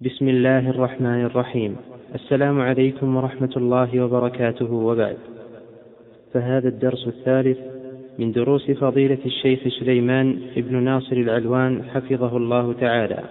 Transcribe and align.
بسم 0.00 0.28
الله 0.28 0.70
الرحمن 0.70 1.24
الرحيم. 1.24 1.76
السلام 2.14 2.60
عليكم 2.60 3.16
ورحمة 3.16 3.50
الله 3.56 4.04
وبركاته 4.04 4.72
وبعد. 4.72 5.16
فهذا 6.34 6.68
الدرس 6.68 7.06
الثالث 7.06 7.58
من 8.18 8.32
دروس 8.32 8.70
فضيلة 8.70 9.18
الشيخ 9.26 9.60
سليمان 9.80 10.38
بن 10.56 10.82
ناصر 10.82 11.16
العلوان 11.16 11.82
حفظه 11.82 12.36
الله 12.36 12.72
تعالى. 12.72 13.24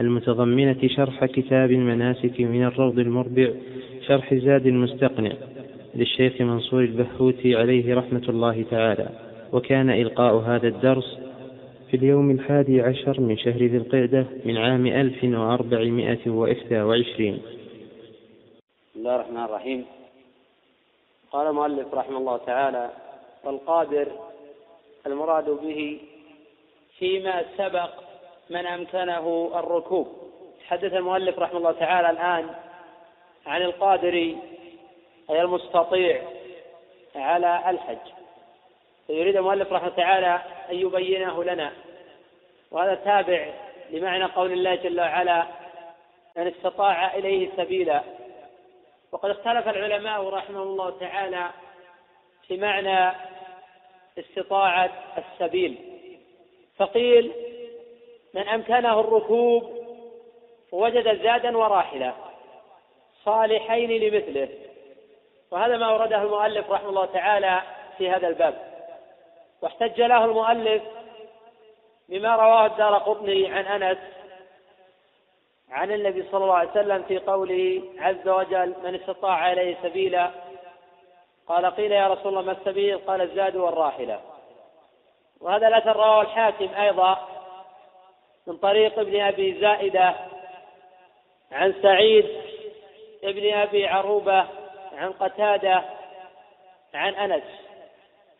المتضمنة 0.00 0.78
شرح 0.86 1.24
كتاب 1.24 1.70
المناسك 1.70 2.40
من 2.40 2.64
الروض 2.64 2.98
المربع 2.98 3.48
شرح 4.06 4.34
زاد 4.34 4.66
المستقنع 4.66 5.32
للشيخ 5.94 6.40
منصور 6.40 6.84
البهوتي 6.84 7.56
عليه 7.56 7.94
رحمة 7.94 8.24
الله 8.28 8.64
تعالى. 8.70 9.08
وكان 9.52 9.90
إلقاء 9.90 10.36
هذا 10.36 10.68
الدرس 10.68 11.19
في 11.90 11.96
اليوم 11.96 12.30
الحادي 12.30 12.80
عشر 12.80 13.20
من 13.20 13.36
شهر 13.36 13.56
ذي 13.56 13.76
القعدة 13.76 14.26
من 14.44 14.56
عام 14.56 14.86
ألف 14.86 15.24
وأربعمائة 15.24 16.30
وإحدى 16.30 16.80
وعشرين. 16.80 17.42
بسم 18.90 18.98
الله 19.00 19.14
الرحمن 19.16 19.44
الرحيم. 19.44 19.86
قال 21.32 21.46
المؤلف 21.46 21.94
رحمه 21.94 22.18
الله 22.18 22.36
تعالى 22.36 22.90
والقادر 23.44 24.08
المراد 25.06 25.50
به 25.50 26.00
فيما 26.98 27.44
سبق 27.58 27.90
من 28.50 28.66
أمكنه 28.66 29.50
الركوب. 29.54 30.08
حدث 30.66 30.92
المؤلف 30.92 31.38
رحمه 31.38 31.58
الله 31.58 31.72
تعالى 31.72 32.10
الآن 32.10 32.50
عن 33.46 33.62
القادر 33.62 34.14
أي 35.30 35.42
المستطيع 35.42 36.22
على 37.14 37.70
الحج. 37.70 38.19
فيريد 39.10 39.36
المؤلف 39.36 39.72
رحمه 39.72 39.88
تعالى 39.88 40.40
أن 40.70 40.76
يبينه 40.76 41.44
لنا. 41.44 41.72
وهذا 42.70 42.94
تابع 42.94 43.46
لمعنى 43.90 44.24
قول 44.24 44.52
الله 44.52 44.74
جل 44.74 45.00
وعلا 45.00 45.46
من 46.36 46.46
استطاع 46.46 47.14
إليه 47.14 47.50
سبيلا 47.56 48.02
وقد 49.12 49.30
اختلف 49.30 49.68
العلماء 49.68 50.28
رحمه 50.28 50.62
الله 50.62 50.98
تعالى 50.98 51.50
في 52.48 52.56
معنى 52.56 53.16
استطاعة 54.18 54.90
السبيل. 55.18 55.76
فقيل 56.76 57.32
من 58.34 58.48
أمكنه 58.48 59.00
الركوب 59.00 59.80
وجد 60.72 61.22
زادا 61.22 61.58
وراحلة 61.58 62.14
صالحين 63.24 63.90
لمثله 63.90 64.48
وهذا 65.50 65.76
ما 65.76 65.86
أورده 65.86 66.22
المؤلف 66.22 66.70
رحمه 66.70 66.88
الله 66.88 67.06
تعالى 67.06 67.62
في 67.98 68.10
هذا 68.10 68.28
الباب. 68.28 68.69
واحتج 69.62 70.00
له 70.00 70.24
المؤلف 70.24 70.82
بما 72.08 72.36
رواه 72.36 72.66
الدار 72.66 72.94
قطني 72.94 73.46
عن 73.46 73.82
أنس 73.82 73.98
عن 75.70 75.92
النبي 75.92 76.24
صلى 76.32 76.44
الله 76.44 76.54
عليه 76.54 76.70
وسلم 76.70 77.02
في 77.02 77.18
قوله 77.18 77.82
عز 77.98 78.28
وجل 78.28 78.74
من 78.84 78.94
استطاع 78.94 79.52
اليه 79.52 79.76
سبيلا 79.82 80.30
قال 81.48 81.66
قيل 81.66 81.92
يا 81.92 82.08
رسول 82.08 82.28
الله 82.28 82.42
ما 82.42 82.52
السبيل؟ 82.52 82.98
قال 82.98 83.20
الزاد 83.20 83.56
والراحلة 83.56 84.20
وهذا 85.40 85.68
الأثر 85.68 85.96
رواه 85.96 86.22
الحاكم 86.22 86.74
أيضا 86.74 87.28
من 88.46 88.56
طريق 88.56 88.98
ابن 88.98 89.20
أبي 89.20 89.60
زائدة 89.60 90.14
عن 91.52 91.74
سعيد 91.82 92.26
ابن 93.24 93.54
أبي 93.54 93.86
عروبة 93.86 94.46
عن 94.96 95.12
قتادة 95.12 95.84
عن 96.94 97.14
أنس. 97.14 97.44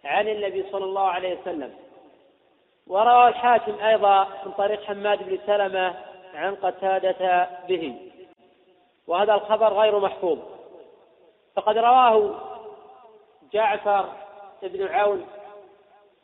عن 0.05 0.29
النبي 0.29 0.65
صلى 0.73 0.85
الله 0.85 1.09
عليه 1.09 1.41
وسلم. 1.41 1.75
وروى 2.87 3.29
الحاكم 3.29 3.81
أيضا 3.85 4.29
من 4.47 4.53
طريق 4.53 4.85
حماد 4.85 5.23
بن 5.23 5.39
سلمة 5.47 5.95
عن 6.35 6.55
قتادة 6.55 7.49
به. 7.69 8.11
وهذا 9.07 9.35
الخبر 9.35 9.73
غير 9.73 9.99
محفوظ. 9.99 10.39
فقد 11.57 11.79
رواه 11.79 12.35
جعفر 13.53 14.09
بن 14.63 14.87
عون 14.87 15.27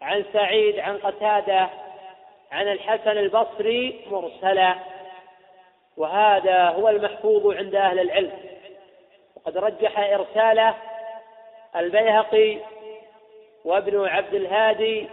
عن 0.02 0.24
سعيد 0.32 0.78
عن 0.78 0.98
قتادة 0.98 1.68
عن 2.52 2.68
الحسن 2.68 3.10
البصري 3.10 4.06
مرسلا. 4.10 4.74
وهذا 5.96 6.68
هو 6.68 6.88
المحفوظ 6.88 7.56
عند 7.56 7.74
أهل 7.74 8.00
العلم. 8.00 8.32
وقد 9.36 9.56
رجح 9.58 9.98
إرساله 9.98 10.74
البيهقي 11.76 12.58
وابن 13.66 14.08
عبد 14.08 14.34
الهادي 14.34 15.08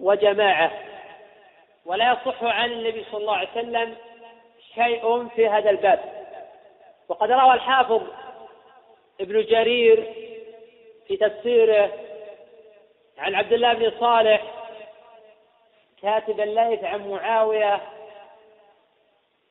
وجماعة. 0.00 0.70
ولا 1.84 2.12
يصح 2.12 2.42
عن 2.42 2.72
النبي 2.72 3.04
صلى 3.10 3.20
الله 3.20 3.36
عليه 3.36 3.48
وسلم 3.50 3.96
شيء 4.74 5.28
في 5.28 5.48
هذا 5.48 5.70
الباب. 5.70 6.26
وقد 7.08 7.30
روى 7.30 7.54
الحافظ 7.54 8.02
ابن 9.20 9.42
جرير 9.42 10.12
في 11.08 11.16
تفسيره 11.16 11.92
عن 13.18 13.34
عبد 13.34 13.52
الله 13.52 13.72
بن 13.72 13.92
صالح 14.00 14.42
كاتب 16.02 16.40
الليث 16.40 16.84
عن 16.84 17.10
معاوية 17.10 17.80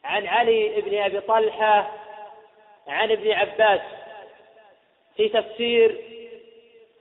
عن 0.03 0.27
علي 0.27 0.81
بن 0.81 0.97
أبي 0.97 1.19
طلحة 1.19 1.91
عن 2.87 3.11
ابن 3.11 3.31
عباس 3.31 3.81
في 5.15 5.29
تفسير 5.29 6.14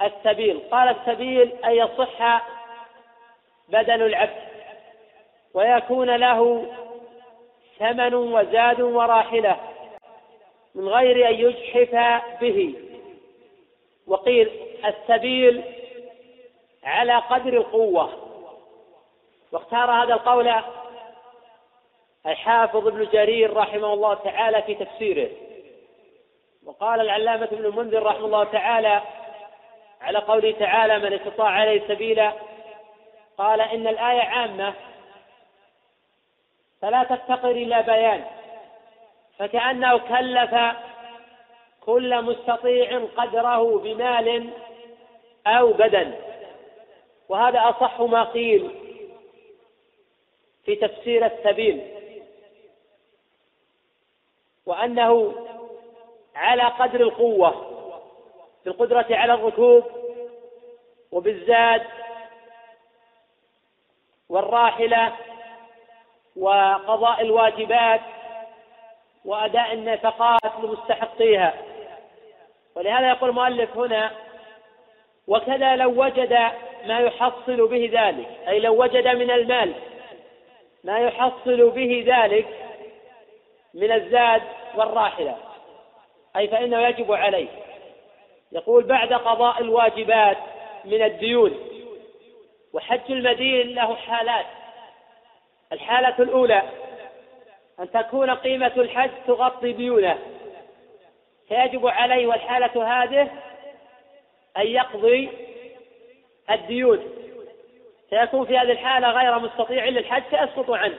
السبيل. 0.03 0.60
قال 0.71 0.88
السبيل 0.88 1.53
أن 1.65 1.72
يصح 1.72 2.43
بدن 3.69 4.03
العبد 4.03 4.44
ويكون 5.55 6.16
له 6.16 6.66
ثمن 7.78 8.15
وزاد 8.15 8.81
وراحلة 8.81 9.56
من 10.75 10.88
غير 10.88 11.28
أن 11.28 11.34
يجحف 11.34 12.22
به. 12.41 12.75
وقيل 14.06 14.50
السبيل 14.84 15.62
على 16.84 17.15
قدر 17.15 17.53
القوة. 17.53 18.11
واختار 19.53 19.91
هذا 19.91 20.15
القول 20.15 20.55
الحافظ 22.26 22.87
ابن 22.87 23.09
جرير 23.12 23.56
رحمه 23.56 23.93
الله 23.93 24.15
تعالى 24.15 24.62
في 24.62 24.75
تفسيره. 24.75 25.31
وقال 26.66 27.00
العلامة 27.00 27.44
ابن 27.44 27.65
المنذر 27.65 28.03
رحمه 28.03 28.26
الله 28.26 28.44
تعالى 28.44 29.03
على 30.00 30.19
قوله 30.19 30.50
تعالى 30.50 30.99
من 30.99 31.12
استطاع 31.12 31.49
عليه 31.49 31.88
سبيلا 31.88 32.32
قال 33.38 33.60
إن 33.60 33.87
الآية 33.87 34.22
عامة. 34.22 34.75
فلا 36.82 37.05
تفتقر 37.05 37.50
إلى 37.50 37.82
بيان. 37.82 38.25
فكأنه 39.38 39.99
كلف 39.99 40.55
كل 41.81 42.22
مستطيع 42.22 43.05
قدره 43.16 43.78
بمال 43.78 44.50
أو 45.47 45.72
بدن. 45.72 46.15
وهذا 47.28 47.61
أصح 47.61 48.00
ما 48.00 48.25
قيل 48.25 48.71
في 50.65 50.76
تفسير 50.76 51.26
السبيل. 51.26 51.82
وأنه 54.66 55.34
على 56.34 56.62
قدر 56.62 57.00
القوة. 57.00 57.74
بالقدرة 58.65 59.07
على 59.11 59.35
الركوب 59.35 59.85
وبالزاد 61.13 61.83
والراحلة 64.29 65.13
وقضاء 66.37 67.21
الواجبات 67.21 68.01
وأداء 69.25 69.73
النفقات 69.73 70.53
لمستحقيها 70.63 71.55
ولهذا 72.75 73.09
يقول 73.09 73.31
المؤلف 73.31 73.77
هنا 73.77 74.11
وكذا 75.29 75.77
لو 75.77 76.05
وجد 76.05 76.33
ما 76.87 77.01
يحصل 77.01 77.69
به 77.69 77.91
ذلك 77.93 78.29
أي 78.49 78.61
لو 78.61 78.83
وجد 78.83 79.09
من 79.09 79.31
المال 79.31 79.75
ما 80.85 80.99
يحصل 80.99 81.71
به 81.71 82.05
ذلك 82.07 82.47
من 83.75 83.93
الزاد 83.93 84.43
والراحلة 84.75 85.37
أي 86.37 86.49
فإنه 86.49 86.81
يجب 86.81 87.12
عليه. 87.12 87.49
يقول 88.52 88.85
بعد 88.85 89.12
قضاء 89.12 89.61
الواجبات 89.61 90.38
من 90.85 91.02
الديون 91.02 91.58
وحج 92.73 93.11
المدين 93.11 93.75
له 93.75 93.94
حالات. 93.94 94.46
الحالة 95.73 96.14
الأولى 96.19 96.62
أن 97.81 97.91
تكون 97.91 98.31
قيمة 98.31 98.73
الحج 98.76 99.11
تغطي 99.26 99.73
ديونه. 99.73 100.19
فيجب 101.49 101.87
عليه 101.87 102.26
والحالة 102.26 103.02
هذه 103.02 103.31
أن 104.56 104.67
يقضي 104.67 105.31
الديون. 106.50 107.11
سيكون 108.11 108.47
في 108.47 108.58
هذه 108.58 108.73
الحالة 108.73 109.11
غير 109.11 109.38
مستطيع 109.38 109.85
للحج 109.85 110.23
فيسقط 110.23 110.70
عنه. 110.70 110.99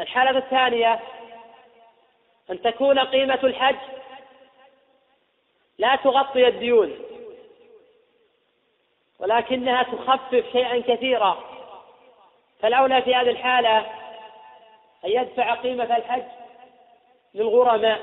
الحالة 0.00 0.38
الثانية 0.38 1.00
أن 2.50 2.62
تكون 2.62 2.98
قيمة 2.98 3.38
الحج 3.44 3.76
لا 5.78 5.96
تغطي 5.96 6.48
الديون 6.48 6.98
ولكنها 9.18 9.82
تخفف 9.82 10.44
شيئا 10.52 10.80
كثيرا. 10.80 11.44
فالأولى 12.60 13.02
في 13.02 13.14
هذه 13.14 13.30
الحالة 13.30 13.78
أن 15.04 15.10
يدفع 15.10 15.54
قيمة 15.54 15.96
الحج 15.96 16.22
للغرماء 17.34 18.00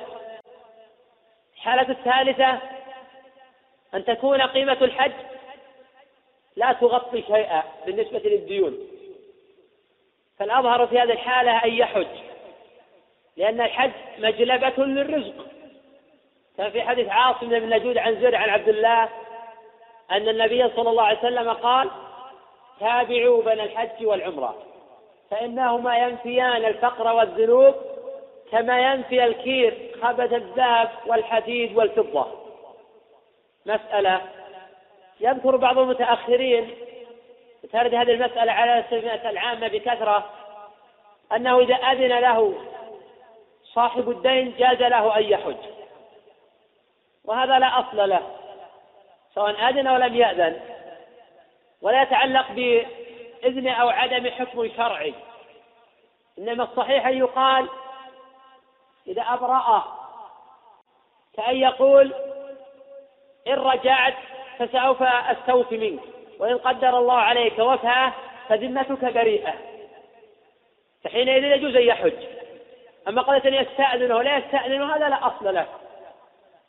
الحالة 1.56 1.89
الثالثة 1.92 2.60
أن 3.94 4.06
تكون 4.06 4.42
قيمة 4.42 4.77
الحج 4.81 5.12
لا 6.56 6.74
تغطي 6.74 7.22
شيئا 7.22 7.63
بالنسبة 7.86 8.19
للديون. 8.19 8.77
فالأظهر 10.39 10.88
في 10.88 11.00
هذه 11.00 11.12
الحالة 11.12 11.63
أن 11.66 11.74
يحج 11.74 12.07
لأن 13.38 13.62
الحج 13.62 13.92
مجلبة 14.18 14.86
للرزق. 14.86 15.55
كان 16.57 16.72
في 16.72 16.81
حديث 16.81 17.10
عاصم 17.10 17.50
بن 17.50 17.69
نجود 17.69 17.98
عن 17.98 18.22
زر 18.22 18.36
عن 18.36 18.50
عبد 18.50 18.69
الله 18.69 19.10
أن 20.12 20.30
النبي 20.30 20.69
صلى 20.75 20.90
الله 20.90 21.04
عليه 21.04 21.19
وسلم 21.19 21.50
قال 21.50 21.90
تابعوا 22.80 23.44
بين 23.44 23.60
الحج 23.60 24.06
والعمرة 24.06 24.56
فإنهما 25.31 25.98
ينفيان 25.98 26.66
الفقر 26.66 27.16
والذنوب 27.16 27.75
كما 28.52 28.80
ينفي 28.80 29.24
الكير 29.24 29.92
خبث 30.02 30.34
الذهب 30.34 30.90
والحديد 31.07 31.78
والفضة. 31.78 32.28
مسألة 33.66 34.22
يذكر 35.19 35.56
بعض 35.56 35.78
المتأخرين 35.78 36.75
ترد 37.74 37.96
هذه 37.96 38.12
المسألة 38.12 38.51
على 38.51 38.80
السنة 38.80 39.30
العامة 39.30 39.68
بكثرة 39.68 40.30
أنه 41.36 41.60
إذا 41.60 41.75
أذن 41.75 42.19
له 42.19 42.54
صاحب 43.63 44.10
الدين 44.10 44.56
جاز 44.58 44.81
له 44.81 45.18
أن 45.18 45.24
يحج. 45.24 45.75
وهذا 47.27 47.60
لا 47.60 47.80
أصل 47.80 48.10
له 48.10 48.22
سواء 49.36 49.69
أذن 49.69 49.88
أو 49.88 49.98
لم 49.98 50.16
يأذن. 50.16 50.60
ولا 51.81 52.01
يتعلق 52.01 52.51
بإذن 52.51 53.68
أو 53.68 53.89
عدم 53.89 54.30
حكم 54.30 54.69
شرعي. 54.77 55.13
إنما 56.39 56.63
الصحيح 56.63 57.07
أن 57.07 57.18
يقال 57.18 57.69
إذا 59.07 59.22
أبرأ 59.22 59.83
كأن 61.33 61.56
يقول 61.56 62.13
إن 63.48 63.54
رجعت 63.54 64.16
فسوف 64.60 65.04
أستوفي 65.04 65.77
منك 65.77 66.04
وإن 66.39 66.57
قدر 66.57 66.98
الله 66.98 67.18
عليك 67.18 67.60
وفاة 67.60 68.13
فذمتك 68.50 69.06
بريئة. 69.06 69.54
فحينئذ 71.04 71.44
يجوز 71.44 71.75
أن 71.75 71.81
يحج. 71.81 72.24
أما 73.07 73.22
قالت 73.22 73.45
أن 73.45 73.54
يستأذن 73.54 74.12
ولا 74.12 74.38
يستأذن 74.38 74.92
هذا 74.92 75.10
لا 75.10 75.27
أصل 75.27 75.54
له. 75.54 75.68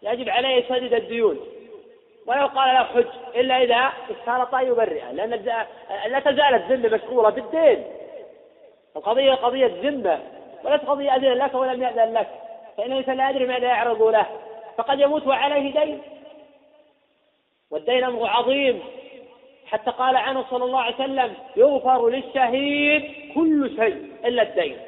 يجب 0.02 0.28
عليه 0.28 0.48
يسدد 0.48 0.94
الديون. 0.94 1.40
ولو 2.26 2.46
قال 2.46 2.74
له 2.74 2.84
حج 2.84 3.06
إلا 3.36 3.62
إذا 3.62 3.92
استارط 4.10 4.54
أن 4.54 4.66
يبرئه 4.66 5.12
لأن 5.12 5.30
لا 6.06 6.20
تزال 6.20 6.54
الذمة 6.54 6.96
مشغولة 6.96 7.28
بالدين. 7.28 7.84
القضية 8.96 9.34
قضية 9.34 9.66
ذمة 9.66 10.20
وليست 10.64 10.84
قضية 10.84 11.16
أذن 11.16 11.32
لك 11.32 11.54
ولم 11.54 11.82
يأذن 11.82 12.12
لك. 12.12 12.28
فإنه 12.76 12.92
الإنسان 12.92 13.16
لا 13.16 13.30
يدري 13.30 13.46
ماذا 13.46 13.66
يعرض 13.66 14.02
له. 14.02 14.26
فقد 14.76 15.00
يموت 15.00 15.26
وعليه 15.26 15.84
دين. 15.84 16.02
والدين 17.70 18.04
أمر 18.04 18.26
عظيم. 18.26 18.82
حتى 19.66 19.90
قال 19.90 20.16
عنه 20.16 20.44
صلى 20.50 20.64
الله 20.64 20.80
عليه 20.80 20.94
وسلم 20.94 21.34
يغفر 21.56 22.08
للشهيد 22.08 23.32
كل 23.34 23.76
شيء 23.76 24.12
إلا 24.24 24.42
الدين. 24.42 24.78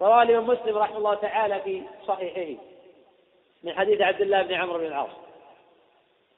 رواه 0.00 0.22
الإمام 0.22 0.46
مسلم 0.46 0.78
رحمه 0.78 0.96
الله 0.96 1.14
تعالى 1.14 1.60
في 1.60 1.82
صحيحه. 2.06 2.62
من 3.62 3.72
حديث 3.78 4.00
عبد 4.00 4.20
الله 4.20 4.42
بن 4.42 4.54
عمرو 4.54 4.78
بن 4.78 4.86
العاص. 4.86 5.10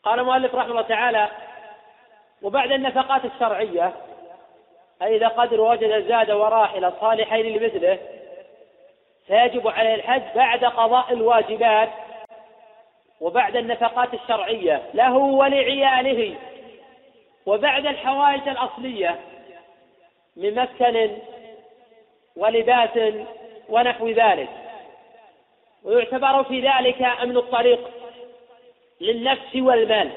قال 0.02 0.20
المؤلف 0.20 0.54
رحمه 0.54 0.70
الله 0.70 0.82
تعالى 0.82 1.28
وبعد 2.42 2.72
النفقات 2.72 3.24
الشرعية 3.24 3.92
أي 5.02 5.16
إذا 5.16 5.28
قدر 5.28 5.60
وجد 5.60 6.08
زاد 6.08 6.30
وراحل 6.30 6.92
صالحين 7.00 7.46
لمثله 7.46 7.98
فيجب 9.26 9.68
عليه 9.68 9.94
الحج 9.94 10.22
بعد 10.34 10.64
قضاء 10.64 11.12
الواجبات 11.12 11.88
وبعد 13.20 13.56
النفقات 13.56 14.14
الشرعية 14.14 14.82
له 14.94 15.16
ولعياله. 15.16 16.34
وبعد 17.46 17.86
الحوائج 17.86 18.48
الأصلية 18.48 19.20
من 20.36 20.54
مسكن 20.54 21.18
ولباس 22.36 23.14
ونحو 23.68 24.08
ذلك. 24.08 24.48
ويعتبر 25.84 26.44
في 26.44 26.60
ذلك 26.60 27.02
أمن 27.02 27.36
الطريق 27.36 27.90
للنفس 29.00 29.56
والمال. 29.56 30.10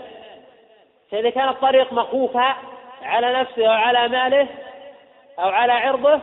فإذا 1.12 1.30
كان 1.30 1.50
الطريق 1.50 1.94
مخوفا 1.94 2.56
على 3.02 3.34
نفسه 3.34 3.68
أو 3.68 3.72
على 3.72 4.08
ماله 4.08 4.48
أو 5.40 5.50
على 5.50 5.74
عرضه 5.74 6.22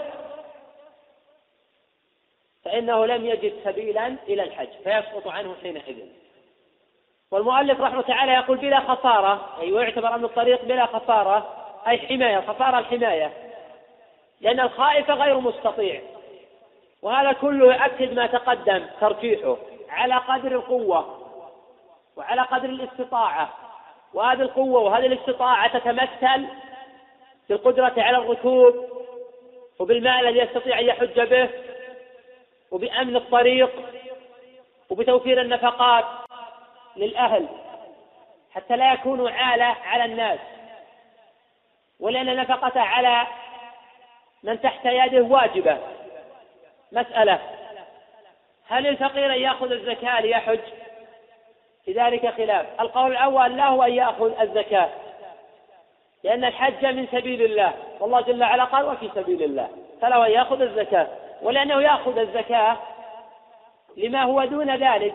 فإنه 2.64 3.06
لم 3.06 3.26
يجد 3.26 3.52
سبيلا 3.64 4.16
إلى 4.28 4.42
الحج 4.42 4.68
فيسقط 4.84 5.28
عنه 5.28 5.54
حينئذ. 5.62 5.96
والمؤلف 7.30 7.80
رحمه 7.80 8.02
تعالى 8.02 8.32
يقول 8.32 8.56
بلا 8.56 8.80
خسارة 8.80 9.56
أي 9.60 9.72
ويعتبر 9.72 10.14
أن 10.14 10.24
الطريق 10.24 10.64
بلا 10.64 10.86
خسارة 10.86 11.54
أي 11.88 11.98
حماية 11.98 12.40
خسارة 12.40 12.78
الحماية 12.78 13.32
لأن 14.40 14.60
الخائف 14.60 15.10
غير 15.10 15.40
مستطيع. 15.40 16.00
وهذا 17.02 17.32
كله 17.32 17.74
يؤكد 17.74 18.12
ما 18.12 18.26
تقدم 18.26 18.86
ترجيحه 19.00 19.56
على 19.88 20.14
قدر 20.14 20.52
القوة 20.52 21.18
وعلى 22.16 22.42
قدر 22.42 22.68
الاستطاعة. 22.68 23.54
وهذه 24.14 24.42
القوة 24.42 24.80
وهذه 24.80 25.06
الاستطاعة 25.06 25.78
تتمثل 25.78 26.46
بالقدرة 27.48 27.94
على 27.98 28.16
الركوب 28.18 28.88
وبالمال 29.78 30.28
الذي 30.28 30.38
يستطيع 30.38 30.78
أن 30.78 30.84
يحج 30.84 31.20
به 31.20 31.48
وبأمن 32.70 33.16
الطريق 33.16 33.70
وبتوفير 34.90 35.40
النفقات 35.40 36.04
للأهل 36.96 37.48
حتى 38.54 38.76
لا 38.76 38.92
يكونوا 38.92 39.30
عالة 39.30 39.64
على 39.64 40.04
الناس. 40.04 40.38
ولأن 42.00 42.28
النفقة 42.28 42.80
على 42.80 43.26
من 44.42 44.60
تحت 44.60 44.84
يده 44.84 45.22
واجبة. 45.22 45.78
مسألة. 46.92 47.38
هل 48.68 48.86
الفقير 48.86 49.34
أن 49.34 49.40
يأخذ 49.40 49.72
الزكاة 49.72 50.20
ليحج؟ 50.20 50.60
في 51.84 51.92
ذلك 51.92 52.34
خلاف. 52.34 52.66
القول 52.80 53.12
الأول 53.12 53.56
له 53.56 53.86
أن 53.86 53.92
يأخذ 53.92 54.40
الزكاة 54.40 54.88
لأن 56.24 56.44
الحج 56.44 56.86
من 56.86 57.06
سبيل 57.06 57.42
الله. 57.42 57.74
والله 58.00 58.20
جل 58.20 58.42
وعلا 58.42 58.64
قال 58.64 58.84
وفي 58.84 59.10
سبيل 59.14 59.42
الله. 59.42 59.68
فله 60.00 60.26
أن 60.26 60.30
يأخذ 60.30 60.60
الزكاة. 60.60 61.08
ولأنه 61.42 61.82
يأخذ 61.82 62.18
الزكاة 62.18 62.76
لما 63.96 64.22
هو 64.22 64.44
دون 64.44 64.76
ذلك 64.76 65.14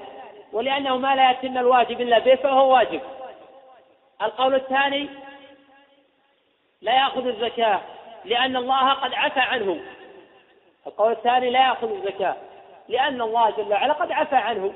ولأنه 0.54 0.98
ما 0.98 1.16
لا 1.16 1.32
يتم 1.32 1.58
الواجب 1.58 2.02
إلا 2.02 2.20
به 2.20 2.36
فهو 2.36 2.74
واجب. 2.74 3.02
القول 4.22 4.56
الثاني 4.56 5.10
لا 6.82 6.94
يأخذ 6.96 7.28
الزكاة 7.28 7.82
لأن 8.26 8.56
الله 8.56 8.94
قد 8.94 9.14
عفى 9.14 9.40
عنه. 9.40 9.80
القول 10.88 11.12
الثاني 11.12 11.50
لا 11.50 11.60
يأخذ 11.60 11.92
الزكاة 11.92 12.36
لأن 12.90 13.22
الله 13.22 13.50
جل 13.50 13.72
وعلا 13.72 13.94
قد 13.94 14.12
عفى 14.12 14.36
عنه. 14.36 14.74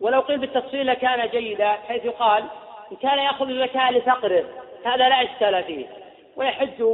ولو 0.00 0.20
قيل 0.20 0.38
بالتفصيل 0.38 0.86
لكان 0.86 1.28
جيدا 1.28 1.68
حيث 1.68 2.04
يقال 2.04 2.44
إن 2.92 2.96
كان 2.96 3.18
يأخذ 3.18 3.48
الزكاة 3.48 3.90
لفقره 3.90 4.44
هذا 4.84 5.08
لا 5.08 5.22
إشكال 5.22 5.64
فيه 5.64 5.86
ويحج 6.36 6.84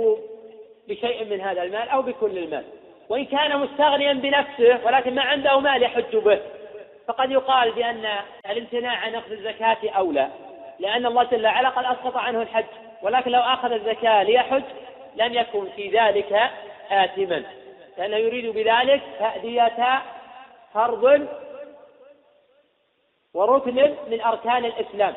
بشيء 0.88 1.24
من 1.24 1.40
هذا 1.40 1.62
المال 1.62 1.88
أو 1.88 2.02
بكل 2.02 2.38
المال. 2.38 2.64
وإن 3.08 3.24
كان 3.24 3.58
مستغنيا 3.58 4.12
بنفسه 4.12 4.80
ولكن 4.84 5.14
ما 5.14 5.22
عنده 5.22 5.60
مال 5.60 5.82
يحج 5.82 6.16
به. 6.16 6.40
فقد 7.08 7.30
يقال 7.30 7.72
بأن 7.72 8.06
الامتناع 8.50 8.96
عن 8.96 9.14
أخذ 9.14 9.32
الزكاة 9.32 9.90
أولى 9.96 10.28
لأن 10.78 11.06
الله 11.06 11.22
جل 11.22 11.46
وعلا 11.46 11.68
قد 11.68 11.84
أسقط 11.84 12.16
عنه 12.16 12.42
الحج. 12.42 12.64
ولكن 13.02 13.30
لو 13.30 13.40
أخذ 13.40 13.72
الزكاة 13.72 14.22
ليحج 14.22 14.62
لم 15.16 15.34
يكن 15.34 15.66
في 15.76 15.88
ذلك 15.88 16.50
آثما. 16.90 17.42
لأنه 17.98 18.16
يريد 18.16 18.54
بذلك 18.54 19.02
تأدية 19.18 20.02
فرض 20.74 21.28
وركن 23.34 23.94
من 24.08 24.20
أركان 24.20 24.64
الإسلام. 24.64 25.14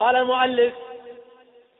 قال 0.00 0.16
المؤلف 0.16 0.74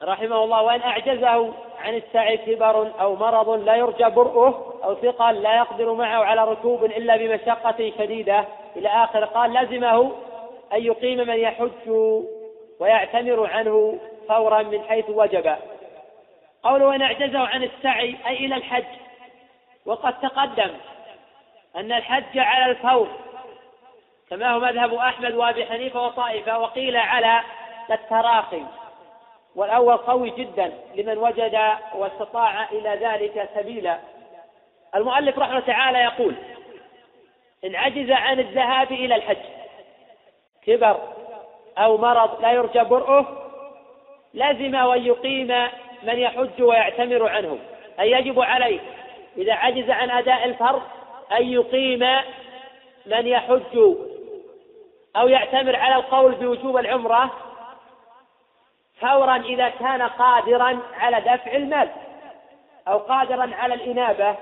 رحمه 0.03 0.45
الله 0.45 0.63
وإن 0.63 0.81
أعجزه 0.81 1.53
عن 1.79 1.95
السعي 1.95 2.37
كبر 2.37 3.01
أو 3.01 3.17
مرض 3.17 3.51
لا 3.51 3.75
يرجى 3.75 4.05
برؤه 4.05 4.81
أو 4.85 4.95
ثقل 4.95 5.43
لا 5.43 5.57
يقدر 5.57 5.93
معه 5.93 6.25
على 6.25 6.45
ركوب 6.45 6.85
إلا 6.85 7.17
بمشقة 7.17 7.93
شديدة. 7.99 8.45
إلى 8.77 8.89
آخر 8.89 9.25
قال 9.25 9.53
لزمه 9.53 10.13
أن 10.73 10.85
يقيم 10.85 11.19
من 11.19 11.37
يحج 11.37 11.91
ويعتمر 12.81 13.47
عنه 13.47 13.99
فورا 14.29 14.63
من 14.63 14.83
حيث 14.83 15.11
وجب. 15.11 15.57
قوله 16.63 16.87
وإن 16.87 17.03
أعجزه 17.03 17.39
عن 17.39 17.63
السعي 17.63 18.17
أي 18.27 18.37
إلى 18.37 18.55
الحج 18.55 18.85
وقد 19.89 20.21
تقدم 20.21 20.71
أن 21.77 21.93
الحج 21.93 22.39
على 22.39 22.71
الفور 22.71 23.09
كما 24.31 24.51
هو 24.51 24.61
مذهب 24.61 24.95
أحمد 24.95 25.35
وأبي 25.35 25.67
حنيفة 25.67 26.07
وطائفة 26.07 26.59
وقيل 26.59 26.97
على 26.97 27.41
التراخي. 27.91 28.63
والأول 29.57 29.97
قوي 29.97 30.31
جدا 30.31 30.73
لمن 30.95 31.19
وجد 31.19 31.61
واستطاع 31.95 32.69
إلى 32.69 32.89
ذلك 32.89 33.49
سبيلا. 33.55 33.99
المؤلف 34.95 35.39
رحمه 35.39 35.61
تعالى 35.61 35.99
يقول 35.99 36.35
إن 37.65 37.77
عجز 37.77 38.11
عن 38.11 38.41
الذهاب 38.41 38.93
إلى 38.93 39.15
الحج 39.15 39.45
كبر 40.67 41.01
أو 41.79 41.97
مرض 41.97 42.41
لا 42.41 42.53
يرجى 42.53 42.85
برؤه 42.85 43.27
لزم 44.35 44.75
وأن 44.75 45.07
يقيم 45.07 45.69
من 46.03 46.19
يحج 46.19 46.63
ويعتمر 46.63 47.29
عنه 47.29 47.59
أي 48.01 48.13
يجب 48.13 48.41
عليه. 48.41 48.98
إذا 49.39 49.53
عجز 49.53 49.91
عن 49.91 50.11
أداء 50.11 50.45
الفرض 50.45 50.83
أن 51.33 51.53
يقيم 51.53 52.01
من 53.07 53.27
يحج 53.27 53.79
أو 55.17 55.29
يعتمر 55.29 55.77
على 55.77 55.95
القول 55.95 56.35
بوجوب 56.35 56.77
العمرة 56.77 57.31
فورا 59.01 59.37
إذا 59.37 59.69
كان 59.69 60.03
قادرا 60.03 60.79
على 60.95 61.21
دفع 61.21 61.53
المال 61.53 61.89
أو 62.89 62.99
قادرا 62.99 63.51
على 63.55 63.75
الإنابة. 63.75 64.37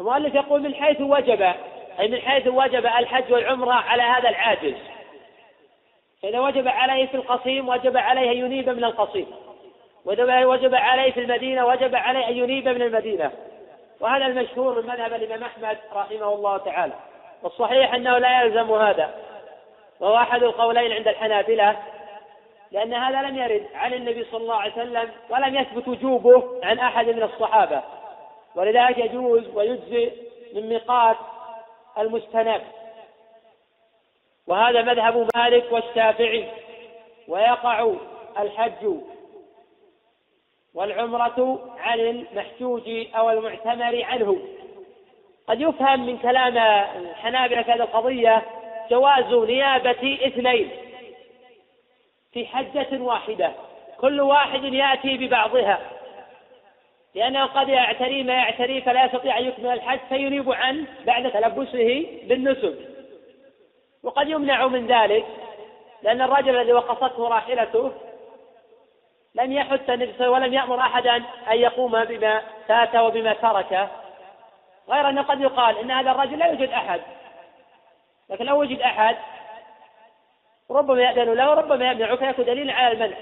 المؤلف 0.00 0.34
يقول 0.34 0.62
من 0.62 0.74
حيث 0.74 1.00
وجب 1.00 1.42
أي 2.00 2.08
من 2.08 2.20
حيث 2.20 2.46
وجب 2.46 2.86
الحج 2.86 3.32
والعمرة 3.32 3.72
على 3.72 4.02
هذا 4.02 4.28
العاجز. 4.28 4.74
فإذا 6.22 6.40
وجب 6.40 6.68
عليه 6.68 7.06
في 7.06 7.14
القصيم 7.14 7.68
وجب 7.68 7.96
عليه 7.96 8.30
أن 8.32 8.36
ينيب 8.36 8.68
من 8.68 8.84
القصيم. 8.84 9.26
وإذا 10.04 10.44
وجب 10.44 10.74
عليه 10.74 11.12
في 11.12 11.20
المدينة 11.20 11.66
وجب 11.66 11.94
عليه 11.94 12.28
أن 12.28 12.36
ينيب 12.36 12.68
من 12.68 12.82
المدينة. 12.82 13.32
وهذا 14.00 14.26
المشهور 14.26 14.82
من 14.82 14.88
مذهب 14.88 15.12
الإمام 15.14 15.44
أحمد 15.44 15.78
رحمه 15.92 16.34
الله 16.34 16.56
تعالى. 16.58 16.94
والصحيح 17.42 17.94
أنه 17.94 18.18
لا 18.18 18.42
يلزم 18.42 18.72
هذا. 18.72 19.14
وهو 20.00 20.16
أحد 20.16 20.42
القولين 20.42 20.92
عند 20.92 21.08
الحنابلة 21.08 21.76
لأن 22.72 22.94
هذا 22.94 23.28
لم 23.28 23.38
يرد 23.38 23.66
عن 23.74 23.94
النبي 23.94 24.24
صلى 24.24 24.42
الله 24.42 24.56
عليه 24.56 24.72
وسلم 24.72 25.10
ولم 25.30 25.54
يثبت 25.54 25.88
وجوبه 25.88 26.60
عن 26.62 26.78
أحد 26.78 27.06
من 27.06 27.22
الصحابة. 27.22 27.82
ولذلك 28.54 28.98
يجوز 28.98 29.48
ويجزئ 29.54 30.12
من 30.54 30.68
ميقات 30.68 31.16
المستناب 31.98 32.62
وهذا 34.46 34.82
مذهب 34.82 35.28
مالك 35.36 35.72
والشافعي 35.72 36.48
ويقع 37.28 37.92
الحج 38.38 38.94
والعمرة 40.74 41.60
عن 41.78 42.00
المحجوج 42.00 42.82
أو 43.14 43.30
المعتمر 43.30 44.04
عنه. 44.04 44.38
قد 45.48 45.60
يفهم 45.60 46.06
من 46.06 46.18
كلام 46.18 46.58
الحنابلة 47.04 47.62
في 47.62 47.70
هذه 47.70 47.82
القضية 47.82 48.42
جواز 48.90 49.48
نيابة 49.48 50.18
اثنين 50.26 50.70
في 52.32 52.46
حجة 52.46 53.02
واحدة. 53.02 53.52
كل 54.00 54.20
واحد 54.20 54.64
يأتي 54.64 55.16
ببعضها. 55.16 55.80
لأنه 57.14 57.46
قد 57.46 57.68
يعتري 57.68 58.22
ما 58.22 58.32
يعتري 58.32 58.80
فلا 58.80 59.04
يستطيع 59.04 59.38
أن 59.38 59.44
يكمل 59.44 59.72
الحج 59.72 59.98
فينيب 60.08 60.52
عنه 60.52 60.86
بعد 61.06 61.32
تلبسه 61.32 62.06
بالنسب 62.24 62.78
وقد 64.02 64.28
يمنع 64.28 64.66
من 64.66 64.86
ذلك 64.86 65.26
لأن 66.02 66.22
الرجل 66.22 66.56
الذي 66.56 66.72
وقصته 66.72 67.28
راحلته 67.28 67.92
لم 69.34 69.52
يحث 69.52 69.90
النبي 69.90 70.26
ولم 70.26 70.54
يأمر 70.54 70.80
أحدا 70.80 71.16
أن 71.50 71.56
يقوم 71.56 72.04
بما 72.04 72.42
فات 72.68 72.96
وبما 72.96 73.32
ترك 73.32 73.88
غير 74.88 75.08
أنه 75.08 75.22
قد 75.22 75.40
يقال 75.40 75.78
إن 75.78 75.90
هذا 75.90 76.10
الرجل 76.10 76.38
لا 76.38 76.46
يوجد 76.46 76.70
أحد. 76.70 77.00
لكن 78.30 78.44
لو 78.44 78.60
وجد 78.60 78.80
أحد 78.80 79.16
ربما 80.70 81.02
يأذن 81.02 81.34
له 81.34 81.50
وربما 81.50 81.90
يمنعه 81.90 82.16
فيكون 82.16 82.44
دليلا 82.44 82.72
على 82.72 82.92
المنع. 82.92 83.16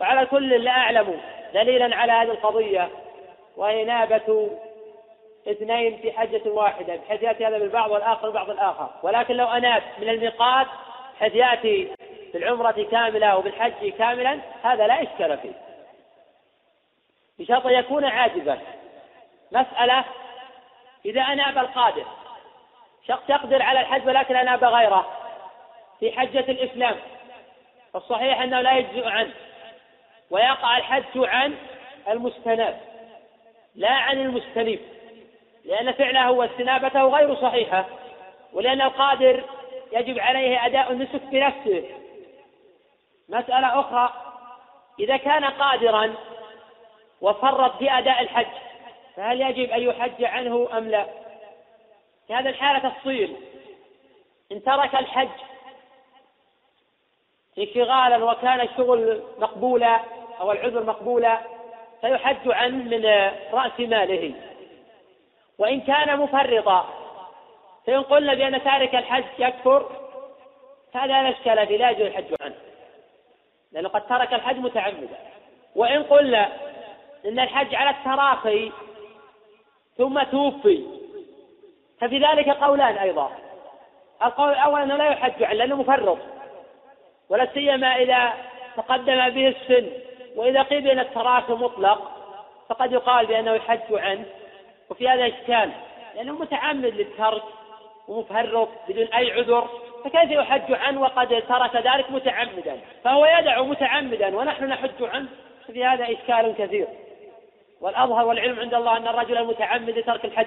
وعلى 0.00 0.26
كل 0.26 0.64
لا 0.64 0.70
أعلم 0.70 1.20
دليلا 1.54 1.96
على 1.96 2.12
هذه 2.12 2.30
القضية. 2.30 2.88
وهي 3.56 3.84
نابة 3.84 4.50
اثنين 5.48 5.96
في 5.96 6.12
حجة 6.12 6.42
واحدة 6.46 6.96
بحيث 6.96 7.22
يأتي 7.22 7.46
هذا 7.46 7.58
بالبعض 7.58 7.90
والآخر 7.90 8.26
بالبعض 8.26 8.50
الآخر. 8.50 8.88
ولكن 9.02 9.34
لو 9.34 9.46
أناب 9.46 9.82
من 9.98 10.08
الميقات 10.08 10.66
بحيث 11.16 11.34
يأتي 11.34 11.94
بالعمرة 12.34 12.86
كاملة 12.90 13.36
وبالحج 13.36 13.88
كاملا 13.88 14.40
هذا 14.62 14.86
لا 14.86 15.02
إشكال 15.02 15.38
فيه. 15.38 15.52
بشرط 17.38 17.66
أن 17.66 17.72
يكون 17.72 18.04
عاجزا. 18.04 18.58
مسألة 19.52 20.04
إذا 21.04 21.20
أناب 21.22 21.58
القادر 21.58 22.04
شخص 23.08 23.30
يقدر 23.30 23.62
على 23.62 23.80
الحج 23.80 24.06
ولكن 24.06 24.36
أناب 24.36 24.64
غيره 24.64 25.06
في 26.00 26.12
حجة 26.12 26.40
الإسلام 26.40 26.96
فالصحيح 27.92 28.40
أنه 28.40 28.60
لا 28.60 28.72
يجزئ 28.78 29.08
عنه 29.08 29.32
ويقع 30.30 30.76
الحج 30.78 31.04
عن 31.16 31.54
المستناب 32.08 32.80
لا 33.74 33.90
عن 33.90 34.18
المستنيب 34.18 34.80
لأن 35.64 35.92
فعله 35.92 36.30
واستنابته 36.30 37.02
غير 37.02 37.34
صحيحة 37.34 37.86
ولأن 38.52 38.80
القادر 38.80 39.44
يجب 39.92 40.18
عليه 40.18 40.66
أداء 40.66 40.92
النسك 40.92 41.22
بنفسه. 41.22 41.84
مسألة 43.28 43.80
أخرى 43.80 44.12
إذا 45.00 45.16
كان 45.16 45.44
قادرا 45.44 46.14
وفرط 47.20 47.78
في 47.78 47.90
أداء 47.90 48.22
الحج 48.22 48.46
فهل 49.16 49.40
يجب 49.40 49.70
أن 49.70 49.82
يحج 49.82 50.24
عنه 50.24 50.68
أم 50.78 50.88
لا؟ 50.88 51.06
في 52.26 52.34
هذا 52.34 52.50
الحالة 52.50 52.88
تفصيل. 52.88 53.36
إن 54.52 54.62
ترك 54.62 54.94
الحج 54.94 55.28
انشغالا 57.58 58.24
وكان 58.24 58.60
الشغل 58.60 59.22
مقبولا 59.38 60.00
أو 60.40 60.52
العذر 60.52 60.84
مقبولا 60.84 61.38
فيحج 62.00 62.48
عنه 62.52 62.84
من 62.84 63.06
رأس 63.52 63.80
ماله. 63.80 64.34
وإن 65.58 65.80
كان 65.80 66.20
مفرطا 66.20 66.88
فإن 67.86 68.02
قلنا 68.02 68.34
بأن 68.34 68.64
تارك 68.64 68.94
الحج 68.94 69.24
يكفر 69.38 69.90
فهذا 70.92 71.22
لا 71.22 71.30
إشكال 71.30 71.66
فيه 71.66 71.76
لا 71.76 71.90
يجوز 71.90 72.06
الحج 72.06 72.34
عنه. 72.40 72.54
لأنه 73.74 73.88
قد 73.88 74.06
ترك 74.06 74.34
الحج 74.34 74.58
متعمدا. 74.58 75.18
وإن 75.76 76.02
قلنا 76.02 76.52
إن 77.26 77.40
الحج 77.40 77.74
على 77.74 77.90
التراخي 77.90 78.72
ثم 79.98 80.22
توفي 80.22 80.84
ففي 82.00 82.18
ذلك 82.18 82.48
قولان 82.48 82.98
أيضا. 82.98 83.30
القول 84.22 84.52
الأول 84.52 84.80
أنه 84.80 84.96
لا 84.96 85.04
يحج 85.04 85.42
عنه 85.42 85.54
لأنه 85.54 85.76
مفرط. 85.76 86.18
ولا 87.28 87.48
سيما 87.54 87.96
إذا 87.96 88.32
تقدم 88.76 89.28
به 89.28 89.48
السن 89.48 89.90
وإذا 90.36 90.62
قيل 90.62 90.80
بأن 90.80 90.98
التراخي 90.98 91.52
مطلق 91.52 92.10
فقد 92.68 92.92
يقال 92.92 93.26
بأنه 93.26 93.52
يحج 93.52 93.92
عنه. 93.92 94.24
وفي 94.90 95.08
هذا 95.08 95.26
إشكال 95.26 95.70
لأنه 96.14 96.32
متعمد 96.32 96.94
للترك 96.94 97.42
ومفرط 98.08 98.68
بدون 98.88 99.06
أي 99.06 99.32
عذر. 99.32 99.68
فكيف 100.04 100.30
يحج 100.30 100.72
عنه 100.72 101.00
وقد 101.00 101.42
ترك 101.48 101.76
ذلك 101.76 102.10
متعمدا؟ 102.10 102.80
فهو 103.04 103.26
يدع 103.26 103.62
متعمدا 103.62 104.36
ونحن 104.36 104.64
نحج 104.64 105.02
عنه. 105.02 105.28
ففي 105.68 105.84
هذا 105.84 106.04
إشكال 106.04 106.54
كثير. 106.58 106.86
والأظهر 107.80 108.26
والعلم 108.26 108.60
عند 108.60 108.74
الله 108.74 108.96
أن 108.96 109.08
الرجل 109.08 109.38
المتعمد 109.38 109.90
لترك 109.90 110.24
الحج 110.24 110.46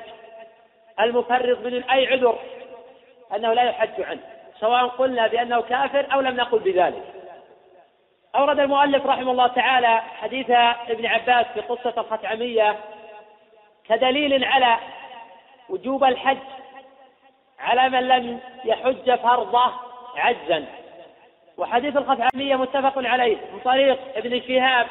المفرط 0.99 1.57
بدون 1.57 1.83
أي 1.83 2.07
عذر 2.07 2.39
أنه 3.35 3.53
لا 3.53 3.63
يحج 3.63 4.01
عنه 4.01 4.19
سواء 4.59 4.87
قلنا 4.87 5.27
بأنه 5.27 5.61
كافر 5.61 6.05
أو 6.13 6.21
لم 6.21 6.35
نقل 6.35 6.59
بذلك. 6.59 7.03
أورد 8.35 8.59
المؤلف 8.59 9.05
رحمه 9.05 9.31
الله 9.31 9.47
تعالى 9.47 10.01
حديث 10.21 10.49
ابن 10.89 11.05
عباس 11.05 11.45
في 11.53 11.61
قصة 11.61 11.93
الخثعمية 11.97 12.75
كدليل 13.89 14.43
على 14.43 14.77
وجوب 15.69 16.03
الحج 16.03 16.37
على 17.59 17.89
من 17.89 18.07
لم 18.07 18.39
يحج 18.65 19.15
فرضه 19.15 19.73
عجزا. 20.15 20.65
وحديث 21.57 21.97
الخثعمية 21.97 22.55
متفق 22.55 22.93
عليه 22.97 23.37
من 23.53 23.59
طريق 23.59 23.99
ابن 24.15 24.41
شهاب 24.41 24.87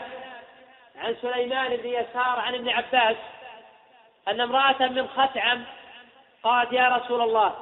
عن 0.99 1.17
سليمان 1.23 1.77
بن 1.77 1.89
يسار 1.89 2.41
عن 2.41 2.55
ابن 2.55 2.69
عباس 2.69 3.17
أن 4.29 4.41
امرأة 4.41 4.89
من 4.89 5.09
خثعم 5.09 5.65
قالت 6.43 6.73
يا 6.73 6.89
رسول 6.89 7.21
الله 7.21 7.55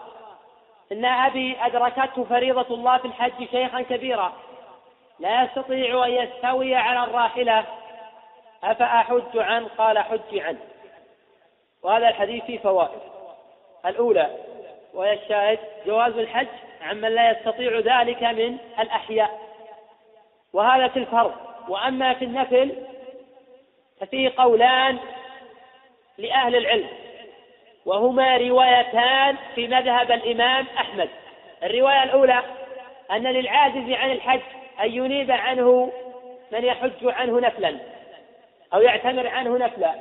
إن 0.93 1.05
أبي 1.05 1.57
أدركته 1.61 2.25
فريضة 2.25 2.75
الله 2.75 2.99
في 2.99 3.05
الحج 3.05 3.51
شيخا 3.51 3.83
كبيرا 3.83 4.33
لا 5.21 5.43
يستطيع 5.43 6.07
أن 6.07 6.11
يستوي 6.11 6.75
على 6.75 7.05
الراحلة 7.05 7.65
أفأحج 8.65 9.37
عنه؟ 9.39 9.69
قال 9.79 9.99
حج 9.99 10.39
عنه. 10.39 10.59
وهذا 11.83 12.09
الحديث 12.09 12.45
فيه 12.45 12.59
فوائد. 12.59 13.01
الأولى 13.87 14.31
وهي 14.95 15.13
الشاهد 15.13 15.59
جواز 15.87 16.19
الحج 16.19 16.47
عمن 16.83 17.09
لا 17.09 17.31
يستطيع 17.31 17.79
ذلك 17.79 18.23
من 18.23 18.57
الأحياء. 18.79 19.41
وهذا 20.53 20.89
في 20.89 20.99
الفرض. 20.99 21.35
وأما 21.69 22.15
في 22.15 22.25
النفل 22.25 22.73
ففيه 24.01 24.33
قولان 24.37 24.99
لأهل 26.19 26.57
العلم 26.57 26.89
وهما 27.87 28.37
روايتان 28.37 29.37
في 29.55 29.69
مذهب 29.69 30.13
الإمام 30.13 30.67
أحمد. 30.79 31.09
الرواية 31.63 32.03
الأولى 32.03 32.43
أن 33.11 33.23
للعاجز 33.23 33.91
عن 33.91 34.11
الحج 34.11 34.41
أن 34.81 34.93
ينيب 34.93 35.31
عنه 35.31 35.93
من 36.53 36.65
يحج 36.65 36.91
عنه 37.03 37.41
نفلا 37.41 37.77
أو 38.75 38.81
يعتمر 38.81 39.29
عنه 39.29 39.59
نفلا. 39.59 39.95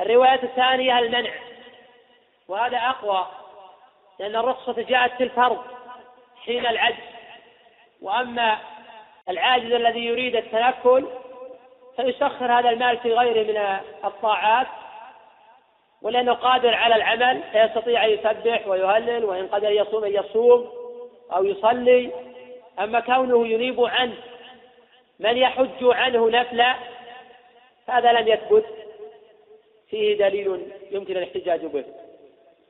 الرواية 0.00 0.42
الثانية 0.42 0.98
المنع 0.98 1.30
وهذا 2.48 2.76
أقوى. 2.78 3.26
لأن 4.18 4.36
الرخصة 4.36 4.82
جاءت 4.82 5.12
في 5.12 5.22
الفرض 5.24 5.58
حين 6.44 6.66
العجز. 6.66 6.96
وأما 8.02 8.58
العاجز 9.28 9.72
الذي 9.72 10.04
يريد 10.04 10.36
التنكل 10.36 11.06
فيسخر 11.96 12.58
هذا 12.58 12.70
المال 12.70 12.98
في 12.98 13.12
غيره 13.12 13.52
من 13.52 13.80
الطاعات. 14.04 14.66
ولأنه 16.02 16.32
قادر 16.32 16.74
على 16.74 16.94
العمل 16.94 17.42
فيستطيع 17.52 18.04
أن 18.04 18.10
يسبح 18.10 18.66
ويهلل 18.66 19.24
وإن 19.24 19.48
قدر 19.48 19.70
يصوم 19.70 20.04
أن 20.04 20.14
يصوم 20.14 20.72
أو 21.32 21.44
يصلي. 21.44 22.12
أما 22.78 23.00
كونه 23.00 23.46
ينيب 23.46 23.80
عنه 23.80 24.14
من 25.18 25.36
يحج 25.36 25.82
عنه 25.82 26.30
نفلا 26.30 26.74
هذا 27.88 28.12
لم 28.12 28.28
يثبت. 28.28 28.66
فيه 29.90 30.18
دليل 30.18 30.72
يمكن 30.90 31.16
الاحتجاج 31.16 31.66
به. 31.66 31.84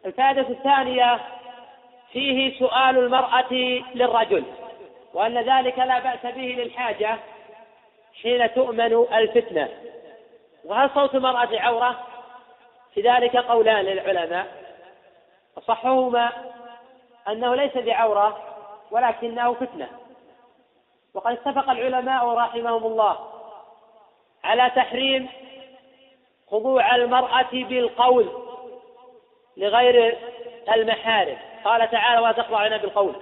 الفائدة 0.07 0.41
الثانية 0.41 1.21
فيه 2.13 2.59
سؤال 2.59 2.99
المرأة 2.99 3.53
للرجل 3.95 4.45
وأن 5.15 5.39
ذلك 5.39 5.79
لا 5.79 5.99
بأس 5.99 6.35
به 6.35 6.55
للحاجة 6.59 7.17
حين 8.23 8.55
تؤمن 8.55 9.07
الفتنة. 9.13 9.69
وهل 10.65 10.91
صوت 10.95 11.15
المرأة 11.15 11.49
عورة؟ 11.53 12.07
في 12.95 13.01
ذلك 13.01 13.37
قولان 13.37 13.85
للعلماء. 13.85 14.47
أصحهما 15.59 16.33
أنه 17.29 17.55
ليس 17.55 17.77
بعورة 17.77 18.39
ولكنه 18.91 19.55
فتنة. 19.55 19.89
وقد 21.15 21.33
اتفق 21.33 21.71
العلماء 21.71 22.29
رحمهم 22.29 22.87
الله 22.87 23.19
على 24.45 24.71
تحريم 24.77 25.29
خضوع 26.51 26.95
المرأة 26.95 27.51
بالقول 27.53 28.29
لغير 29.57 30.19
المحارم. 30.75 31.48
قال 31.65 31.91
تعالى 31.91 32.21
ولا 32.21 32.33
تخضعن 32.33 32.79
بالقول. 32.79 33.15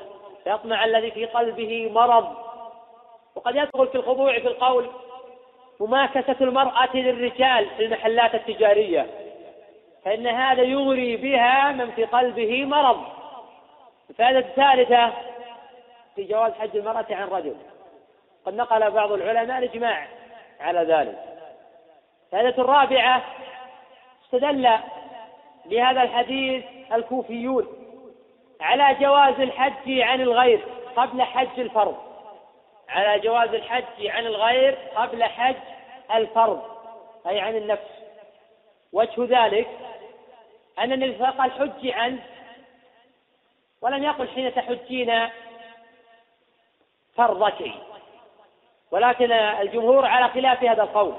فيطمع 0.44 0.84
الذي 0.84 1.10
في 1.10 1.26
قلبه 1.26 1.90
مرض. 1.92 2.36
وقد 3.34 3.56
يدخل 3.56 3.86
في 3.86 3.94
الخضوع 3.94 4.38
في 4.38 4.48
القول 4.48 4.90
مماكسة 5.80 6.36
المرأة 6.40 6.96
للرجال 6.96 7.66
في 7.76 7.84
المحلات 7.84 8.34
التجارية. 8.34 9.06
فإن 10.04 10.26
هذا 10.26 10.62
يغري 10.62 11.16
بها 11.16 11.72
من 11.72 11.90
في 11.90 12.04
قلبه 12.04 12.64
مرض. 12.64 13.04
الفائدة 14.10 14.38
الثالثة 14.38 15.12
في 16.14 16.24
جواز 16.24 16.52
حج 16.52 16.76
المرأة 16.76 17.06
عن 17.10 17.28
رجل. 17.28 17.56
قد 18.46 18.54
نقل 18.54 18.90
بعض 18.90 19.12
العلماء 19.12 19.58
الإجماع 19.58 20.06
على 20.60 20.80
ذلك. 20.80 21.18
الفائدة 22.26 22.62
الرابعة 22.62 23.22
استدل 24.24 24.68
بهذا 25.64 26.02
الحديث 26.02 26.64
الكوفيون. 26.92 27.85
على 28.60 28.94
جواز 28.94 29.40
الحج 29.40 30.00
عن 30.00 30.20
الغير 30.20 30.64
قبل 30.96 31.22
حج 31.22 31.60
الفرض. 31.60 31.96
على 32.88 33.20
جواز 33.20 33.54
الحج 33.54 34.06
عن 34.06 34.26
الغير 34.26 34.78
قبل 34.96 35.24
حج 35.24 35.56
الفرض 36.14 36.62
أي 37.28 37.40
عن 37.40 37.56
النفس. 37.56 37.90
وجه 38.92 39.46
ذلك 39.46 39.68
أن 40.78 40.92
النبي 40.92 41.24
قال 41.24 41.52
حج 41.52 41.90
عنه 41.90 42.22
ولم 43.82 44.04
يقل 44.04 44.28
حين 44.28 44.54
تحجين 44.54 45.28
فرضك 47.16 47.70
ولكن 48.90 49.32
الجمهور 49.32 50.06
على 50.06 50.28
خلاف 50.28 50.64
هذا 50.64 50.82
القول. 50.82 51.14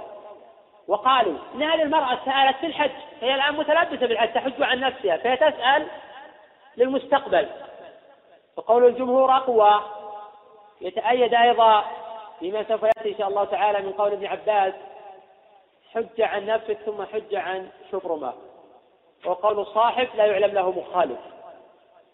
وقالوا 0.87 1.37
إن 1.55 1.63
هذه 1.63 1.81
المرأة 1.81 2.19
سألت 2.25 2.57
في 2.57 2.65
الحج 2.65 2.91
هي 3.21 3.35
الآن 3.35 3.53
متلبسة 3.55 4.07
بالحج 4.07 4.33
تحج 4.33 4.63
عن 4.63 4.79
نفسها 4.79 5.17
فهي 5.17 5.37
تسأل 5.37 5.87
للمستقبل. 6.77 7.47
وقول 8.57 8.85
الجمهور 8.85 9.35
أقوى. 9.35 9.81
يتأيد 10.81 11.33
أيضا 11.33 11.85
بما 12.41 12.63
سوف 12.63 12.83
يأتي 12.83 13.11
إن 13.11 13.17
شاء 13.17 13.27
الله 13.27 13.43
تعالى 13.43 13.81
من 13.81 13.91
قول 13.91 14.11
ابن 14.11 14.25
عباس 14.25 14.73
حج 15.93 16.21
عن 16.21 16.45
نفسك 16.45 16.77
ثم 16.85 17.03
حج 17.03 17.35
عن 17.35 17.69
شبرمه 17.91 18.33
وقول 19.25 19.59
الصاحب 19.59 20.07
لا 20.15 20.25
يعلم 20.25 20.53
له 20.53 20.71
مخالف. 20.71 21.19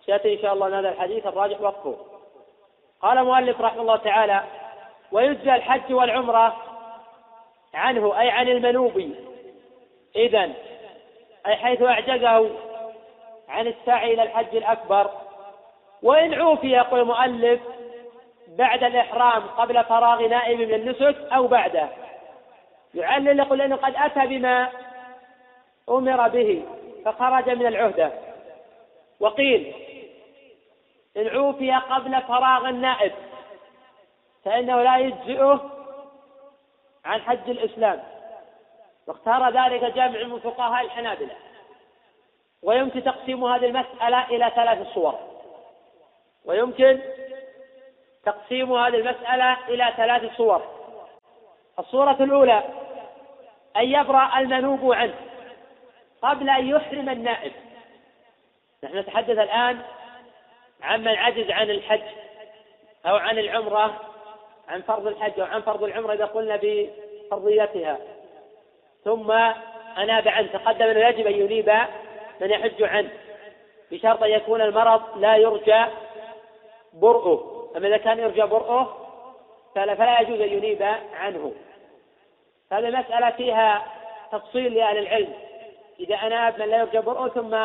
سيأتي 0.05 0.33
إن 0.33 0.41
شاء 0.41 0.53
الله 0.53 0.79
هذا 0.79 0.89
الحديث 0.89 1.27
الراجح 1.27 1.61
وقفه. 1.61 1.97
قال 3.01 3.17
المؤلف 3.17 3.61
رحمه 3.61 3.81
الله 3.81 3.95
تعالى 3.95 4.43
ويجزى 5.11 5.55
الحج 5.55 5.93
والعمرة 5.93 6.57
عنه 7.73 8.19
أي 8.19 8.29
عن 8.29 8.47
المنوب. 8.47 9.11
إذا 10.15 10.51
أي 11.47 11.55
حيث 11.55 11.81
أعجزه 11.81 12.49
عن 13.49 13.67
السعي 13.67 14.13
إلى 14.13 14.23
الحج 14.23 14.55
الأكبر. 14.55 15.09
وإن 16.03 16.33
عوفي 16.33 16.67
يقول 16.67 16.99
المؤلف 16.99 17.61
بعد 18.47 18.83
الإحرام 18.83 19.41
قبل 19.41 19.83
فراغ 19.83 20.27
نائب 20.27 20.59
من 20.59 20.73
النسك 20.73 21.17
أو 21.31 21.47
بعده. 21.47 21.89
يعلل 22.93 23.39
يقول 23.39 23.61
إنه 23.61 23.75
قد 23.75 23.95
أتى 23.95 24.27
بما 24.27 24.69
أمر 25.89 26.27
به 26.27 26.65
فخرج 27.05 27.49
من 27.49 27.65
العهدة. 27.65 28.11
وقيل 29.19 29.73
إن 31.17 31.27
عوفي 31.27 31.71
قبل 31.71 32.21
فراغ 32.21 32.69
النائب 32.69 33.11
فإنه 34.45 34.81
لا 34.81 34.97
يجزئه 34.97 35.71
عن 37.05 37.21
حج 37.21 37.49
الإسلام. 37.49 38.03
واختار 39.07 39.49
ذلك 39.49 39.83
جامع 39.83 40.23
من 40.23 40.39
فقهاء 40.39 40.85
الحنابلة. 40.85 41.35
ويمكن 42.63 43.03
تقسيم 43.03 43.43
هذه 43.43 43.65
المسألة 43.65 44.29
إلى 44.29 44.51
ثلاث 44.55 44.87
صور. 44.93 45.19
ويمكن 46.45 46.99
تقسيم 48.25 48.73
هذه 48.73 48.95
المسألة 48.95 49.57
إلى 49.67 49.93
ثلاث 49.97 50.35
صور. 50.37 50.61
الصورة 51.79 52.17
الأولى 52.19 52.63
أن 53.77 53.83
يبرأ 53.83 54.39
المنوب 54.39 54.93
عنه 54.93 55.13
قبل 56.21 56.49
أن 56.49 56.67
يحرم 56.67 57.09
النائب. 57.09 57.51
نحن 58.83 58.97
نتحدث 58.97 59.39
الآن 59.39 59.81
عمن 60.81 61.15
عجز 61.15 61.51
عن 61.51 61.69
الحج 61.69 62.03
أو 63.05 63.15
عن 63.15 63.39
العمرة 63.39 63.99
عن 64.67 64.81
فرض 64.81 65.07
الحج 65.07 65.39
أو 65.39 65.45
عن 65.45 65.61
فرض 65.61 65.83
العمرة 65.83 66.13
إذا 66.13 66.25
قلنا 66.25 66.59
بفرضيتها. 66.61 67.97
ثم 69.03 69.31
أناب 69.97 70.27
عنه 70.27 70.47
تقدم 70.47 70.85
أنه 70.85 71.07
يجب 71.07 71.27
أن 71.27 71.33
ينيب 71.33 71.69
من 72.41 72.51
يحج 72.51 72.83
عنه. 72.83 73.09
بشرط 73.91 74.23
أن 74.23 74.29
يكون 74.29 74.61
المرض 74.61 75.01
لا 75.17 75.35
يرجى 75.35 75.85
برؤه. 76.93 77.69
أما 77.77 77.87
إذا 77.87 77.97
كان 77.97 78.19
يرجى 78.19 78.41
برؤه 78.41 78.97
فلا, 79.75 80.19
يجوز 80.19 80.41
أن 80.41 80.49
ينيب 80.49 80.83
عنه. 81.13 81.53
هذه 82.71 82.87
المسألة 82.87 83.29
فيها 83.29 83.85
تفصيل 84.31 84.73
لأهل 84.73 84.97
العلم. 84.97 85.33
إذا 85.99 86.15
أناب 86.15 86.59
من 86.59 86.69
لا 86.69 86.77
يرجى 86.77 86.99
برؤه 86.99 87.29
ثم 87.29 87.57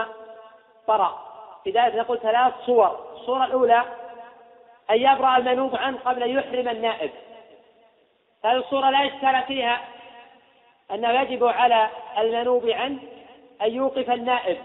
برأ 0.89 1.19
في 1.65 1.71
ذلك 1.71 1.95
نقول 1.95 2.21
ثلاث 2.21 2.53
صور. 2.67 3.07
الصورة 3.15 3.45
الأولى 3.45 3.85
أن 4.91 4.97
يبرأ 4.97 5.37
المنوب 5.37 5.77
عنه 5.77 5.99
قبل 6.05 6.23
أن 6.23 6.31
يحرم 6.31 6.69
النائب. 6.69 7.11
هذه 8.45 8.57
الصورة 8.57 8.91
لا 8.91 9.07
إشكال 9.07 9.43
فيها 9.47 9.81
أنه 10.91 11.21
يجب 11.21 11.45
على 11.45 11.89
المنوب 12.19 12.67
عنه 12.67 12.99
أن 13.63 13.75
يوقف 13.75 14.11
النائب. 14.11 14.59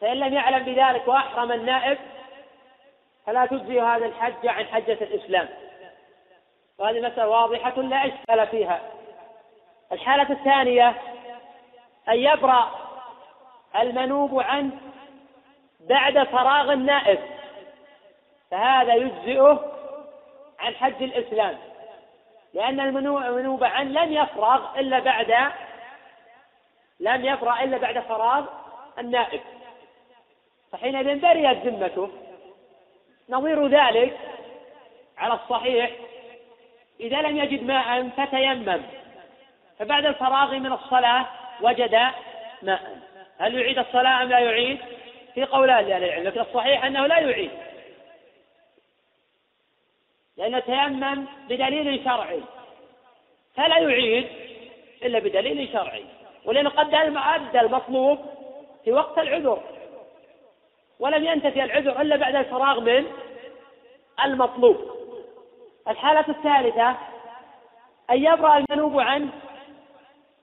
فإن 0.00 0.16
لم 0.16 0.34
يعلم 0.34 0.64
بذلك 0.64 1.08
وأحرم 1.08 1.52
النائب 1.52 1.98
فلا 3.26 3.46
تجزي 3.46 3.80
هذا 3.80 4.06
الحج 4.06 4.46
عن 4.46 4.64
حجة 4.64 4.98
الإسلام. 5.00 5.48
وهذه 6.78 7.00
مسألة 7.00 7.28
واضحة 7.28 7.80
لا 7.80 8.06
إشكال 8.06 8.46
فيها. 8.46 8.80
الحالة 9.92 10.30
الثانية 10.30 10.88
أن 12.08 12.18
يبرأ 12.18 12.70
المنوب 13.80 14.40
عنه 14.40 14.70
بعد 15.80 16.22
فراغ 16.22 16.72
النائب. 16.72 17.18
فهذا 18.50 18.94
يجزئه 18.94 19.72
عن 20.58 20.74
حج 20.74 21.02
الإسلام. 21.02 21.58
لأن 22.54 22.80
المنوب 22.80 23.64
عنه 23.64 24.04
لم 24.04 24.12
يفرغ 24.12 24.78
إلا 24.80 24.98
بعد 24.98 25.52
لم 27.00 27.24
يفرغ 27.24 27.62
إلا 27.62 27.78
بعد 27.78 27.98
فراغ 27.98 28.44
النائب. 28.98 29.40
فحينئذ 30.72 31.20
برئت 31.20 31.66
ذمته. 31.66 32.10
نظير 33.28 33.66
ذلك 33.66 34.18
على 35.18 35.34
الصحيح. 35.34 35.90
إذا 37.00 37.22
لم 37.22 37.36
يجد 37.36 37.62
ماء 37.62 38.08
فتيمم. 38.08 38.82
فبعد 39.78 40.06
الفراغ 40.06 40.54
من 40.54 40.72
الصلاة 40.72 41.26
وجد 41.60 41.94
ماء. 42.62 42.98
هل 43.38 43.60
يعيد 43.60 43.78
الصلاة 43.78 44.22
أم 44.22 44.28
لا 44.28 44.38
يعيد؟ 44.38 44.78
في 45.34 45.44
قولان 45.44 45.84
لأهل 45.84 46.04
العلم 46.04 46.24
لكن 46.24 46.40
الصحيح 46.40 46.84
أنه 46.84 47.06
لا 47.06 47.18
يعيد. 47.18 47.50
لأنه 50.36 50.58
تيمم 50.58 51.26
بدليل 51.48 52.04
شرعي. 52.04 52.40
فلا 53.54 53.78
يعيد 53.78 54.28
إلا 55.02 55.18
بدليل 55.18 55.72
شرعي. 55.72 56.04
قد 56.68 56.94
أدى 57.16 57.60
المطلوب 57.60 58.18
في 58.84 58.92
وقت 58.92 59.18
العذر. 59.18 59.62
ولم 61.00 61.24
ينتفي 61.24 61.64
العذر 61.64 62.00
إلا 62.00 62.16
بعد 62.16 62.34
الفراغ 62.34 62.80
من 62.80 63.06
المطلوب. 64.24 64.76
الحالة 65.88 66.24
الثالثة 66.28 66.88
أن 68.10 68.24
يبرأ 68.24 68.58
المنوب 68.58 69.00
عنه 69.00 69.28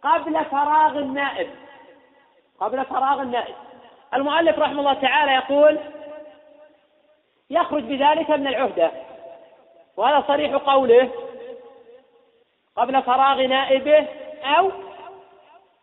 قبل 0.03 0.45
فراغ 0.45 0.97
النائب. 0.97 1.49
قبل 2.59 2.85
فراغ 2.85 3.21
النائب. 3.21 3.55
المؤلف 4.13 4.59
رحمه 4.59 4.79
الله 4.79 4.93
تعالى 4.93 5.31
يقول 5.31 5.79
يخرج 7.49 7.83
بذلك 7.83 8.29
من 8.29 8.47
العهدة 8.47 8.91
وهذا 9.97 10.23
صريح 10.27 10.55
قوله 10.55 11.09
قبل 12.75 13.03
فراغ 13.03 13.41
نائبه 13.41 14.07
أو 14.43 14.71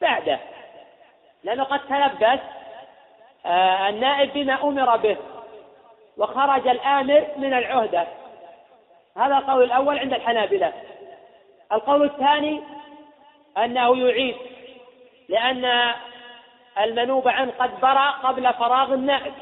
بعده. 0.02 0.38
لأنه 1.44 1.64
قد 1.64 1.80
تلبس 1.88 2.40
آه، 3.46 3.88
النائب 3.88 4.32
بما 4.32 4.62
أمر 4.62 4.96
به 4.96 5.16
وخرج 6.16 6.68
الآمر 6.68 7.26
من 7.36 7.54
العهدة. 7.54 8.06
هذا 9.16 9.38
القول 9.38 9.64
الأول 9.64 9.98
عند 9.98 10.12
الحنابلة. 10.12 10.72
القول 11.72 12.04
الثاني 12.04 12.60
أنه 13.58 14.08
يعيد 14.08 14.36
لأن 15.28 15.92
المنوب 16.80 17.28
عنه 17.28 17.52
قد 17.58 17.80
برأ 17.80 18.10
قبل 18.10 18.54
فراغ 18.54 18.94
النائب. 18.94 19.34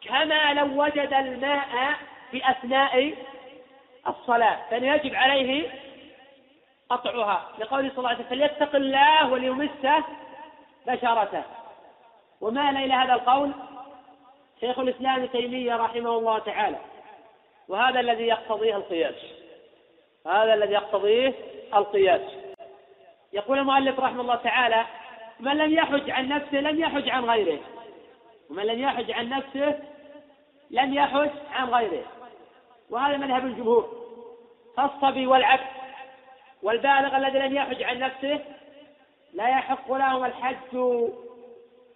كما 0.00 0.54
لو 0.54 0.82
وجد 0.82 1.12
الماء 1.12 1.94
في 2.30 2.50
أثناء 2.50 3.14
الصلاة 4.08 4.58
فإنه 4.70 4.94
يجب 4.94 5.14
عليه 5.14 5.68
قطعها 6.90 7.48
لقوله 7.58 7.88
صلى 7.88 7.98
الله 7.98 8.08
عليه 8.08 8.18
وسلم 8.18 8.28
فليتق 8.28 8.76
الله 8.76 9.32
وليمسه 9.32 10.04
بشرته. 10.86 11.42
ومال 12.40 12.76
إلى 12.76 12.94
هذا 12.94 13.14
القول 13.14 13.52
شيخ 14.60 14.78
الإسلام 14.78 15.14
ابن 15.14 15.30
تيمية 15.30 15.76
رحمه 15.76 16.18
الله 16.18 16.38
تعالى. 16.38 16.78
وهذا 17.68 18.00
الذي 18.00 18.26
يقتضيه 18.26 18.76
القياس. 18.76 19.14
هذا 20.26 20.54
الذي 20.54 20.72
يقتضيه 20.72 21.34
القياس. 21.74 22.20
يقول 23.32 23.58
المؤلف 23.58 24.00
رحمه 24.00 24.20
الله 24.20 24.36
تعالى 24.36 24.84
من 25.40 25.56
لم 25.56 25.72
يحج 25.72 26.10
عن 26.10 26.28
نفسه 26.28 26.60
لم 26.60 26.80
يحج 26.80 27.08
عن 27.08 27.24
غيره. 27.24 27.58
ومن 28.50 28.62
لم 28.66 28.78
يحج 28.80 29.10
عن 29.10 29.28
نفسه 29.28 29.78
لم 30.70 30.94
يحج 30.94 31.30
عن 31.52 31.68
غيره. 31.68 32.04
وهذا 32.90 33.16
مذهب 33.16 33.46
الجمهور. 33.46 34.06
فالصبي 34.76 35.26
والعبد 35.26 35.75
والبالغ 36.66 37.16
الذي 37.16 37.38
لم 37.38 37.56
يحج 37.56 37.82
عن 37.82 37.98
نفسه 37.98 38.40
لا 39.32 39.48
يحق 39.48 39.92
لهم 39.92 40.24
الحج 40.24 40.76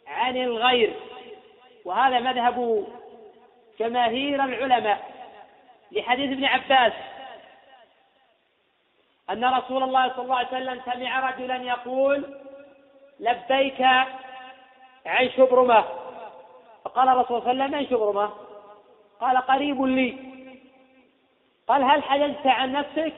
عن 0.07 0.37
الغير. 0.37 0.95
وهذا 1.85 2.19
مذهب 2.19 2.87
جماهير 3.81 4.45
العلماء 4.45 5.11
لحديث 5.93 6.31
ابن 6.33 6.45
عباس 6.45 6.93
أن 9.31 9.45
رسول 9.45 9.83
الله 9.83 10.09
صلى 10.09 10.23
الله 10.23 10.37
عليه 10.37 10.49
وسلم 10.49 10.81
سمع 10.85 11.31
رجلا 11.31 11.57
يقول 11.57 12.41
لبيك 13.21 13.83
عن 15.07 15.31
شبرمة 15.37 15.85
فقال 16.85 17.09
الرسول 17.09 17.43
صلى 17.43 17.51
الله 17.51 17.65
عليه 17.65 17.77
وسلم 17.77 17.81
من 17.81 17.87
شبرمة 17.87 18.31
قال 19.21 19.37
قريب 19.37 19.83
لي. 19.83 20.17
قال 21.69 21.83
هل 21.83 22.03
حججت 22.03 22.47
عن 22.47 22.73
نفسك؟ 22.73 23.13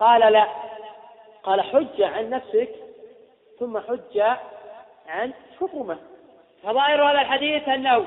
قال 0.00 0.32
لا. 0.32 0.46
قال 1.42 1.60
حج 1.60 2.02
عن 2.02 2.30
نفسك 2.30 2.68
ثم 3.58 3.78
حج 3.78 4.22
عن 5.08 5.32
شبرمة 5.60 5.98
فظاهر 6.62 7.02
هذا 7.02 7.20
الحديث 7.20 7.68
أنه 7.68 8.06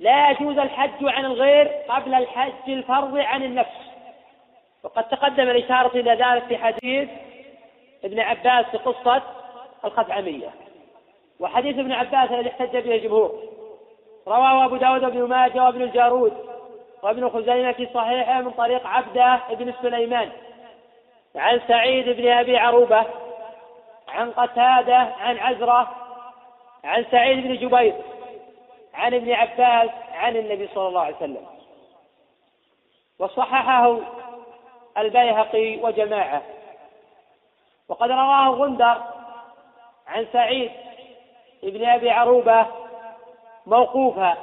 لا 0.00 0.30
يجوز 0.30 0.58
الحج 0.58 1.04
عن 1.04 1.24
الغير 1.24 1.66
قبل 1.88 2.14
الحج 2.14 2.68
الفرض 2.68 3.16
عن 3.16 3.42
النفس. 3.42 3.90
وقد 4.82 5.08
تقدم 5.08 5.42
الإشارة 5.42 5.96
إلى 5.96 6.10
ذلك 6.10 6.44
في 6.44 6.58
حديث 6.58 7.08
ابن 8.04 8.20
عباس 8.20 8.66
في 8.66 8.76
قصة 8.76 9.22
الخثعمية 9.84 10.50
وحديث 11.40 11.78
ابن 11.78 11.92
عباس 11.92 12.30
الذي 12.30 12.48
احتج 12.48 12.76
به 12.76 12.94
الجمهور. 12.94 13.42
رواه 14.26 14.64
أبو 14.64 14.76
داود 14.76 15.00
بن 15.00 15.22
ماجه 15.22 15.64
وابن 15.64 15.82
الجارود 15.82 16.32
وابن 17.02 17.28
خزيمة 17.28 17.72
في 17.72 17.88
صحيحه 17.94 18.40
من 18.40 18.50
طريق 18.50 18.86
عبده 18.86 19.40
بن 19.50 19.72
سليمان. 19.82 20.30
عن 21.36 21.60
سعيد 21.68 22.08
بن 22.08 22.28
أبي 22.28 22.56
عروبة 22.56 23.06
عن 24.08 24.30
قتادة 24.30 24.96
عن 24.96 25.38
عزرة 25.38 25.96
عن 26.84 27.04
سعيد 27.10 27.38
بن 27.46 27.56
جبير 27.56 27.94
عن 28.94 29.14
ابن 29.14 29.32
عباس 29.32 29.90
عن 30.12 30.36
النبي 30.36 30.68
صلى 30.74 30.88
الله 30.88 31.00
عليه 31.00 31.16
وسلم. 31.16 31.46
وصححه 33.18 33.98
البيهقي 34.98 35.76
وجماعة. 35.76 36.42
وقد 37.88 38.10
رواه 38.10 38.48
غندر 38.48 39.02
عن 40.06 40.26
سعيد 40.32 40.70
بن 41.62 41.84
أبي 41.84 42.10
عروبة 42.10 42.66
موقوفا. 43.66 44.36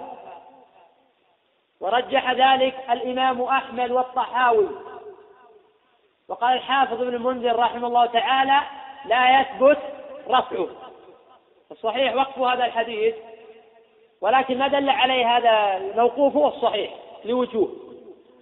ورجح 1.80 2.32
ذلك 2.32 2.76
الإمام 2.90 3.42
أحمد 3.42 3.92
والطحاوي. 3.92 4.68
وقال 6.28 6.54
الحافظ 6.54 7.02
ابن 7.02 7.16
المنذر 7.16 7.56
رحمه 7.56 7.88
الله 7.88 8.06
تعالى 8.06 8.62
لا 9.06 9.42
يثبت 9.42 9.78
رفعه. 10.30 10.68
الصحيح 11.72 12.16
وقف 12.16 12.40
هذا 12.40 12.66
الحديث 12.66 13.16
ولكن 14.22 14.58
ما 14.58 14.68
دل 14.68 14.90
عليه 14.90 15.38
هذا 15.38 15.78
الموقوف 15.78 16.36
هو 16.36 16.48
الصحيح 16.48 16.94
لوجوه. 17.26 17.70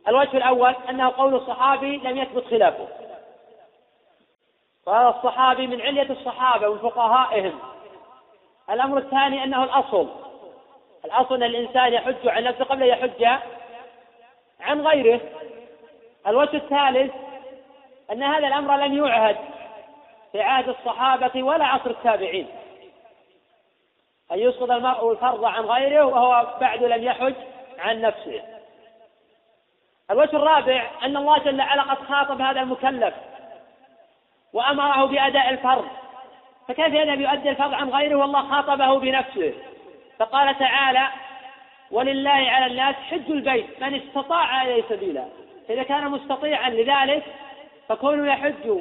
الوجه 0.08 0.38
الأول 0.38 0.76
أنه 0.90 1.10
قول 1.10 1.36
الصحابي 1.36 1.98
لم 1.98 2.18
يثبت 2.18 2.46
خلافه. 2.46 2.88
وهذا 4.86 5.10
الصحابي 5.10 5.68
من 5.68 5.82
علية 5.82 6.10
الصحابة 6.10 6.70
ومن 6.70 6.80
فقهائهم. 6.80 7.60
الأمر 8.70 8.98
الثاني 8.98 9.44
أنه 9.44 9.64
الأصل. 9.64 10.10
الأصل 11.06 11.36
أن 11.36 11.44
الإنسان 11.44 11.94
يحج 11.94 12.28
عن 12.28 12.44
نفسه 12.44 12.66
قبل 12.66 12.84
أن 12.84 12.90
يحج 12.90 13.26
عن 14.60 14.88
غيره. 14.88 15.22
الوجه 16.28 16.58
الثالث 16.58 17.12
أن 18.12 18.24
هذا 18.24 18.48
الأمر 18.48 18.78
لم 18.78 19.06
يعهد 19.06 19.38
في 20.32 20.42
عهد 20.42 20.70
الصحابة 20.70 21.44
ولا 21.44 21.66
عصر 21.66 21.90
التابعين. 21.90 22.48
أن 24.32 24.40
يسقط 24.40 24.72
المرء 24.72 25.12
الفرض 25.12 25.46
عن 25.46 25.64
غيره 25.64 26.06
وهو 26.06 26.58
بعد 26.62 26.84
لم 26.84 27.04
يحج 27.04 27.34
عن 27.80 28.02
نفسه. 28.02 28.42
الوجه 30.12 30.36
الرابع 30.36 30.90
أن 31.04 31.18
الله 31.18 31.38
جل 31.38 31.60
وعلا 31.60 31.82
قد 31.82 32.08
خاطب 32.08 32.42
هذا 32.42 32.62
المكلف 32.62 33.14
وأمره 34.54 35.06
بأداء 35.06 35.50
الفرض. 35.50 35.86
فكيف 36.68 36.94
يذهب 36.94 37.22
يؤدي 37.22 37.50
الفرض 37.50 37.74
عن 37.74 37.90
غيره 37.90 38.16
والله 38.16 38.50
خاطبه 38.50 39.00
بنفسه؟ 39.00 39.54
فقال 40.20 40.60
تعالى 40.60 41.08
ولله 41.92 42.32
على 42.32 42.66
الناس 42.66 42.96
حج 42.96 43.32
البيت 43.32 43.84
من 43.84 43.96
استطاع 43.96 44.64
إليه 44.64 44.84
سبيلا. 44.90 45.26
فإذا 45.68 45.84
كان 45.84 46.12
مستطيعا 46.12 46.70
لذلك 46.70 47.24
فكونه 47.90 48.34
يحج 48.34 48.80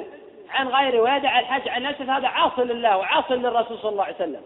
عن 0.49 0.67
غيره 0.67 1.01
ويدع 1.01 1.39
الحج 1.39 1.69
عن 1.69 1.83
نفسه 1.83 2.05
فهذا 2.05 2.27
عاص 2.27 2.59
لله 2.59 2.97
وعاص 2.97 3.31
للرسول 3.31 3.77
صلى 3.79 3.91
الله 3.91 4.03
عليه 4.03 4.15
وسلم. 4.15 4.41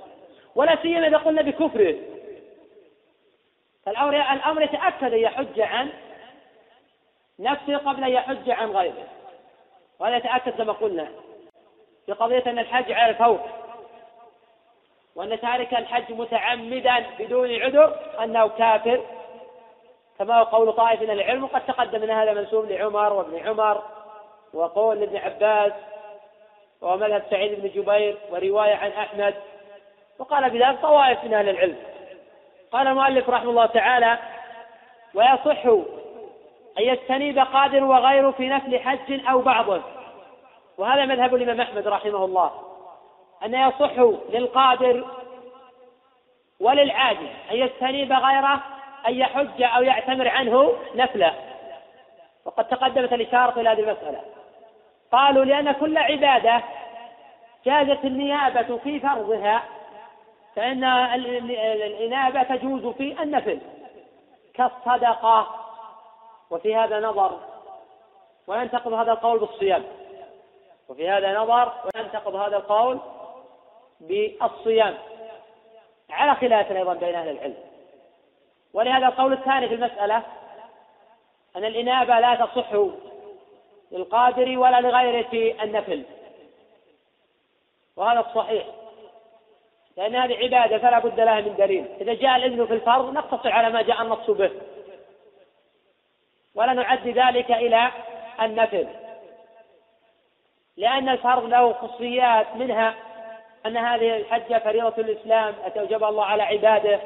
ولا 0.56 0.82
سيما 0.82 1.08
إذا 1.08 1.18
قلنا 1.18 1.42
بكفره. 1.42 1.96
فالأمر 3.86 4.16
الأمر 4.34 4.62
يتأكد 4.62 5.14
أن 5.14 5.20
يحج 5.20 5.60
عن 5.60 5.90
نفسه 7.40 7.78
قبل 7.78 8.04
أن 8.04 8.10
يحج 8.10 8.50
عن 8.50 8.72
غيره. 8.72 9.08
وهذا 10.00 10.16
يتأكد 10.16 10.52
كما 10.52 10.74
قلنا 10.74 11.08
في 12.06 12.12
قضية 12.12 12.44
أن 12.48 12.60
الحج 12.60 12.92
على 12.92 13.10
الفور. 13.12 13.40
وأن 15.16 15.40
تارك 15.40 15.74
الحج 15.74 16.12
متعمدا 16.12 17.06
بدون 17.20 17.56
عذر 17.56 17.96
أنه 18.24 18.48
كافر. 18.48 19.06
كما 20.20 20.40
هو 20.40 20.44
قول 20.44 20.74
طائف 20.74 21.02
من 21.02 21.10
العلم 21.10 21.44
وقد 21.44 21.66
تقدم 21.66 22.04
أن 22.04 22.10
هذا 22.10 22.34
منسوب 22.34 22.66
لعمر 22.66 23.14
وابن 23.14 23.48
عمر. 23.48 23.84
وقول 24.54 25.00
لابن 25.00 25.18
عباس 25.18 25.74
ومذهب 26.82 27.24
سعيد 27.30 27.62
بن 27.62 27.70
جبير 27.70 28.18
ورواية 28.32 28.76
عن 28.76 28.92
أحمد 28.92 29.34
وقال 30.20 30.50
بذلك 30.50 30.82
طوائف 30.82 31.24
من 31.24 31.34
أهل 31.34 31.50
العلم. 31.50 31.78
قال 32.72 32.88
المؤلف 32.88 33.30
رحمه 33.30 33.50
الله 33.50 33.66
تعالى 33.66 34.18
ويصح 35.14 35.66
أن 36.80 36.84
يستنيب 36.84 37.40
قادر 37.40 37.84
وغيره 37.84 38.32
في 38.32 38.50
نفل 38.50 38.80
حج 38.80 39.28
أو 39.30 39.42
بعضه 39.42 39.82
وهذا 40.78 41.06
مذهب 41.06 41.36
الإمام 41.36 41.62
أحمد 41.62 41.88
رحمه 41.88 42.26
الله 42.26 42.52
أن 43.46 43.54
يصح 43.54 43.94
للقادر 44.30 45.06
وللعاجز 46.60 47.30
أن 47.52 47.56
يستنيب 47.56 48.14
غيره 48.14 48.64
أن 49.08 49.16
يحج 49.16 49.62
أو 49.62 49.84
يعتمر 49.84 50.28
عنه 50.28 50.76
نفله. 50.96 51.34
وقد 52.46 52.68
تقدمت 52.68 53.14
الإشارة 53.14 53.60
إلى 53.60 53.70
هذه 53.70 53.80
المسألة. 53.80 54.22
قالوا 55.12 55.46
لأن 55.46 55.72
كل 55.72 55.98
عبادة 55.98 56.64
جازت 57.66 58.06
النيابة 58.06 58.78
في 58.78 59.00
فرضها 59.00 59.64
فإن 60.56 60.84
الإنابة 60.84 62.44
تجوز 62.44 62.86
في 62.86 63.24
النفل 63.24 63.60
كالصدقة. 64.54 65.48
وفي 66.50 66.76
هذا 66.76 67.00
نظر 67.00 67.40
وينتقض 68.48 68.94
هذا 68.94 69.12
القول 69.12 69.40
بالصيام. 69.40 69.84
وفي 70.90 71.10
هذا 71.10 71.40
نظر 71.40 71.74
وينتقض 71.96 72.36
هذا 72.36 72.58
القول 72.58 73.00
بالصيام. 74.02 74.98
على 76.10 76.36
خلاف 76.36 76.72
أيضا 76.72 76.94
بين 76.94 77.16
أهل 77.16 77.30
العلم. 77.30 77.58
ولهذا 78.74 79.08
القول 79.08 79.34
الثاني 79.34 79.68
في 79.68 79.76
المسألة 79.76 80.24
أن 81.56 81.66
الإنابة 81.66 82.20
لا 82.20 82.36
تصح 82.36 82.70
للقادر 83.92 84.58
ولا 84.58 84.82
لغيره 84.82 85.28
في 85.30 85.64
النفل. 85.64 86.04
وهذا 87.96 88.20
الصحيح 88.20 88.66
لأن 89.98 90.16
هذه 90.16 90.38
عبادة 90.38 90.78
فلا 90.78 91.00
بد 91.00 91.20
لها 91.20 91.42
من 91.42 91.56
دليل. 91.56 91.86
إذا 92.02 92.14
جاء 92.14 92.36
الإذن 92.36 92.66
في 92.66 92.74
الفرض 92.74 93.14
نقتصر 93.14 93.52
على 93.52 93.70
ما 93.70 93.82
جاء 93.82 94.02
النص 94.02 94.30
به. 94.30 94.52
ولا 96.56 96.74
نعد 96.74 97.08
ذلك 97.08 97.52
إلى 97.52 97.92
النفل. 98.42 98.88
لأن 100.78 101.10
الفرض 101.10 101.46
له 101.46 101.74
خصوصيات 101.74 102.56
منها 102.56 102.96
أن 103.66 103.78
هذه 103.78 104.18
الحجة 104.18 104.60
فريضة 104.60 104.94
الإسلام 104.98 105.56
أتوجب 105.66 106.04
الله 106.04 106.26
على 106.26 106.44
عباده. 106.44 107.00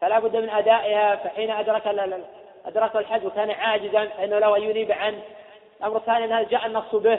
فلا 0.00 0.18
بد 0.18 0.36
من 0.36 0.50
أدائها 0.50 1.16
فحين 1.16 1.50
أدرك 1.50 1.86
أدرك 2.66 2.96
الحج 2.96 3.26
وكان 3.26 3.50
عاجزا 3.50 4.06
فإنه 4.06 4.38
له 4.38 4.56
أن 4.56 4.62
ينيب 4.62 4.92
عنه. 4.92 5.22
الأمر 5.80 5.96
الثاني 5.96 6.24
أن 6.24 6.32
هذا 6.32 6.48
جاء 6.48 6.66
النص 6.66 6.94
به 6.94 7.18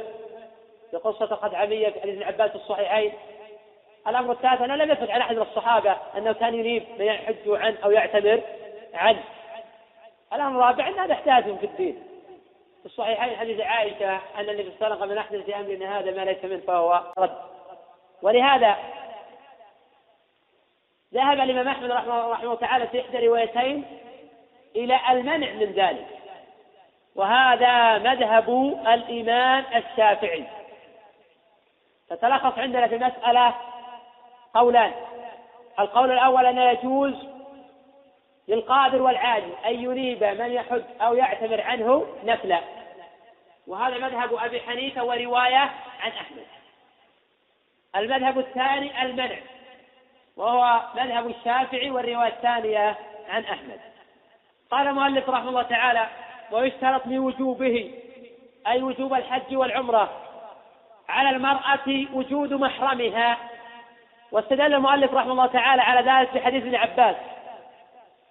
في 0.92 0.98
قصة 0.98 1.26
الخدعمية 1.26 1.90
في 1.90 2.02
حديث 2.02 2.16
ابن 2.16 2.24
عباس 2.24 2.56
الصحيحين. 2.56 3.14
الأمر 4.08 4.32
الثالث 4.32 4.62
أنه 4.62 4.76
لم 4.76 4.92
يثبت 4.92 5.10
على 5.10 5.24
أحد 5.24 5.36
من 5.36 5.42
الصحابة 5.42 5.98
أنه 6.18 6.34
كان 6.34 6.54
ينيب 6.54 6.84
من 7.00 7.06
يحج 7.06 7.48
عنه 7.48 7.78
أو 7.84 7.92
يعتمر 7.92 8.42
عنه 8.94 9.24
الأمر 10.34 10.60
الرابع 10.60 10.88
أن 10.88 10.94
هذا 10.94 11.14
احداث 11.14 11.44
في 11.44 11.66
الدين. 11.66 12.04
في 12.80 12.86
الصحيحين 12.86 13.38
حديث 13.38 13.62
عائشة 13.62 14.16
أن 14.16 14.50
النبي 14.50 14.72
صلى 14.80 14.94
الله 14.94 15.06
من 15.06 15.18
أحدث 15.18 15.46
في 15.46 15.56
أمرنا 15.56 16.00
هذا 16.00 16.12
ما 16.12 16.26
ليس 16.26 16.46
منه 16.46 16.62
فهو 16.68 17.04
رد. 17.18 17.38
ولهذا 18.22 18.76
ذهب 21.14 21.40
الإمام 21.40 21.68
أحمد 21.68 21.92
رحمه, 21.92 22.32
رحمه 22.32 22.56
تعالى 22.56 22.88
في 22.88 23.02
إحدى 23.02 23.28
روايتين 23.28 23.84
إلى 24.76 25.00
المنع 25.12 25.52
من 25.52 25.72
ذلك. 25.72 26.21
وهذا 27.16 27.98
مذهب 27.98 28.50
الإمام 28.88 29.66
الشافعي. 29.76 30.44
فتلخص 32.10 32.58
عندنا 32.58 32.88
في 32.88 32.96
المسألة 32.96 33.56
قولان. 34.54 34.94
القول 35.80 36.12
الأول 36.12 36.46
أنه 36.46 36.70
يجوز 36.70 37.14
للقادر 38.48 39.02
والعاجز 39.02 39.52
أن 39.66 39.74
ينيب 39.74 40.24
من 40.24 40.52
يحج 40.52 40.84
أو 41.02 41.14
يعتمر 41.14 41.62
عنه 41.62 42.06
نفلا. 42.24 42.60
وهذا 43.68 43.98
مذهب 43.98 44.34
أبي 44.34 44.62
حنيفة 44.62 45.04
ورواية 45.04 45.72
عن 46.00 46.12
أحمد. 46.12 46.46
المذهب 47.96 48.40
الثاني 48.40 49.04
المنع 49.04 49.38
وهو 50.38 50.82
مذهب 50.96 51.30
الشافعي 51.30 51.92
والرواية 51.92 52.28
الثانية 52.28 52.98
عن 53.30 53.44
أحمد. 53.44 53.80
قال 54.72 54.88
المؤلف 54.88 55.30
رحمه 55.30 55.50
الله 55.50 55.64
تعالى 55.64 56.08
ويشترط 56.52 57.08
لوجوبه 57.08 57.92
أي 58.68 58.82
وجوب 58.84 59.14
الحج 59.14 59.56
والعمرة 59.56 60.10
على 61.10 61.30
المرأة 61.30 62.06
وجود 62.14 62.54
محرمها. 62.54 63.38
واستدل 64.32 64.74
المؤلف 64.74 65.14
رحمه 65.14 65.32
الله 65.32 65.46
تعالى 65.46 65.82
على 65.82 66.12
ذلك 66.12 66.30
في 66.30 66.40
حديث 66.40 66.64
ابن 66.64 66.76
عباس 66.76 67.16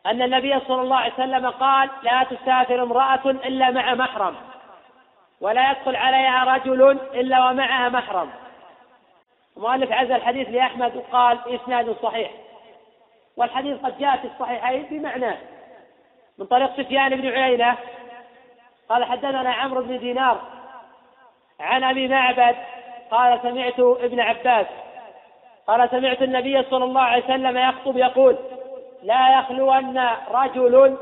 أن 0.06 0.22
النبي 0.22 0.60
صلى 0.60 0.82
الله 0.82 0.96
عليه 0.96 1.12
وسلم 1.12 1.50
قال 1.50 1.90
لا 2.02 2.24
تسافر 2.24 2.82
امرأة 2.82 3.30
إلا 3.30 3.70
مع 3.70 3.94
محرم 3.94 4.36
ولا 5.40 5.70
يدخل 5.70 5.96
عليها 5.96 6.44
رجل 6.44 6.98
إلا 7.14 7.50
ومعها 7.50 7.88
محرم. 7.88 8.30
المؤلف 9.56 9.92
عز 9.92 10.10
الحديث 10.10 10.48
لأحمد 10.48 10.96
وقال 10.96 11.38
إسناد 11.54 11.96
صحيح. 12.02 12.30
والحديث 13.36 13.78
قد 13.78 13.98
جاء 13.98 14.16
في 14.16 14.26
الصحيحين 14.26 14.86
بمعناه 14.90 15.36
من 16.38 16.46
طريق 16.46 16.76
سفيان 16.76 17.20
بن 17.20 17.28
عيينة 17.28 17.76
قال 18.90 19.04
حدثنا 19.04 19.52
عمرو 19.52 19.82
بن 19.82 19.98
دينار 19.98 20.40
عن 21.60 21.84
أبي 21.84 22.08
معبد 22.08 22.56
قال 23.10 23.40
سمعت 23.42 23.80
ابن 23.80 24.20
عباس 24.20 24.66
قال 25.66 25.90
سمعت 25.90 26.22
النبي 26.22 26.62
صلى 26.62 26.84
الله 26.84 27.00
عليه 27.00 27.24
وسلم 27.24 27.58
يخطب 27.58 27.96
يقول 27.96 28.36
لا 29.02 29.38
يخلون 29.38 29.98
رجل 30.30 30.96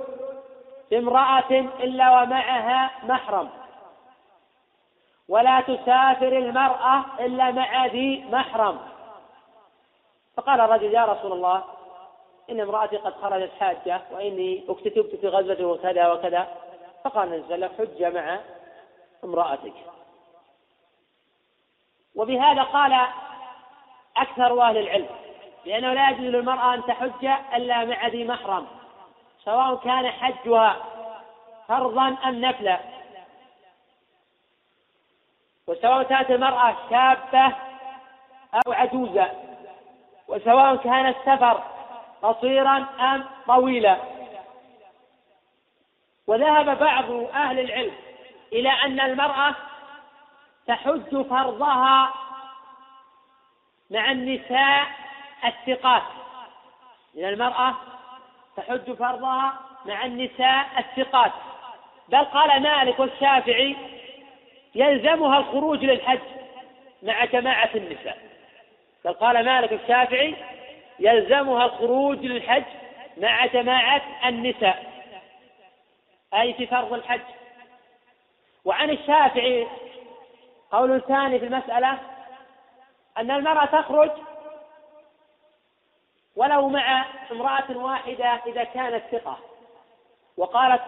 بامرأة 0.90 1.50
إلا 1.80 2.22
ومعها 2.22 2.90
محرم 3.02 3.48
ولا 5.28 5.60
تسافر 5.60 6.38
المرأة 6.38 7.04
إلا 7.20 7.50
مع 7.50 7.86
ذي 7.86 8.24
محرم 8.32 8.78
فقال 10.36 10.60
الرجل 10.60 10.94
يا 10.94 11.04
رسول 11.04 11.32
الله 11.32 11.64
إن 12.50 12.60
امرأتي 12.60 12.96
قد 12.96 13.12
خرجت 13.12 13.50
حاجة 13.60 14.00
وإني 14.12 14.64
اكتتبت 14.68 15.14
في 15.20 15.28
غزوة 15.28 15.72
وكذا 15.72 16.12
وكذا 16.12 16.48
فقال 17.08 17.44
وسلم 17.44 17.70
حج 17.78 18.04
مع 18.04 18.38
امرأتك. 19.24 19.74
وبهذا 22.16 22.62
قال 22.62 23.06
أكثر 24.16 24.62
أهل 24.62 24.76
العلم 24.76 25.08
لأنه 25.66 25.92
لا 25.92 26.10
يجوز 26.10 26.24
للمرأة 26.24 26.74
أن 26.74 26.82
تحج 26.86 27.24
إلا 27.54 27.84
مع 27.84 28.06
ذي 28.06 28.24
محرم 28.24 28.66
سواء 29.44 29.76
كان 29.76 30.10
حجها 30.10 30.76
فرضا 31.68 32.16
أم 32.24 32.40
نفلا. 32.40 32.80
وسواء 35.66 36.02
كانت 36.02 36.30
المرأة 36.30 36.76
شابة 36.90 37.54
أو 38.54 38.72
عجوزة 38.72 39.30
وسواء 40.28 40.76
كان 40.76 41.06
السفر 41.06 41.62
قصيرا 42.22 42.86
أم 43.00 43.24
طويلا. 43.46 44.17
وذهب 46.28 46.78
بعض 46.78 47.10
أهل 47.34 47.60
العلم 47.60 47.92
إلى 48.52 48.68
أن 48.68 49.00
المرأة 49.00 49.54
تحج 50.66 51.22
فرضها 51.22 52.12
مع 53.90 54.10
النساء 54.10 54.86
الثقات. 55.44 56.02
إن 57.18 57.24
المرأة 57.24 57.74
تحج 58.56 58.92
فرضها 58.92 59.52
مع 59.86 60.04
النساء 60.04 60.66
الثقات. 60.78 61.32
بل 62.08 62.24
قال 62.24 62.62
مالك 62.62 62.98
والشافعي 62.98 63.76
يلزمها 64.74 65.38
الخروج 65.38 65.84
للحج 65.84 66.20
مع 67.02 67.24
جماعة 67.24 67.70
النساء. 67.74 68.18
بل 69.04 69.12
قال 69.12 69.44
مالك 69.44 69.72
الشافعي 69.72 70.34
يلزمها 70.98 71.64
الخروج 71.64 72.18
للحج 72.18 72.64
مع 73.16 73.46
جماعة 73.46 74.02
النساء. 74.24 74.87
أي 76.34 76.54
في 76.54 76.66
فرض 76.66 76.92
الحج. 76.92 77.20
وعن 78.64 78.90
الشافعي 78.90 79.66
قول 80.70 81.02
ثاني 81.02 81.38
في 81.38 81.46
المسألة 81.46 81.98
أن 83.18 83.30
المرأة 83.30 83.64
تخرج 83.64 84.10
ولو 86.36 86.68
مع 86.68 87.04
امرأة 87.32 87.76
واحدة 87.76 88.40
إذا 88.46 88.64
كانت 88.64 89.04
ثقة. 89.12 89.38
وقالت 90.36 90.82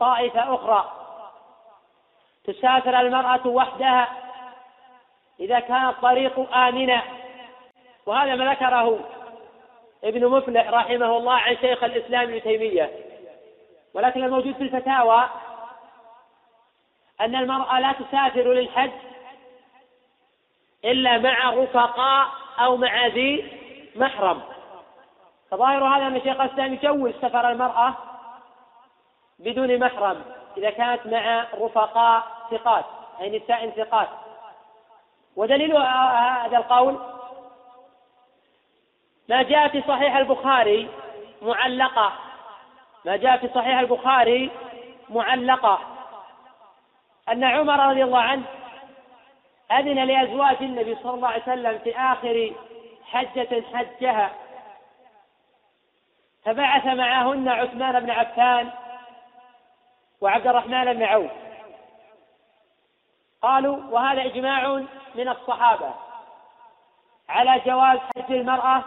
طائفة 0.00 0.54
أخرى 0.54 0.92
تسافر 2.44 3.00
المرأة 3.00 3.46
وحدها 3.46 4.08
إذا 5.40 5.60
كان 5.60 5.88
الطريق 5.88 6.54
آمنا. 6.54 7.02
وهذا 8.06 8.34
ما 8.34 8.50
ذكره 8.52 9.00
ابن 10.04 10.26
مفلح 10.28 10.70
رحمه 10.70 11.16
الله 11.16 11.34
عن 11.34 11.56
شيخ 11.56 11.84
الإسلام 11.84 12.22
ابن 12.22 12.42
تيمية. 12.42 13.05
ولكن 13.94 14.24
الموجود 14.24 14.54
في 14.54 14.62
الفتاوى 14.62 15.28
أن 17.20 17.36
المرأة 17.36 17.80
لا 17.80 17.92
تسافر 17.92 18.52
للحج 18.52 18.90
إلا 20.84 21.18
مع 21.18 21.50
رفقاء 21.50 22.28
أو 22.58 22.76
مع 22.76 23.06
ذي 23.06 23.52
محرم. 23.96 24.42
فظاهر 25.50 25.84
هذا 25.84 26.06
أن 26.06 26.20
شيخ 26.20 26.40
الإسلام 26.40 26.74
يجوز 26.74 27.12
سفر 27.22 27.50
المرأة 27.50 27.94
بدون 29.38 29.78
محرم 29.78 30.22
إذا 30.56 30.70
كانت 30.70 31.06
مع 31.06 31.46
رفقاء 31.54 32.22
ثقات 32.50 32.84
أي 33.20 33.38
نساء 33.38 33.70
ثقات. 33.70 34.08
ودليل 35.36 35.76
هذا 35.76 36.56
القول 36.56 36.98
ما 39.28 39.42
جاء 39.42 39.68
في 39.68 39.82
صحيح 39.88 40.16
البخاري 40.16 40.88
معلقة 41.42 42.12
ما 43.06 43.16
جاء 43.16 43.36
في 43.36 43.48
صحيح 43.54 43.78
البخاري 43.78 44.50
معلقة 45.10 45.78
أن 47.28 47.44
عمر 47.44 47.88
رضي 47.88 48.04
الله 48.04 48.20
عنه 48.20 48.44
أذن 49.72 50.04
لأزواج 50.04 50.56
النبي 50.60 50.96
صلى 51.02 51.14
الله 51.14 51.28
عليه 51.28 51.42
وسلم 51.42 51.78
في 51.78 51.96
آخر 51.96 52.52
حجة 53.04 53.62
حجها. 53.74 54.30
فبعث 56.44 56.86
معهن 56.86 57.48
عثمان 57.48 58.00
بن 58.00 58.10
عفان 58.10 58.70
وعبد 60.20 60.46
الرحمن 60.46 60.92
بن 60.92 61.02
عوف. 61.02 61.30
قالوا 63.42 63.76
وهذا 63.90 64.24
إجماع 64.24 64.82
من 65.14 65.28
الصحابة 65.28 65.94
على 67.28 67.60
جواز 67.66 67.98
حج 67.98 68.32
المرأة 68.32 68.84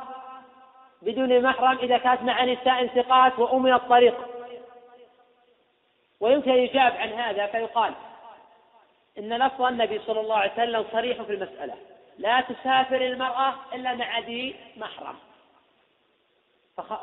بدون 1.02 1.42
محرم 1.42 1.78
إذا 1.78 1.98
كانت 1.98 2.22
مع 2.22 2.46
نساء 2.46 2.88
ثقات 2.88 3.40
وأمن 3.40 3.74
الطريق. 3.74 4.16
ويمكن 6.20 6.52
يجاب 6.52 6.94
عن 6.98 7.10
هذا 7.10 7.48
فيقال 7.48 7.94
إن 9.18 9.34
لفظ 9.34 9.62
النبي 9.62 10.00
صلى 10.00 10.20
الله 10.20 10.36
عليه 10.36 10.54
وسلم 10.54 10.86
صريح 10.92 11.22
في 11.22 11.34
المسألة. 11.34 11.76
لا 12.18 12.42
تسافر 12.42 13.02
المرأة 13.02 13.56
إلا 13.74 13.94
مع 13.94 14.20
ذي 14.20 14.56
محرم. 14.78 15.16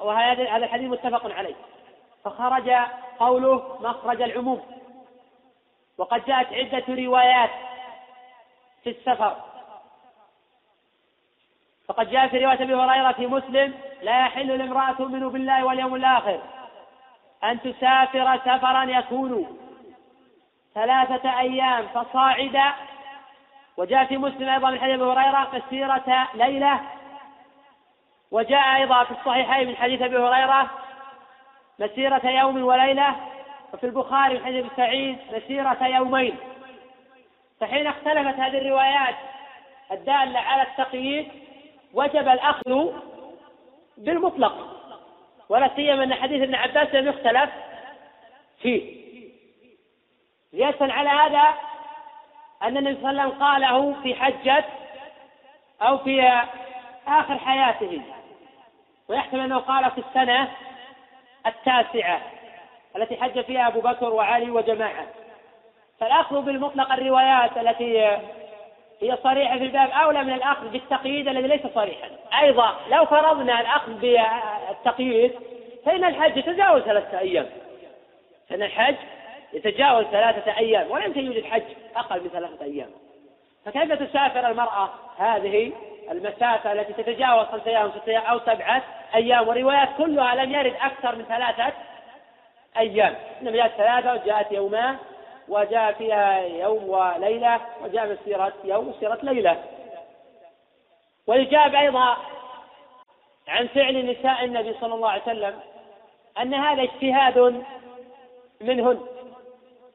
وهذا 0.00 0.50
هذا 0.50 0.64
الحديث 0.64 0.90
متفق 0.90 1.32
عليه. 1.35 1.54
فخرج 2.24 2.70
قوله 3.18 3.78
مخرج 3.80 4.22
العموم. 4.22 4.62
وقد 5.98 6.24
جاءت 6.24 6.52
عدة 6.52 6.85
روايات 6.88 7.50
في 8.85 8.90
السفر. 8.90 9.37
فقد 11.88 12.11
جاء 12.11 12.29
في 12.29 12.44
رواية 12.44 12.62
أبي 12.62 12.75
هريرة 12.75 13.12
في 13.12 13.27
مسلم 13.27 13.75
لا 14.03 14.20
يحل 14.20 14.59
لامرأة 14.59 14.92
تؤمن 14.92 15.29
بالله 15.29 15.64
واليوم 15.64 15.94
الآخر 15.94 16.40
أن 17.44 17.61
تسافر 17.61 18.38
سفرا 18.38 18.85
يكون 18.85 19.59
ثلاثة 20.75 21.40
أيام 21.40 21.87
فصاعدا 21.87 22.72
وجاء 23.77 24.05
في 24.05 24.16
مسلم 24.16 24.49
أيضا 24.49 24.70
من 24.70 24.81
حديث 24.81 24.94
أبي 24.94 25.05
هريرة 25.05 25.49
مسيرة 25.55 26.29
ليلة. 26.35 26.81
وجاء 28.31 28.77
أيضا 28.77 29.05
في 29.05 29.11
الصحيحين 29.11 29.68
من 29.68 29.77
حديث 29.77 30.03
أبي 30.03 30.16
هريرة 30.16 30.70
مسيرة 31.79 32.27
يوم 32.27 32.64
وليلة. 32.64 33.16
وفي 33.75 33.87
البخاري 33.87 34.35
من 34.38 34.44
حديث 34.44 34.66
سعيد 34.77 35.18
مسيرة 35.33 35.87
يومين. 35.87 36.37
فحين 37.61 37.87
اختلفت 37.87 38.40
هذه 38.40 38.59
الروايات 38.59 39.14
الدالة 39.92 40.40
على 40.40 40.62
التقييد 40.62 41.45
وجب 41.96 42.28
الأخذ 42.28 42.92
بالمطلق 43.96 44.76
ولا 45.48 45.70
سيما 45.76 46.04
أن 46.04 46.14
حديث 46.14 46.42
ابن 46.42 46.54
عباس 46.54 46.94
لم 46.94 47.09
يختلف 47.09 47.50
فيه. 48.62 49.06
زيادة 50.52 50.92
على 50.92 51.09
هذا 51.09 51.44
أن 52.62 52.76
النبي 52.76 53.00
صلى 53.00 53.11
الله 53.11 53.22
عليه 53.22 53.28
وسلم 53.28 53.42
قاله 53.42 54.02
في 54.02 54.14
حجة 54.14 54.64
أو 55.82 55.98
في 55.98 56.42
آخر 57.09 57.38
حياته. 57.38 58.02
ويحتمل 59.09 59.40
أنه 59.40 59.59
قال 59.59 59.90
في 59.90 60.02
السنة 60.09 60.48
التاسعة 61.46 62.20
التي 62.96 63.16
حج 63.16 63.40
فيها 63.40 63.68
أبو 63.68 63.80
بكر 63.80 64.12
وعلي 64.12 64.50
وجماعة. 64.50 65.06
فالأخذ 66.00 66.42
بالمطلق 66.42 66.92
الروايات 66.92 67.56
التي 67.56 68.18
هي 69.00 69.18
صريحة 69.22 69.59
في 69.59 69.64
الباب 69.64 69.90
أولى 69.90 70.24
من 70.24 70.32
الأخذ 70.32 70.68
بالتقييد 70.68 71.28
الذي 71.28 71.48
ليس 71.48 71.66
صريحا. 71.74 72.09
أيضا 72.42 72.76
لو 72.90 73.04
فرضنا 73.04 73.61
الأخذ 73.61 73.92
بالتقييد 73.92 75.32
فإن 75.87 76.04
الحج 76.04 76.37
يتجاوز 76.37 76.82
ثلاثة 76.82 77.18
أيام. 77.18 77.46
فإن 78.48 78.62
الحج 78.62 78.96
يتجاوز 79.52 80.04
ثلاثة 80.04 80.59
أيام 80.59 80.87
يمكن 81.04 81.26
يوجد 81.26 81.44
حج 81.44 81.62
أقل 81.96 82.20
من 82.22 82.28
ثلاثة 82.28 82.64
أيام. 82.64 82.90
فكيف 83.64 83.92
تسافر 83.92 84.48
المرأة 84.50 84.90
هذه 85.18 85.72
المسافة 86.11 86.72
التي 86.72 87.02
تتجاوز 87.02 87.46
خمسة 87.46 87.66
أيام 87.66 87.90
ستة 87.90 88.11
أيام 88.11 88.22
أو 88.22 88.38
سبعة 88.38 88.82
أيام؟ 89.14 89.48
وروايات 89.48 89.88
كلها 89.98 90.35
لم 90.35 90.52
يرد 90.52 90.74
أكثر 90.82 91.16
من 91.16 91.24
ثلاثة 91.24 91.72
أيام. 92.78 93.14
إنما 93.42 93.56
جاءت 93.56 93.72
ثلاثة 93.76 94.14
وجاءت 94.14 94.52
يومان. 94.52 94.96
وجاء 95.48 95.92
فيها 95.92 96.38
يوم 96.38 96.88
وليلة 96.88 97.61
وجاء 97.82 98.12
مسيرة 98.12 98.52
يوم 98.64 98.88
وسيرة 98.88 99.18
ليلة. 99.22 99.64
ويجاب 101.26 101.74
أيضا 101.74 102.16
عن 103.48 103.66
فعل 103.66 104.06
نساء 104.06 104.44
النبي 104.44 104.74
صلى 104.80 104.94
الله 104.94 105.11
عليه 105.11 105.22
وسلم 105.22 105.61
أن 106.40 106.54
هذا 106.54 106.82
اجتهاد 106.82 107.64
منهن. 108.61 109.00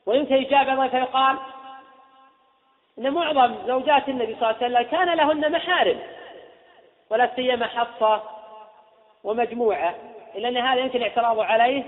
ويمكن 0.06 0.36
يجاب 0.36 0.70
أيضا 0.70 0.88
فيقال 0.88 1.38
أن 3.00 3.12
معظم 3.12 3.56
زوجات 3.68 4.10
النبي 4.10 4.36
صلى 4.36 4.50
الله 4.50 4.64
عليه 4.64 4.66
وسلم 4.66 4.92
كان 4.92 5.18
لهن 5.18 5.52
محارم 5.52 6.00
ولا 7.10 7.30
سيما 7.36 7.68
حفصة 7.68 8.24
ومجموعة 9.24 9.96
إلا 10.36 10.50
أن 10.50 10.58
هذا 10.58 10.80
يمكن 10.80 10.98
الاعتراض 10.98 11.40
عليه 11.40 11.84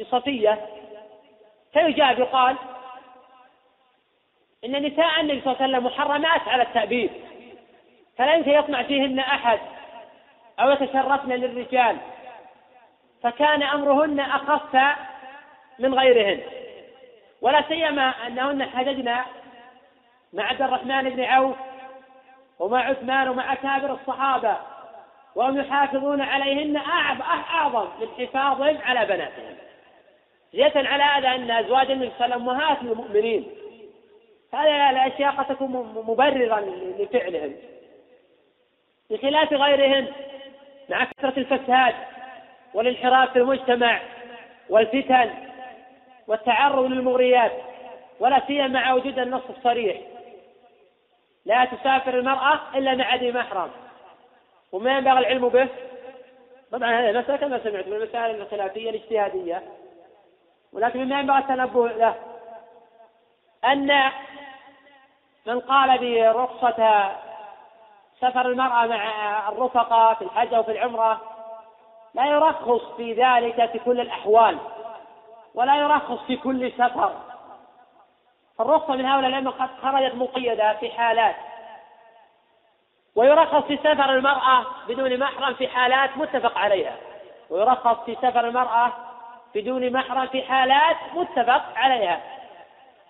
بصفية. 0.00 0.66
فيجاب 1.72 2.18
يقال 2.18 2.56
إن 4.64 4.86
نساء 4.86 5.20
النبي 5.20 5.40
صلى 5.40 5.52
الله 5.52 5.62
عليه 5.62 5.76
وسلم 5.78 5.86
محرمات 5.86 6.48
على 6.48 6.62
التأبيد. 6.62 7.10
فلا 8.18 8.34
يمكن 8.34 8.50
يطمع 8.50 8.82
فيهن 8.82 9.18
أحد 9.18 9.58
أو 10.60 10.70
يتشرفن 10.70 11.32
للرجال. 11.32 11.96
فكان 13.22 13.62
أمرهن 13.62 14.20
أخف 14.20 14.96
من 15.78 15.94
غيرهن. 15.94 16.40
ولا 17.40 17.62
سيما 17.68 18.14
أنهن 18.26 18.64
حججن 18.64 19.16
مع 20.32 20.44
عبد 20.44 20.62
الرحمن 20.62 21.10
بن 21.10 21.24
عوف 21.24 21.56
ومع 22.58 22.88
عثمان 22.88 23.28
ومع 23.28 23.52
أكابر 23.52 23.92
الصحابة 23.92 24.56
وهم 25.34 25.60
يحافظون 25.60 26.20
عليهن 26.20 26.76
أعظم 27.26 27.88
من 28.00 28.08
حفاظهم 28.18 28.78
على 28.84 29.06
بناتهم 29.06 29.56
زيادة 30.52 30.88
على 30.88 31.02
هذا 31.02 31.34
أن 31.34 31.50
أزواج 31.50 31.90
النبي 31.90 32.10
صلى 32.18 32.24
الله 32.24 32.34
عليه 32.34 32.44
وسلم 32.44 32.48
أمهات 32.48 32.82
للمؤمنين. 32.82 33.46
هذه 34.54 34.90
الأشياء 34.90 35.32
قد 35.32 35.46
تكون 35.46 36.02
مبررا 36.06 36.60
لفعلهم. 36.98 37.56
بخلاف 39.10 39.52
غيرهم 39.52 40.06
مع 40.88 41.04
كثرة 41.04 41.38
الفساد 41.38 41.94
والانحراف 42.74 43.32
في 43.32 43.38
المجتمع 43.38 44.00
والفتن 44.68 45.30
والتعرض 46.26 46.84
للمغريات 46.84 47.52
ولا 48.20 48.42
سيما 48.46 48.66
مع 48.66 48.92
وجود 48.92 49.18
النص 49.18 49.42
الصريح. 49.56 50.00
لا 51.44 51.64
تسافر 51.64 52.18
المرأة 52.18 52.60
إلا 52.74 52.94
مع 52.94 53.14
ذي 53.14 53.32
محرم. 53.32 53.70
وما 54.72 54.98
ينبغي 54.98 55.18
العلم 55.18 55.48
به. 55.48 55.68
طبعا 56.72 57.00
هذه 57.00 57.18
مسألة 57.18 57.36
كما 57.36 57.58
سمعت 57.64 57.86
من 57.86 57.92
المسائل 57.92 58.40
الخلافية 58.40 58.90
الاجتهادية. 58.90 59.62
ولكن 60.72 61.04
مما 61.04 61.20
ينبغي 61.20 61.38
التنبه 61.38 61.88
له 61.88 62.14
أن 63.64 64.10
من 65.46 65.60
قال 65.60 65.98
برخصة 65.98 67.10
سفر 68.20 68.46
المرأة 68.46 68.86
مع 68.86 69.48
الرفقة 69.48 70.14
في 70.14 70.24
الحج 70.24 70.54
أو 70.54 70.62
في 70.62 70.72
العمرة 70.72 71.20
لا 72.14 72.26
يرخص 72.26 72.82
في 72.96 73.12
ذلك 73.12 73.70
في 73.70 73.78
كل 73.78 74.00
الأحوال 74.00 74.58
ولا 75.54 75.76
يرخص 75.76 76.18
في 76.26 76.36
كل 76.36 76.72
سفر. 76.72 77.12
فالرخصة 78.58 78.94
من 78.94 79.04
هؤلاء 79.06 79.30
الأئمة 79.30 79.50
قد 79.50 79.68
خرجت 79.82 80.14
مقيدة 80.14 80.74
في 80.74 80.90
حالات. 80.90 81.36
ويرخص 83.16 83.64
في 83.64 83.76
سفر 83.76 84.10
المرأة 84.10 84.66
بدون 84.88 85.18
محرم 85.18 85.54
في 85.54 85.68
حالات 85.68 86.16
متفق 86.16 86.58
عليها. 86.58 86.96
ويرخص 87.50 88.04
في 88.04 88.14
سفر 88.14 88.40
المرأة 88.40 88.92
بدون 89.54 89.92
محرم 89.92 90.26
في 90.26 90.42
حالات 90.42 90.96
متفق 91.14 91.62
عليها. 91.76 92.20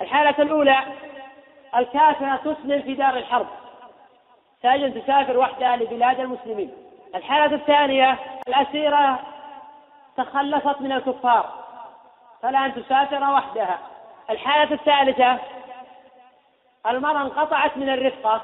الحالة 0.00 0.34
الأولى 0.38 0.78
الكافرة 1.76 2.36
تسلم 2.36 2.82
في 2.82 2.94
دار 2.94 3.16
الحرب. 3.16 3.46
تجد 4.62 5.02
تسافر 5.02 5.38
وحدها 5.38 5.76
لبلاد 5.76 6.20
المسلمين. 6.20 6.72
الحالة 7.14 7.56
الثانية 7.56 8.18
الأسيرة 8.48 9.20
تخلصت 10.16 10.80
من 10.80 10.92
الكفار. 10.92 11.50
فلا 12.42 12.66
أن 12.66 12.74
تسافر 12.74 13.22
وحدها. 13.22 13.78
الحالة 14.30 14.74
الثالثة 14.74 15.38
المرأة 16.86 17.22
انقطعت 17.22 17.76
من 17.76 17.88
الرفقة 17.88 18.42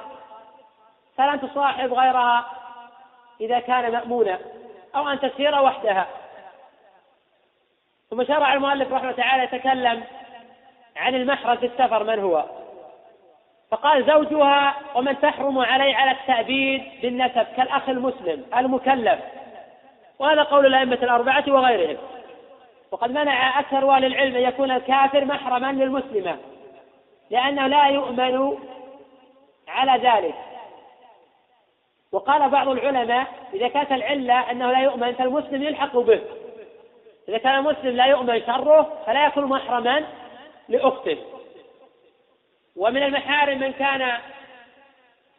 فلن 1.17 1.41
تصاحب 1.41 1.93
غيرها 1.93 2.47
إذا 3.41 3.59
كان 3.59 3.93
مأمونا 3.93 4.39
أو 4.97 5.09
أن 5.09 5.21
تسير 5.21 5.63
وحدها. 5.63 6.07
ثم 8.11 8.25
شرع 8.25 8.55
المؤلف 8.55 8.93
رحمه 8.93 9.13
تعالى 9.13 9.45
يتكلم 9.45 10.05
عن 10.97 11.15
المحرم 11.15 11.57
في 11.57 11.67
السفر 11.67 12.05
من 12.05 12.19
هو؟ 12.19 12.60
فقال 13.71 14.07
زوجها 14.07 14.75
ومن 14.95 15.21
تحرم 15.21 15.59
عليه 15.59 15.97
على 15.97 16.11
التأبيد 16.11 16.83
بالنسب 17.03 17.47
كالأخ 17.57 17.89
المسلم 17.89 18.45
المكلف. 18.57 19.19
وهذا 20.19 20.43
قول 20.43 20.67
الأئمة 20.67 20.99
الأربعة 21.03 21.45
وغيرهم. 21.49 21.97
وقد 22.91 23.11
منع 23.11 23.61
أكثر 23.61 23.91
أهل 23.91 24.05
العلم 24.05 24.37
أن 24.37 24.43
يكون 24.43 24.71
الكافر 24.71 25.25
محرما 25.25 25.73
للمسلمة 25.73 26.37
لأنه 27.31 27.67
لا 27.67 27.87
يؤمن 27.87 28.59
على 29.69 30.09
ذلك. 30.09 30.35
وقال 32.13 32.49
بعض 32.51 32.69
العلماء 32.69 33.27
إذا 33.55 33.69
كانت 33.69 33.93
العلة 33.93 34.51
أنه 34.51 34.73
لا 34.73 34.79
يؤمن 34.79 35.13
فالمسلم 35.13 35.63
يلحق 35.63 35.97
به. 35.97 36.21
إذا 37.29 37.39
كان 37.39 37.63
مسلم 37.63 37.97
لا 37.97 38.07
يؤمن 38.07 38.43
شره 38.47 38.93
فلا 39.07 39.27
يكون 39.27 39.45
محرما 39.45 40.05
لأخته. 40.69 41.19
ومن 42.81 43.03
المحارم 43.03 43.59
من 43.59 43.73
كان 43.73 44.19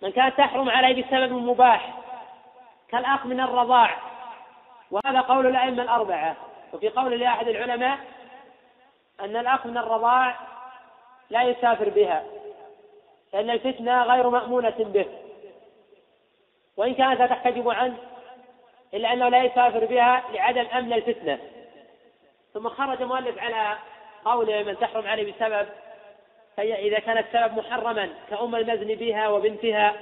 من 0.01 0.11
كانت 0.11 0.37
تحرم 0.37 0.69
عليه 0.69 1.03
بسبب 1.03 1.31
مباح 1.31 1.93
كالأخ 2.89 3.25
من 3.25 3.39
الرضاع. 3.39 3.97
وهذا 4.91 5.21
قول 5.21 5.47
الأئمة 5.47 5.83
الأربعة. 5.83 6.35
وفي 6.73 6.89
قول 6.89 7.19
لأحد 7.19 7.47
العلماء 7.47 7.97
أن 9.19 9.37
الأخ 9.37 9.65
من 9.65 9.77
الرضاع 9.77 10.35
لا 11.29 11.43
يسافر 11.43 11.89
بها 11.89 12.23
لأن 13.33 13.49
الفتنة 13.49 14.03
غير 14.03 14.29
مأمونة 14.29 14.75
به. 14.79 15.05
وإن 16.77 16.93
كانت 16.93 17.19
لا 17.19 17.27
تحتجب 17.27 17.69
عنه 17.69 17.97
إلا 18.93 19.13
أنه 19.13 19.29
لا 19.29 19.43
يسافر 19.43 19.85
بها 19.85 20.23
لعدم 20.33 20.65
أمن 20.73 20.93
الفتنة. 20.93 21.39
ثم 22.53 22.69
خرج 22.69 23.03
مؤلف 23.03 23.39
على 23.39 23.77
قوله 24.25 24.63
من 24.63 24.79
تحرم 24.79 25.07
عليه 25.07 25.33
بسبب 25.33 25.67
فهي 26.57 26.87
إذا 26.87 26.99
كان 26.99 27.17
السبب 27.17 27.57
محرما 27.57 28.09
كأم 28.29 28.55
المزن 28.55 28.95
بها 28.95 29.29
وبنتها 29.29 29.93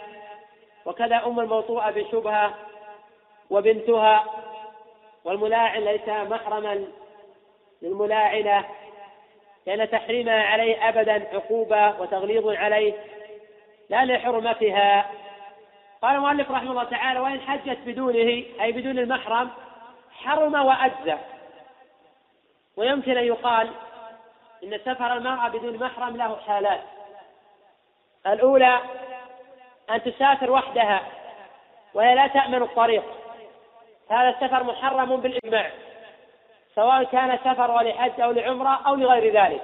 وكذا 0.86 1.26
أم 1.26 1.40
الموطوءة 1.40 1.92
بشبهة 1.92 2.54
وبنتها 3.50 4.26
والملاعن 5.24 5.82
ليس 5.82 6.08
محرما 6.08 6.86
للملاعنة 7.82 8.66
لأن 9.66 9.90
تحريمها 9.90 10.44
عليه 10.44 10.90
أبدا 10.90 11.28
عقوبة 11.34 12.02
وتغليظ 12.02 12.48
عليه 12.48 12.94
لا 13.90 14.06
لحرمتها. 14.06 15.12
قال 16.02 16.16
المؤلف 16.16 16.52
رحمه 16.52 16.72
الله 16.72 16.84
تعالى 16.84 17.20
وإن 17.20 17.42
حجت 17.42 17.78
بدونه 17.86 18.44
أي 18.62 18.72
بدون 18.72 19.00
المحرم 19.00 19.50
حرم 20.12 20.54
وأجزى. 20.54 21.18
ويمكن 22.78 23.18
أن 23.18 23.24
يقال 23.24 23.70
إن 24.64 24.78
سفر 24.78 25.14
المرأة 25.14 25.50
بدون 25.50 25.78
محرم 25.78 26.18
له 26.18 26.38
حالات. 26.48 26.82
الأولى 28.28 28.80
أن 29.90 30.04
تسافر 30.04 30.52
وحدها 30.52 31.02
وهي 31.94 32.16
لا 32.16 32.28
تأمن 32.28 32.62
الطريق. 32.62 33.04
هذا 34.10 34.30
السفر 34.30 34.64
محرم 34.64 35.16
بالإجماع 35.16 35.72
سواء 36.76 37.04
كان 37.04 37.38
سفر 37.38 37.82
لحج 37.82 38.22
أو 38.22 38.32
لعمرة 38.32 38.80
أو 38.88 38.96
لغير 38.96 39.34
ذلك. 39.42 39.62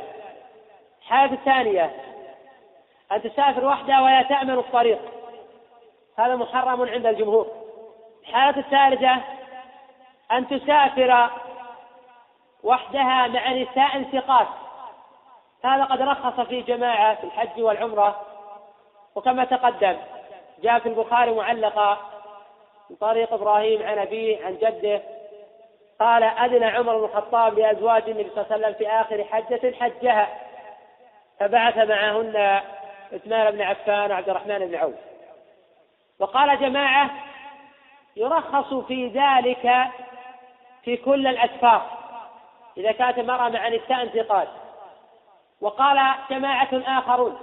الحالة 1.02 1.34
الثانية 1.34 1.92
أن 3.12 3.22
تسافر 3.22 3.66
وحدها 3.66 4.02
وهي 4.02 4.24
تأمن 4.24 4.58
الطريق. 4.58 5.00
هذا 6.18 6.36
محرم 6.36 6.82
عند 6.82 7.06
الجمهور. 7.06 7.52
الحالة 8.22 8.60
الثالثة 8.60 9.22
أن 10.32 10.48
تسافر 10.48 11.30
وحدها 12.64 13.28
مع 13.28 13.52
نساء 13.52 14.04
ثقات. 14.04 14.48
هذا 15.66 15.84
قد 15.84 16.02
رخص 16.02 16.40
في 16.40 16.62
جماعة 16.62 17.16
في 17.16 17.24
الحج 17.24 17.62
والعمرة. 17.62 18.22
وكما 19.16 19.46
تقدم 19.46 19.98
جاء 20.64 20.80
في 20.80 20.90
البخاري 20.90 21.32
معلقا 21.32 21.98
من 22.90 22.96
طريق 22.96 23.34
إبراهيم 23.34 23.84
عن 23.84 23.98
أبيه 23.98 24.46
عن 24.46 24.58
جده 24.58 25.02
قال 26.00 26.24
أذن 26.24 26.64
عمر 26.64 26.98
بن 26.98 27.04
الخطاب 27.04 27.60
لأزواج 27.60 28.04
النبي 28.10 28.30
صلى 28.30 28.44
الله 28.44 28.54
عليه 28.54 28.66
وسلم 28.66 28.74
في 28.74 28.88
آخر 28.88 29.24
حجة 29.24 29.76
حجها 29.80 30.28
فبعث 31.40 31.78
معهن 31.78 32.62
عثمان 33.14 33.52
بن 33.52 33.62
عفان 33.62 34.12
وعبد 34.12 34.30
الرحمن 34.30 34.60
بن 34.60 34.76
عوف. 34.76 34.96
وقال 36.20 36.60
جماعة 36.60 37.10
يرخص 38.16 38.74
في 38.74 39.08
ذلك 39.08 39.88
في 40.84 40.98
كل 40.98 41.28
الأسفار 41.28 41.86
إذا 42.78 42.92
كانت 42.92 43.18
المرأة 43.18 43.50
مع 43.50 43.70
نساء 43.70 44.02
انتقاد 44.02 44.48
وقال 45.62 46.14
جماعة 46.30 46.70
آخرون 46.74 47.38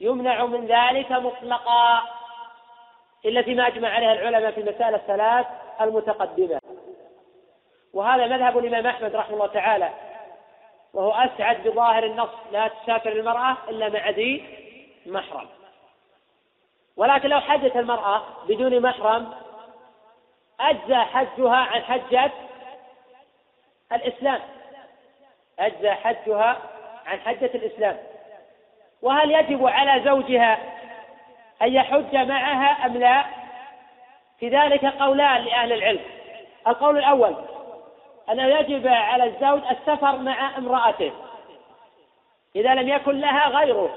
يمنع 0.00 0.44
من 0.44 0.66
ذلك 0.66 1.12
مطلقا 1.12 2.02
إلا 3.24 3.42
فيما 3.42 3.66
أجمع 3.66 3.88
عليها 3.88 4.12
العلماء 4.12 4.50
في 4.50 4.60
المسائل 4.60 4.94
الثلاث 4.94 5.46
المتقدمة. 5.80 6.60
وهذا 7.92 8.26
مذهب 8.26 8.58
الإمام 8.58 8.86
أحمد 8.86 9.16
رحمه 9.16 9.34
الله 9.34 9.46
تعالى 9.46 9.90
وهو 10.94 11.12
أسعد 11.12 11.68
بظاهر 11.68 12.04
النص 12.04 12.30
لا 12.52 12.68
تسافر 12.68 13.12
المرأة 13.12 13.56
إلا 13.68 13.88
مع 13.88 14.10
ذي 14.10 14.44
محرم. 15.06 15.48
ولكن 16.96 17.28
لو 17.28 17.40
حجت 17.40 17.76
المرأة 17.76 18.22
بدون 18.48 18.82
محرم 18.82 19.34
أجزى 20.60 20.94
حجها 20.94 21.56
عن 21.56 21.82
حجة 21.82 22.30
الإسلام. 23.92 24.40
أجزى 25.58 25.90
حجها 25.90 26.56
عن 27.06 27.20
حجة 27.20 27.50
الإسلام. 27.54 27.96
وهل 29.02 29.30
يجب 29.30 29.66
على 29.66 30.04
زوجها 30.04 30.58
أن 31.62 31.72
يحج 31.72 32.16
معها 32.16 32.86
أم 32.86 32.96
لا؟ 32.96 33.24
في 34.40 34.48
ذلك 34.48 34.84
قولان 34.84 35.44
لأهل 35.44 35.72
العلم. 35.72 36.00
القول 36.66 36.98
الأول 36.98 37.34
أنه 38.30 38.46
يجب 38.46 38.86
على 38.86 39.24
الزوج 39.24 39.60
السفر 39.70 40.16
مع 40.16 40.58
امرأته. 40.58 41.12
إذا 42.56 42.74
لم 42.74 42.88
يكن 42.88 43.20
لها 43.20 43.48
غيره. 43.48 43.96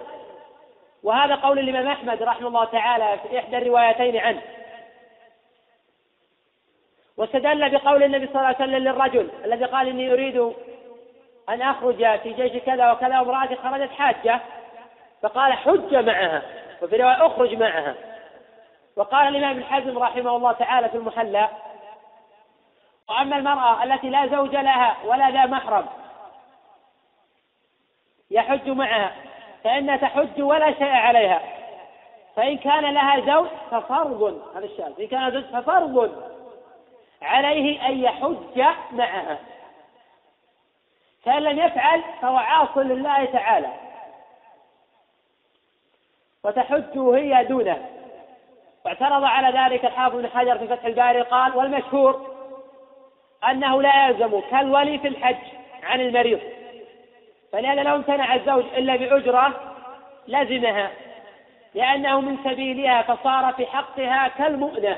وهذا 1.04 1.36
قول 1.36 1.60
الإمام 1.60 1.88
أحمد 1.88 2.24
رحمه 2.24 2.48
الله 2.48 2.66
تعالى 2.66 3.20
في 3.24 3.40
إحدى 3.40 3.58
الروايتين 3.58 4.18
عنه. 4.18 4.42
واستدل 7.18 7.70
بقول 7.70 8.04
النبي 8.04 8.28
صلى 8.28 8.36
الله 8.36 8.46
عليه 8.46 8.56
وسلم 8.56 8.76
للرجل 8.76 9.30
الذي 9.46 9.66
قال 9.66 9.88
إني 9.88 10.14
أريد 10.14 10.54
أن 11.50 11.62
أخرج 11.62 12.20
في 12.20 12.34
جيش 12.34 12.64
كذا 12.64 12.92
وكذا 12.92 13.20
وامرأتي 13.20 13.56
خرجت 13.56 13.92
حاجة 13.92 14.40
فقال 15.22 15.54
حج 15.54 15.96
معها 15.96 16.42
وفي 16.82 16.98
رواية 16.98 17.26
أخرج 17.26 17.54
معها. 17.54 17.96
وقال 18.96 19.28
الإمام 19.28 19.52
ابن 19.52 19.64
حزم 19.64 19.98
رحمه 19.98 20.36
الله 20.36 20.52
تعالى 20.52 20.90
في 20.90 20.98
المحلى 20.98 21.50
وأما 23.10 23.38
المرأة 23.38 23.84
التي 23.84 24.10
لا 24.10 24.28
زوج 24.28 24.56
لها 24.56 24.98
ولا 25.06 25.32
ذا 25.32 25.46
محرم 25.46 25.86
يحج 28.32 28.70
معها 28.70 29.12
فإنها 29.64 29.98
تحج 29.98 30.42
ولا 30.42 30.72
شيء 30.72 30.92
عليها. 30.96 31.42
فإن 32.36 32.58
كان 32.58 32.94
لها 32.94 33.36
زوج 33.36 33.48
ففرض 33.72 34.42
هذا 34.56 34.66
الشاذ 34.66 35.02
إن 35.02 35.08
كان 35.08 35.32
زوج 35.32 35.44
ففرض 35.44 36.26
عليه 37.22 37.88
أن 37.88 38.00
يحج 38.00 38.66
معها. 38.92 39.38
فإن 41.24 41.44
لم 41.44 41.60
يفعل 41.60 42.04
فهو 42.22 42.38
عاص 42.38 42.78
لله 42.78 43.26
تعالى. 43.26 43.74
وتحج 46.44 46.98
هي 46.98 47.46
دونه. 47.46 47.90
واعترض 48.86 49.24
على 49.24 49.60
ذلك 49.60 49.86
الحافظ 49.86 50.16
بن 50.16 50.28
حجر 50.28 50.58
في 50.58 50.68
فتح 50.68 50.86
الباري 50.86 51.22
قال 51.22 51.56
والمشهور 51.56 52.36
أنه 53.50 53.82
لا 53.82 54.08
يلزم 54.08 54.40
كالولي 54.40 55.00
في 55.00 55.08
الحج 55.08 55.38
عن 55.84 56.02
المريض. 56.02 56.40
فلهذا 57.52 57.84
لو 57.84 57.96
امتنع 57.96 58.36
الزوج 58.36 58.64
إلا 58.78 58.96
بأجرة 58.96 59.76
لزمها 60.28 60.92
لأنه 61.74 62.22
من 62.22 62.38
سبيلها 62.44 63.02
فصار 63.02 63.54
في 63.54 63.66
حقها 63.66 64.28
كالمؤنة. 64.28 64.98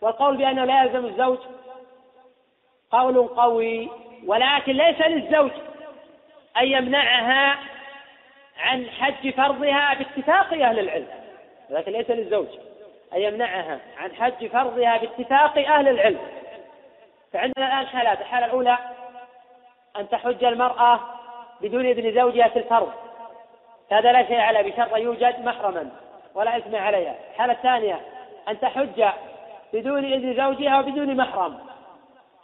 والقول 0.00 0.36
بأنه 0.36 0.64
لا 0.64 0.82
يلزم 0.82 1.06
الزوج 1.06 1.38
قول 2.90 3.28
قوي. 3.28 3.90
ولكن 4.26 4.72
ليس 4.72 5.00
للزوج 5.00 5.50
أن 6.56 6.66
يمنعها 6.66 7.58
عن 8.58 8.86
حج 8.90 9.30
فرضها 9.30 9.94
باتفاق 9.94 10.52
أهل 10.52 10.78
العلم. 10.78 11.06
ولكن 11.70 11.92
ليس 11.92 12.10
للزوج 12.10 12.46
أن 13.14 13.20
يمنعها 13.20 13.78
عن 13.98 14.14
حج 14.14 14.46
فرضها 14.46 14.96
باتفاق 14.96 15.58
أهل 15.58 15.88
العلم. 15.88 16.18
فعندنا 17.32 17.66
الآن 17.66 17.86
حالات. 17.86 18.20
الحالة 18.20 18.46
الأولى 18.46 18.78
أن 19.98 20.08
تحج 20.08 20.44
المرأة 20.44 21.00
بدون 21.60 21.86
إذن 21.86 22.14
زوجها 22.14 22.48
في 22.48 22.58
الفرض. 22.58 22.92
هذا 23.92 24.12
لا 24.12 24.26
شيء 24.26 24.40
عليه 24.40 24.72
بشرط 24.72 24.96
يوجد 24.96 25.44
محرما 25.44 25.90
ولا 26.34 26.56
إثم 26.56 26.76
عليها. 26.76 27.14
الحالة 27.34 27.52
الثانية 27.52 28.00
أن 28.48 28.60
تحج 28.60 29.04
بدون 29.72 30.04
إذن 30.04 30.36
زوجها 30.36 30.78
وبدون 30.78 31.16
محرم. 31.16 31.69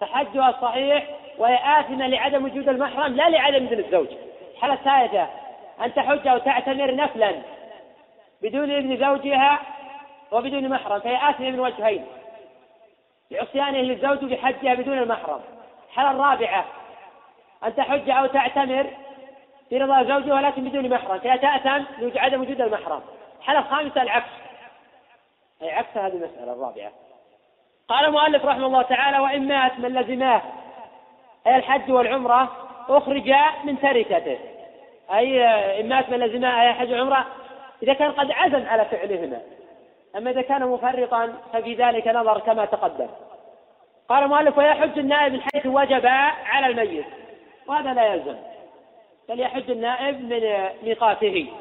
فحجها 0.01 0.59
صحيح 0.63 1.07
وهي 1.39 1.81
آثمة 1.81 2.07
لعدم 2.07 2.45
وجود 2.45 2.69
المحرم 2.69 3.15
لا 3.15 3.29
لعدم 3.29 3.67
إذن 3.67 3.79
الزوج. 3.79 4.07
الحالة 4.55 4.75
الثالثة 4.75 5.29
أن 5.85 5.95
تحج 5.95 6.29
أو 6.29 6.39
تعتمر 6.39 6.95
نفلا 6.95 7.35
بدون 8.43 8.71
إذن 8.71 8.97
زوجها 8.97 9.59
وبدون 10.33 10.69
محرم 10.69 11.01
فهي 11.01 11.31
آثمة 11.31 11.51
من 11.51 11.61
وجهين. 11.61 12.07
لعصيانه 13.31 13.79
للزوج 13.79 14.25
بحجها 14.25 14.75
بدون 14.75 14.99
المحرم. 14.99 15.41
الحالة 15.89 16.11
الرابعة 16.11 16.65
أن 17.65 17.75
تحج 17.75 18.11
أو 18.11 18.27
تعتمر 18.27 18.87
برضا 19.73 20.03
زوجها 20.03 20.35
ولكن 20.35 20.65
بدون 20.65 20.89
محرم 20.89 21.19
فهي 21.19 21.39
تأثم 21.39 21.85
لعدم 21.99 22.41
وجود 22.41 22.61
المحرم. 22.61 23.03
الحالة 23.41 23.59
الخامسة 23.59 24.03
العكس. 24.03 24.31
أي 25.63 25.71
عكس 25.71 25.97
هذه 25.97 26.13
المسألة 26.13 26.53
الرابعة. 26.53 26.93
قال 27.89 28.05
المؤلف 28.05 28.45
رحمه 28.45 28.67
الله 28.67 28.83
تعالى 28.83 29.19
وإن 29.19 29.49
مات 29.49 29.79
من 29.79 29.95
لزماه 29.95 30.43
أي 31.47 31.57
الحج 31.57 31.91
والعمرة 31.91 32.53
أخرج 32.89 33.35
من 33.65 33.81
تركته. 33.81 34.39
أي 35.15 35.45
إن 35.81 35.89
مات 35.89 36.11
من 36.11 36.21
لزماه 36.21 36.63
أي 36.63 36.71
الحج 36.71 36.93
والعمرة 36.93 37.27
إذا 37.83 37.95
كان 37.95 38.13
قد 38.13 38.31
عزم 38.31 38.67
على 38.67 38.85
فعلهما. 38.85 39.41
أما 40.17 40.31
إذا 40.31 40.43
كان 40.43 40.67
مفرطا 40.67 41.33
ففي 41.53 41.75
ذلك 41.75 42.09
نظر 42.09 42.39
كما 42.41 42.65
تقدم. 42.65 43.09
قال 44.09 44.25
المؤلف 44.25 44.59
ويحج 44.59 44.99
النائب 44.99 45.33
من 45.33 45.41
حيث 45.41 45.67
وجب 45.67 46.07
على 46.47 46.67
الميت. 46.67 47.07
وهذا 47.67 47.95
لا 47.95 48.15
يلزم. 48.15 48.37
بل 49.29 49.41
يحج 49.41 49.71
النائب 49.71 50.21
من 50.21 50.69
ميقاته. 50.83 51.53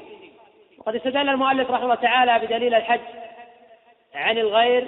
وقد 0.78 0.96
استدل 0.96 1.30
المؤلف 1.30 1.72
رحمه 1.72 1.84
الله 1.84 1.96
تعالى 1.96 2.40
بدليل 2.40 2.76
الحج 2.76 3.00
عن 4.16 4.38
الغير 4.38 4.88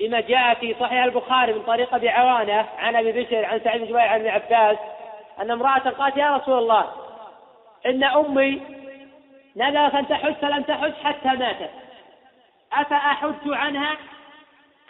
لما 0.00 0.20
جاء 0.20 0.54
في 0.54 0.74
صحيح 0.80 1.04
البخاري 1.04 1.52
من 1.52 1.62
طريق 1.62 1.94
أبي 1.94 2.08
عوانة 2.08 2.66
عن 2.78 2.96
أبي 2.96 3.12
بشر 3.12 3.44
عن 3.44 3.60
سعيد 3.60 3.80
بن 3.80 3.86
جبير 3.86 4.00
عن 4.00 4.20
ابن 4.20 4.28
عباس 4.28 4.78
أن 5.40 5.50
امرأة 5.50 5.90
قالت 5.90 6.16
يا 6.16 6.36
رسول 6.36 6.58
الله 6.58 6.92
إن 7.86 8.04
أمي 8.04 8.62
نذرت 9.56 9.94
أن 9.94 10.08
تحج 10.08 10.34
فلم 10.34 10.62
تحج 10.62 10.92
حتى 11.04 11.28
ماتت. 11.28 11.70
أفأحج 12.72 13.34
عنها؟ 13.46 13.96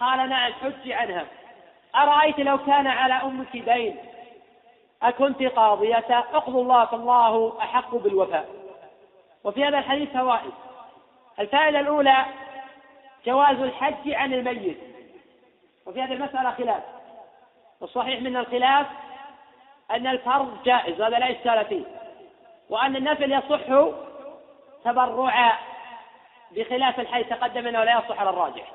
قال 0.00 0.28
نعم 0.28 0.52
حج 0.52 0.92
عنها. 0.92 1.24
أرأيت 1.96 2.38
لو 2.38 2.58
كان 2.58 2.86
على 2.86 3.14
أمك 3.14 3.56
دين؟ 3.56 3.96
أكنت 5.02 5.42
قاضية 5.42 6.04
أقض 6.10 6.56
الله 6.56 6.84
فالله 6.84 7.58
أحق 7.60 7.94
بالوفاء. 7.94 8.48
وفي 9.44 9.64
هذا 9.64 9.78
الحديث 9.78 10.10
فوائد. 10.10 10.52
الفائدة 11.38 11.80
الأولى 11.80 12.24
جواز 13.26 13.60
الحج 13.60 14.12
عن 14.12 14.34
الميت. 14.34 14.89
وفي 15.86 16.02
هذه 16.02 16.12
المسألة 16.12 16.50
خلاف. 16.50 16.82
والصحيح 17.80 18.20
من 18.20 18.36
الخلاف 18.36 18.86
أن 19.90 20.06
الفرض 20.06 20.62
جائز 20.62 21.00
هذا 21.00 21.18
لا 21.18 21.30
إشكال 21.30 21.64
فيه. 21.64 21.84
وأن 22.70 22.96
النفل 22.96 23.32
يصح 23.32 23.94
تبرعا 24.84 25.52
بخلاف 26.50 27.00
الحي 27.00 27.24
تقدم 27.24 27.66
أنه 27.66 27.84
لا 27.84 27.98
يصح 27.98 28.20
على 28.20 28.30
الراجح. 28.30 28.72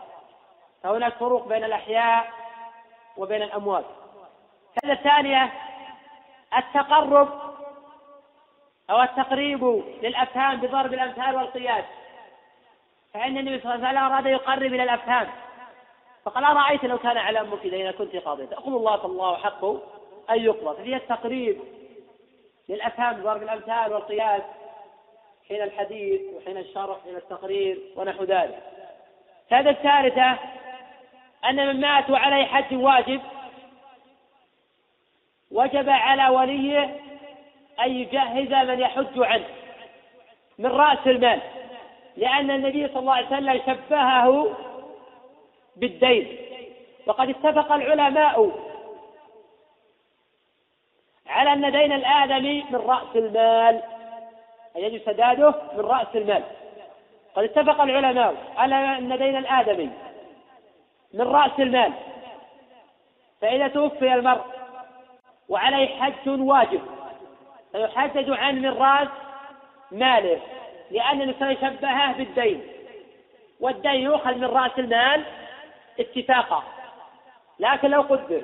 فهناك 0.84 1.14
فروق 1.14 1.48
بين 1.48 1.64
الأحياء 1.64 2.32
وبين 3.18 3.42
الأموات. 3.42 3.86
هذا 4.84 4.94
الثانية 4.94 5.52
التقرب 6.58 7.30
أو 8.90 9.02
التقريب 9.02 9.84
للأفهام 10.02 10.58
بضرب 10.58 10.94
الأمثال 10.94 11.36
والقياس. 11.36 11.86
فإن 13.14 13.38
النبي 13.38 13.60
صلى 13.60 13.76
الله 13.76 13.88
عليه 13.88 14.00
وسلم 14.00 14.14
أراد 14.14 14.26
يقرب 14.26 14.74
إلى 14.74 14.84
الأفهام. 14.84 15.28
فقال 16.26 16.44
أرأيت 16.44 16.84
لو 16.84 16.98
كان 16.98 17.18
على 17.18 17.42
أمك 17.42 17.66
إذا 17.66 17.92
كنت 17.92 18.16
قاضية؟ 18.16 18.46
تأخذ 18.46 18.68
الله 18.68 18.98
فالله 18.98 19.38
حقه 19.38 19.82
أن 20.30 20.40
يقضى. 20.40 20.78
ففيها 20.78 20.98
التقريب 20.98 21.60
للأفهام 22.70 23.16
بضرب 23.16 23.44
الأمثال 23.44 23.94
والقياس 23.94 24.42
حين 25.48 25.62
الحديث 25.62 26.22
وحين 26.36 26.58
الشرح 26.58 26.98
حين 27.04 27.16
التقرير 27.16 27.80
ونحو 27.96 28.24
ذلك. 28.24 28.64
هذا 29.52 29.70
الثالثة 29.70 30.38
أن 31.50 31.68
من 31.68 31.82
مات 31.82 32.10
وعليه 32.10 32.46
حج 32.46 32.78
واجب 32.78 33.22
وجب 35.52 35.90
على 35.90 36.28
وليه 36.28 37.00
أن 37.82 37.92
يجهز 37.92 38.68
من 38.70 38.80
يحج 38.80 39.20
عنه 39.20 39.46
من 40.60 40.66
رأس 40.66 41.08
المال 41.08 41.42
لأن 42.18 42.52
النبي 42.52 42.88
صلى 42.88 43.00
الله 43.00 43.14
عليه 43.14 43.28
وسلم 43.28 43.62
شبهه 43.66 44.56
بالدين. 45.76 46.38
وقد 47.06 47.30
اتفق 47.30 47.72
العلماء 47.72 48.52
على 51.28 51.54
أن 51.54 51.72
دين 51.72 51.92
الآدمي 51.92 52.66
من 52.70 52.76
رأس 52.76 53.16
المال 53.16 53.84
أي 54.76 54.84
يجب 54.84 55.02
سداده 55.06 55.54
من 55.74 55.80
رأس 55.80 56.08
المال. 56.16 56.44
قد 57.36 57.44
اتفق 57.44 57.82
العلماء 57.82 58.36
على 58.58 58.76
أن 58.76 59.18
دين 59.18 59.36
الآدمي 59.36 59.90
من 61.14 61.22
رأس 61.22 61.60
المال. 61.60 61.94
فإذا 63.42 63.68
توفي 63.68 64.14
المرء 64.14 64.42
وعليه 65.50 65.88
حج 65.88 66.28
واجب 66.28 66.82
فيحدد 67.72 68.30
عنه 68.30 68.60
من 68.60 68.78
رأس 68.78 69.08
ماله 69.92 70.40
لأن 70.92 71.22
الإنسان 71.22 71.56
شبهه 71.56 72.14
بالدين. 72.14 72.62
والدين 73.60 74.02
يؤخذ 74.02 74.36
من 74.36 74.46
رأس 74.46 74.72
المال 74.78 75.24
اتفاقا. 76.00 76.64
لكن 77.60 77.90
لو 77.90 78.02
قدر 78.02 78.42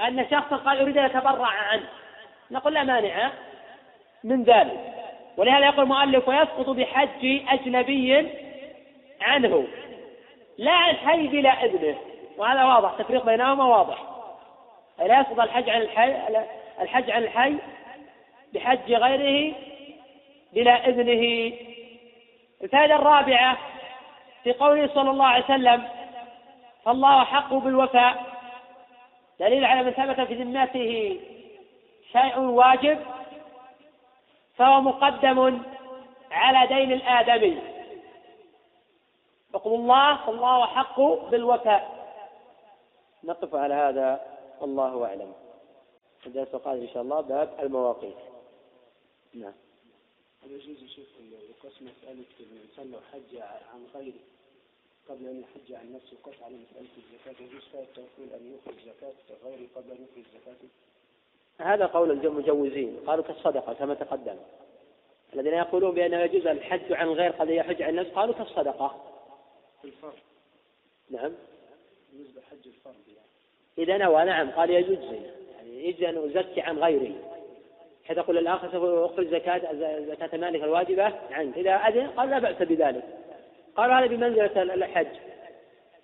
أن 0.00 0.26
شخصا 0.30 0.56
قال 0.56 0.80
أريد 0.80 0.98
أن 0.98 1.04
أتبرع 1.04 1.46
عنه 1.46 1.88
نقول 2.50 2.74
لا 2.74 2.82
مانع 2.82 3.30
من 4.24 4.42
ذلك. 4.44 4.94
ولهذا 5.36 5.66
يقول 5.66 5.82
المؤلف 5.82 6.28
ويسقط 6.28 6.68
بحج 6.68 7.40
أجنبي 7.48 8.28
عنه. 9.20 9.66
لا 10.58 10.90
الحي 10.90 11.26
بلا 11.26 11.50
إذنه. 11.64 11.98
وهذا 12.36 12.64
واضح 12.64 12.92
تفريق 12.98 13.24
بينهما 13.24 13.64
واضح. 13.64 13.98
لا 14.98 15.20
يسقط 15.20 15.40
الحج 15.40 15.70
عن 15.70 15.82
الحي 15.82 16.16
الحج 16.80 17.10
عن 17.10 17.22
الحي 17.22 17.56
بحج 18.54 18.92
غيره 18.92 19.54
بلا 20.52 20.88
إذنه. 20.88 21.52
الفائدة 22.62 22.94
الرابعة 22.94 23.58
في 24.44 24.52
قوله 24.52 24.90
صلى 24.94 25.10
الله 25.10 25.26
عليه 25.26 25.44
وسلم 25.44 25.88
فالله 26.84 27.24
حق 27.24 27.54
بالوفاء. 27.54 28.32
دليل 29.40 29.64
على 29.64 29.82
من 29.82 29.90
ثبت 29.90 30.20
في 30.20 30.34
ذمته 30.34 31.20
شيء 32.12 32.38
واجب 32.38 32.98
فهو 34.56 34.80
مقدم 34.80 35.62
على 36.30 36.66
دين 36.66 36.92
الآدمي. 36.92 37.62
حكم 39.54 39.70
الله 39.70 40.26
فالله 40.26 40.66
حق 40.66 41.00
بالوفاء. 41.00 42.02
نقف 43.24 43.54
على 43.54 43.74
هذا 43.74 44.20
والله 44.60 45.06
أعلم. 45.06 45.32
الدرس 46.26 46.54
القادم 46.54 46.80
إن 46.80 46.88
شاء 46.88 47.02
الله 47.02 47.20
باب 47.20 47.58
المواقيت. 47.62 48.16
نعم. 49.34 49.52
هل 50.44 50.50
يجوز 50.50 50.90
شيخ 50.90 51.08
لقسم 51.50 51.84
مسألة 51.84 52.24
الإنسان 52.40 52.92
لو 52.92 52.98
حج 53.12 53.36
عن 53.74 53.86
غيره 53.94 54.31
قبل 55.12 55.28
أن 55.28 55.40
يحج 55.40 55.72
عن 55.72 55.92
نفسه 55.92 56.16
قطع 56.24 56.44
على 56.46 56.54
مسألة 56.54 56.88
الزكاة. 56.98 57.44
يجوز 57.44 57.62
فيها 57.72 57.80
التوكل 57.80 58.34
أن 58.34 58.54
يخرج 58.54 58.74
زكاة 58.80 59.36
غيره 59.44 59.66
قبل 59.76 59.90
أن 59.90 60.06
يخرج 60.10 60.24
زكاته؟ 60.34 60.68
هذا 61.58 61.86
قول 61.86 62.10
المجوزين. 62.10 62.96
قالوا 63.06 63.24
كالصدقة 63.24 63.72
كما 63.72 63.94
تقدم. 63.94 64.36
الذين 65.34 65.54
يقولون 65.54 65.94
بأنه 65.94 66.20
يجوز 66.20 66.46
الحج 66.46 66.92
عن 66.92 67.08
غير 67.08 67.30
قد 67.30 67.48
يحج 67.48 67.82
عن 67.82 67.94
نفسه 67.94 68.12
قالوا 68.12 68.34
كالصدقة. 68.34 69.04
الفرض. 69.84 70.18
نعم. 71.10 71.32
بالنسبة 72.12 72.40
حج 72.50 72.66
الفرض 72.66 73.08
يعني. 73.08 73.28
إذا 73.78 73.96
نوى 73.96 74.24
نعم 74.24 74.50
قال 74.50 74.70
يجوز. 74.70 74.98
يعني 75.56 75.88
يجوز 75.88 76.02
أن 76.02 76.30
أزكي 76.30 76.60
عن 76.60 76.78
غيري 76.78 77.14
حتى 78.04 78.20
يقول 78.20 78.38
الآخر 78.38 78.72
سوف 78.72 79.12
أخرج 79.12 79.26
زكاة 79.26 79.74
زكاة 80.00 80.38
مالك 80.38 80.62
الواجبة 80.62 81.04
عنك 81.30 81.58
إذا 81.58 81.74
أذن 81.74 82.06
قال 82.06 82.30
لا 82.30 82.38
بأس 82.38 82.68
بذلك. 82.68 83.21
قالوا 83.76 83.94
هذا 83.94 84.06
بمنزلة 84.06 84.62
الحج. 84.62 85.06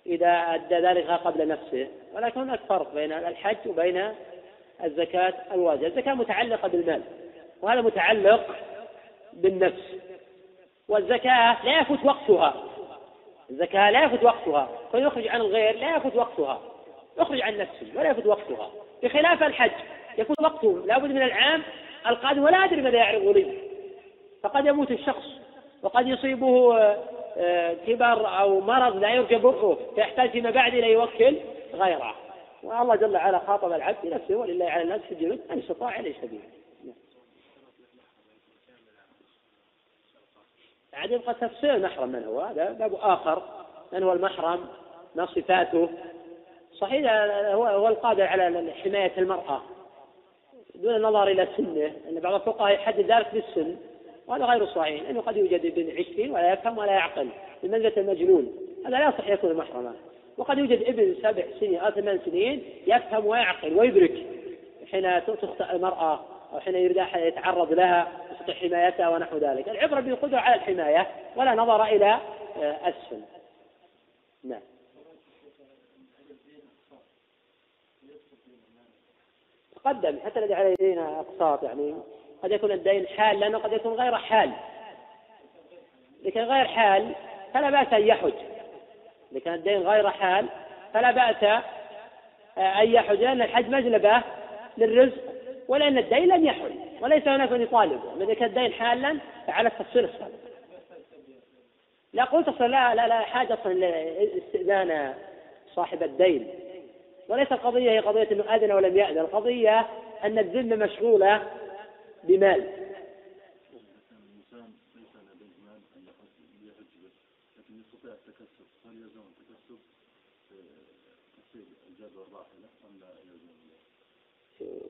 إذا 0.06 0.28
أدى 0.28 0.74
ذلك 0.74 1.10
قبل 1.10 1.48
نفسه. 1.48 1.88
ولكن 2.14 2.40
هناك 2.40 2.60
فرق 2.68 2.94
بين 2.94 3.12
الحج 3.12 3.56
وبين 3.66 4.12
الزكاة 4.84 5.34
الواجبة. 5.52 5.86
الزكاة 5.86 6.14
متعلقة 6.14 6.68
بالمال. 6.68 7.02
وهذا 7.62 7.80
متعلق 7.80 8.56
بالنفس. 9.32 9.82
والزكاة 10.88 11.64
لا 11.64 11.80
يفوت 11.80 12.04
وقتها. 12.04 12.54
الزكاة 13.50 13.90
لا 13.90 14.04
يفوت 14.04 14.22
وقتها. 14.22 14.68
فيخرج 14.92 15.28
عن 15.28 15.40
الغير 15.40 15.78
لا 15.78 15.96
يفوت 15.96 16.16
وقتها. 16.16 16.60
يخرج 17.18 17.42
عن 17.42 17.58
نفسه 17.58 17.86
ولا 17.96 18.10
يفوت 18.10 18.26
وقتها. 18.26 18.70
بخلاف 19.02 19.42
الحج 19.42 19.70
يفوت 20.18 20.40
وقته 20.40 20.82
لابد 20.86 21.10
من 21.10 21.22
العام 21.22 21.62
القادم 22.06 22.42
ولا 22.42 22.64
أدري 22.64 22.82
ماذا 22.82 22.96
يعرض 22.96 23.22
لي. 23.22 23.58
فقد 24.42 24.66
يموت 24.66 24.90
الشخص 24.90 25.26
وقد 25.82 26.06
يصيبه 26.06 26.78
كبر 27.86 28.38
أو 28.40 28.60
مرض 28.60 28.96
لا 28.96 29.14
يرجى 29.14 29.36
برؤه 29.36 29.78
فيحتاج 29.94 30.30
فيما 30.30 30.50
بعد 30.50 30.74
إلى 30.74 30.92
يوكل 30.92 31.36
غيره. 31.74 32.14
والله 32.62 32.96
جل 32.96 33.14
وعلا 33.14 33.38
خاطب 33.38 33.72
العبد 33.72 33.96
بنفسه 34.02 34.36
ولله 34.36 34.70
على 34.70 34.82
الناس 34.82 35.00
في 35.00 35.12
الجنود 35.12 35.40
من 35.50 35.58
استطاع 35.58 36.00
إليه 36.00 36.14
سبيل 36.22 36.40
بعد 40.92 41.10
يبقى 41.10 41.34
تفسير 41.34 41.74
المحرم 41.74 42.08
من 42.08 42.24
هو؟ 42.24 42.40
هذا 42.40 42.72
باب 42.72 42.94
آخر. 42.94 43.42
من 43.92 44.02
هو 44.02 44.12
المحرم؟ 44.12 44.68
ما 45.14 45.26
صفاته؟ 45.26 45.88
صحيح 46.78 47.12
هو 47.52 47.66
هو 47.66 47.88
القادر 47.88 48.22
على 48.26 48.72
حماية 48.84 49.12
المرأة. 49.18 49.62
دون 50.74 50.96
النظر 50.96 51.28
إلى 51.28 51.48
سنه 51.56 51.92
أن 52.08 52.20
بعض 52.20 52.34
الفقهاء 52.34 52.74
يحدد 52.74 53.10
ذلك 53.12 53.34
بالسن. 53.34 53.76
وهذا 54.28 54.44
غير 54.44 54.66
صحيح 54.66 55.02
لأنه 55.02 55.20
قد 55.20 55.36
يوجد 55.36 55.66
ابن 55.66 55.90
عشرين 55.90 56.30
ولا 56.30 56.52
يفهم 56.52 56.78
ولا 56.78 56.92
يعقل 56.92 57.28
بمنزلة 57.62 57.92
المجنون. 57.96 58.52
هذا 58.86 58.98
لا 58.98 59.08
يصح 59.08 59.28
يكون 59.28 59.54
محرما 59.54 59.94
وقد 60.36 60.58
يوجد 60.58 60.82
ابن 60.82 61.14
سبع 61.22 61.44
سنين 61.60 61.78
أو 61.78 61.90
ثمان 61.90 62.20
سنين 62.24 62.62
يفهم 62.86 63.26
ويعقل 63.26 63.74
ويدرك 63.74 64.26
حين 64.90 65.26
تخطئ 65.26 65.72
المرأة 65.72 66.24
أو 66.52 66.60
حين 66.60 66.74
يريد 66.74 66.98
أحد 66.98 67.20
يتعرض 67.20 67.72
لها 67.72 68.08
يستطيع 68.32 68.54
حمايتها 68.54 69.08
ونحو 69.08 69.36
ذلك. 69.36 69.68
العبرة 69.68 70.00
بالقدرة 70.00 70.38
على 70.38 70.54
الحماية 70.54 71.06
ولا 71.36 71.54
نظر 71.54 71.84
إلى 71.84 72.18
آه، 72.62 72.88
أسفل 72.88 73.20
نعم. 74.44 74.60
تقدم 79.76 80.18
حتى 80.24 80.38
الذي 80.38 80.54
عليه 80.54 80.74
دين 80.74 80.98
أقساط 80.98 81.62
يعني. 81.62 81.94
قد 82.42 82.52
يكون 82.52 82.72
الدين 82.72 83.06
حال 83.06 83.40
لأنه 83.40 83.58
قد 83.58 83.72
يكون 83.72 83.92
غير 83.92 84.16
حال. 84.16 84.50
لكن 86.24 86.40
غير 86.40 86.64
حال 86.64 87.14
فلا 87.54 87.70
بأس 87.70 87.92
أن 87.92 88.06
يحج. 88.06 88.32
لكن 89.32 89.54
الدين 89.54 89.82
غير 89.82 90.10
حال 90.10 90.46
فلا 90.94 91.10
بأس 91.10 91.62
آه، 92.58 92.82
أن 92.82 92.92
يحج 92.92 93.16
لأن 93.16 93.42
الحج 93.42 93.68
مجلبة 93.68 94.22
للرزق 94.78 95.22
ولأن 95.68 95.98
الدين 95.98 96.28
لم 96.28 96.44
يحل 96.44 96.74
وليس 97.00 97.28
هناك 97.28 97.52
من 97.52 97.62
يطالبه 97.62 98.24
إذا 98.24 98.34
كان 98.34 98.48
الدين 98.48 98.72
حالا 98.72 99.18
فعلى 99.46 99.68
التفصيل 99.68 100.04
السابق 100.04 100.48
لا 102.12 102.24
قلت 102.24 102.48
أصلا 102.48 102.66
لا 102.66 102.94
لا 102.94 103.08
لا 103.08 103.20
حاجة 103.20 103.54
أصلا 103.54 103.72
لاستئذان 103.72 105.14
صاحب 105.74 106.02
الدين. 106.02 106.48
وليس 107.28 107.52
القضية 107.52 107.90
هي 107.90 107.98
قضية 107.98 108.28
أنه 108.32 108.54
أذن 108.54 108.72
ولم 108.72 108.96
يأذن. 108.96 109.18
القضية 109.18 109.86
أن 110.24 110.38
الذمة 110.38 110.76
مشغولة 110.76 111.42
بمال. 112.24 112.88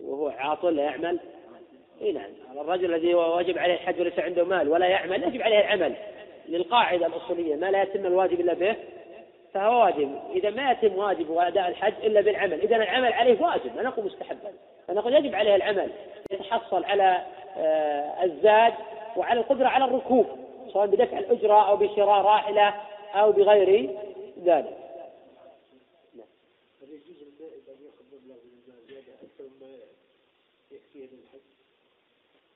وهو 0.01 0.29
عاطل 0.29 0.77
لا 0.77 0.83
يعمل. 0.83 1.19
اي 2.01 2.13
نعم. 2.13 2.31
الرجل 2.51 2.95
الذي 2.95 3.15
واجب 3.15 3.59
عليه 3.59 3.75
الحج 3.75 4.01
وليس 4.01 4.19
عنده 4.19 4.45
مال 4.45 4.69
ولا 4.69 4.87
يعمل 4.87 5.23
يجب 5.23 5.43
عليه 5.43 5.59
العمل 5.59 5.95
للقاعدة 6.49 7.07
الأصولية. 7.07 7.57
ما 7.57 7.71
لا 7.71 7.83
يتم 7.83 8.07
الواجب 8.07 8.41
إلا 8.41 8.55
به 8.55 8.77
فهو 9.55 9.85
واجب. 9.85 10.21
إذا 10.31 10.51
ما 10.51 10.71
يتم 10.71 10.95
واجب 10.95 11.31
واداء 11.31 11.69
الحج 11.69 11.95
إلا 12.05 12.21
بالعمل. 12.21 12.61
إذا 12.61 12.77
العمل 12.77 13.13
عليه 13.13 13.43
واجب 13.43 13.77
لا 13.77 13.83
نقول 13.83 14.05
مستحبا. 14.05 14.53
فنقول 14.89 15.15
يجب 15.15 15.35
عليه 15.35 15.57
العمل. 15.57 15.91
يتحصل 16.31 16.85
على 16.85 17.27
آه، 17.57 18.25
الزاد 18.25 18.75
وعلى 19.17 19.41
القدرة 19.41 19.69
على 19.69 19.85
الركوب 19.85 20.27
سواء 20.73 20.87
بدفع 20.87 21.19
الأجرة 21.19 21.69
أو 21.69 21.77
بشراء 21.77 22.23
راحلة 22.23 22.75
أو 23.15 23.33
بغير 23.33 23.91
ذلك. 24.45 24.79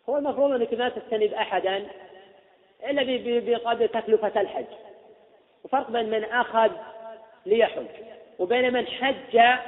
هو 0.09 0.17
المفروض 0.17 0.53
أنك 0.53 0.75
ما 0.75 0.89
تستند 0.89 1.35
أحدا 1.35 1.87
إلا 2.91 3.03
بقدر 3.41 3.87
تكلفة 3.87 4.41
الحج. 4.41 4.65
وفرق 5.65 5.91
بين 5.91 6.11
من 6.11 6.25
أخذ 6.25 6.71
ليحج 7.47 7.87
وبين 8.39 8.73
من 8.73 8.87
حج 8.87 9.59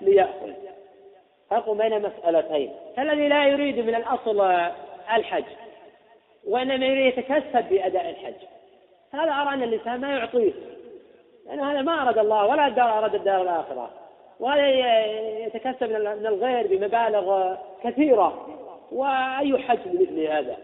ليأخذ. 0.00 0.71
فرق 1.52 1.70
بين 1.70 2.02
مسألتين. 2.02 2.70
فالذي 2.96 3.28
لا 3.28 3.46
يريد 3.46 3.78
من 3.78 3.94
الأصل 3.94 4.40
الحج 5.16 5.44
وإنما 6.48 6.86
يريد 6.86 7.18
يتكسب 7.18 7.68
بأداء 7.70 8.10
الحج. 8.10 8.34
هذا 9.12 9.32
أرى 9.32 9.54
أن 9.54 9.62
الإنسان 9.62 10.00
ما 10.00 10.16
يعطيه 10.16 10.52
لأنه 11.46 11.72
هذا 11.72 11.82
ما 11.82 12.02
أراد 12.02 12.18
الله 12.18 12.46
ولا 12.46 12.66
الدار 12.66 12.98
أراد 12.98 13.14
الدار 13.14 13.42
الآخرة. 13.42 13.90
وهذا 14.40 14.68
يتكسب 15.46 15.90
من 15.90 16.26
الغير 16.26 16.66
بمبالغ 16.66 17.54
كثيرة. 17.84 18.46
وأي 18.92 19.58
حج 19.58 19.78
بمثل 19.86 20.20
هذا؟ 20.20 20.56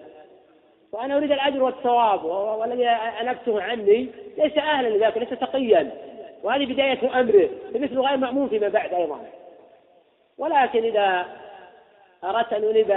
وأنا 0.93 1.17
أريد 1.17 1.33
الأجر 1.33 1.63
والثواب 1.63 2.25
والذي 2.25 2.89
أنبته 2.89 3.63
عني 3.63 4.09
ليس 4.39 4.59
أهلا 4.59 4.89
لذلك 4.89 5.19
ليس 5.19 5.31
تقيا. 5.31 5.91
وهذه 6.43 6.67
بداية 6.67 7.21
أمره 7.21 7.49
فمثل 7.75 7.99
غير 7.99 8.17
مأمون 8.17 8.49
فيما 8.49 8.69
بعد 8.69 8.95
أيضا. 8.95 9.21
ولكن 10.39 10.85
إذا 10.85 11.27
أردت 12.25 12.53
أن 12.53 12.65
أنيب 12.65 12.91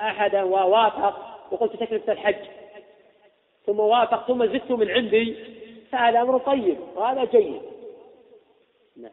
أحدا 0.00 0.42
ووافق 0.42 1.38
وقلت 1.52 1.76
تكلفة 1.76 2.12
الحج 2.12 2.44
ثم 3.66 3.80
وافق 3.80 4.26
ثم 4.26 4.46
زدت 4.46 4.70
من 4.70 4.90
عندي 4.90 5.36
فهذا 5.92 6.22
أمر 6.22 6.38
طيب 6.38 6.78
وهذا 6.94 7.24
جيد. 7.24 7.62
نعم. 8.96 9.12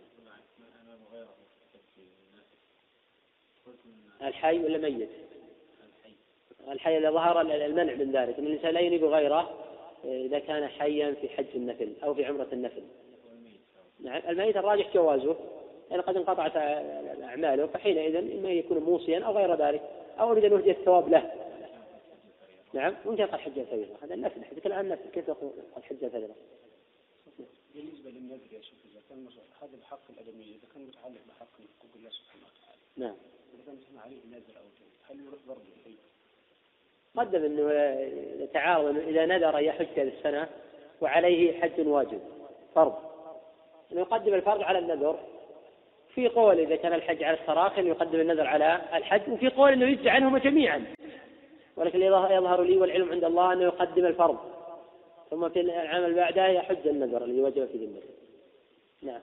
الحي 4.21 4.59
ولا 4.59 4.77
ميت؟ 4.77 5.09
الحي 6.67 6.97
إذا 6.97 7.11
ظهر 7.11 7.41
المنع 7.41 7.93
من 7.93 8.11
ذلك 8.11 8.39
أن 8.39 8.45
الإنسان 8.45 8.73
لا 8.73 8.79
ينيب 8.79 9.03
غيره 9.03 9.65
إذا 10.03 10.39
كان 10.39 10.67
حيا 10.67 11.15
في 11.21 11.29
حج 11.29 11.55
النفل 11.55 11.93
أو 12.03 12.13
في 12.13 12.25
عمرة 12.25 12.47
النفل. 12.53 12.83
نعم 13.99 14.21
الميت 14.29 14.57
الراجح 14.57 14.93
جوازه. 14.93 15.35
لأن 15.91 16.01
قد 16.01 16.15
انقطعت 16.17 16.57
أعماله 17.23 17.67
فحينئذ 17.67 18.15
إما 18.15 18.49
يكون 18.49 18.77
موصيا 18.77 19.19
أو 19.19 19.37
غير 19.37 19.55
ذلك 19.55 19.81
أو 20.19 20.31
أريد 20.31 20.45
أن 20.45 20.53
أهدي 20.53 20.71
الثواب 20.71 21.09
له. 21.09 21.31
نعم 22.73 22.95
وإن 23.05 23.15
قد 23.15 23.39
حج 23.39 23.59
الفريضة 23.59 23.93
هذا 24.03 24.13
النفل 24.13 24.45
حديث 24.45 24.65
الآن 24.65 24.89
نفل 24.89 25.09
كيف 25.13 25.27
يقول 25.27 25.51
قد 25.75 25.83
حج 25.83 26.03
الفريضة 26.03 26.33
بالنسبة 27.75 28.09
للنذر 28.09 28.53
يا 28.53 28.61
شيخ 28.61 28.77
إذا 28.91 29.01
كان 29.09 29.27
هذا 29.61 29.77
الحق 29.77 30.01
الأدمي 30.09 30.43
إذا 30.43 30.73
كان 30.73 30.87
متعلق 30.87 31.21
بحق 31.27 31.55
حقوق 31.79 31.91
الله 31.95 32.09
سبحانه 32.09 32.43
وتعالى 32.43 32.81
نعم. 32.97 33.15
إذا 33.53 33.65
كان 33.65 33.97
عليه 33.97 34.17
نذر 34.31 34.59
أو 34.59 34.65
هل 35.09 35.19
يروح 35.19 35.39
برضه 35.47 35.61
قدم 37.15 37.43
إنه 37.43 37.71
يتعارض 38.43 38.97
إذا 38.97 39.25
نذر 39.25 39.57
ان 39.57 39.63
يحج 39.63 39.99
هذه 39.99 40.17
السنة 40.17 40.49
وعليه 41.01 41.61
حج 41.61 41.87
واجب 41.87 42.19
فرض. 42.75 42.95
إنه 43.91 44.01
يقدم 44.01 44.33
الفرض 44.33 44.61
على 44.61 44.79
النذر 44.79 45.19
في 46.15 46.27
قول 46.27 46.59
إذا 46.59 46.75
كان 46.75 46.93
الحج 46.93 47.23
على 47.23 47.37
التراخي 47.37 47.87
يقدم 47.87 48.19
النذر 48.19 48.47
على 48.47 48.81
الحج 48.93 49.29
وفي 49.29 49.49
قول 49.49 49.71
إنه 49.71 49.85
يجزي 49.85 50.09
عنهما 50.09 50.39
جميعا. 50.39 50.85
ولكن 51.75 52.01
يظهر 52.01 52.63
لي 52.63 52.77
والعلم 52.77 53.11
عند 53.11 53.23
الله 53.23 53.53
أنه 53.53 53.63
يقدم 53.63 54.05
الفرض. 54.05 54.37
ثم 55.29 55.49
في 55.49 55.61
العام 55.61 56.05
اللي 56.05 56.15
بعده 56.15 56.47
يحج 56.47 56.87
النذر 56.87 57.23
الذي 57.23 57.41
وجب 57.41 57.65
في 57.65 57.77
ذمته 57.77 58.09
نعم. 59.01 59.21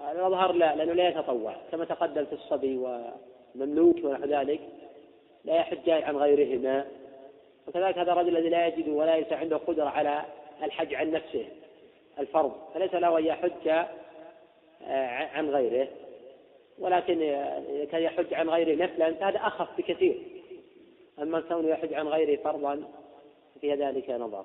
الأظهر 0.00 0.52
لا 0.52 0.76
لأنه 0.76 0.92
لا 0.92 1.08
يتطوع. 1.08 1.56
كما 1.72 1.84
تقدم 1.84 2.24
في 2.24 2.32
الصبي 2.32 2.78
ومملوك 3.56 3.96
ونحو 4.04 4.24
ذلك 4.24 4.60
لا 5.44 5.56
يحج 5.56 5.90
عن 5.90 6.16
غيرهما. 6.16 6.84
وكذلك 7.68 7.98
هذا 7.98 8.12
الرجل 8.12 8.36
الذي 8.36 8.48
لا 8.48 8.66
يجد 8.66 8.88
ولا 8.88 9.16
ليس 9.16 9.32
عنده 9.32 9.56
قدرة 9.56 9.88
على 9.88 10.24
الحج 10.62 10.94
عن 10.94 11.10
نفسه 11.10 11.48
الفرض. 12.18 12.52
فليس 12.74 12.94
له 12.94 13.18
أن 13.18 13.24
يحج 13.24 13.68
آه، 13.68 15.06
عن 15.08 15.50
غيره. 15.50 15.88
ولكن 16.78 17.22
إذا 17.22 17.84
كان 17.84 18.02
يحج 18.02 18.34
عن 18.34 18.48
غيره 18.48 18.84
نفلا 18.84 19.14
فهذا 19.14 19.38
أخف 19.38 19.68
بكثير. 19.78 20.22
أما 21.18 21.40
كونه 21.40 21.68
يحج 21.68 21.94
عن 21.94 22.08
غيره 22.08 22.42
فرضا 22.42 22.84
في 23.60 23.74
ذلك 23.74 24.10
نظر. 24.10 24.44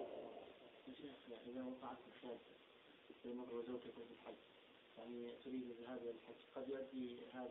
يعني 4.97 5.31
تريد 5.45 5.63
إلى 5.79 6.11
الحج 6.11 6.41
قد 6.55 6.69
يؤدي 6.69 7.17
هذا 7.33 7.49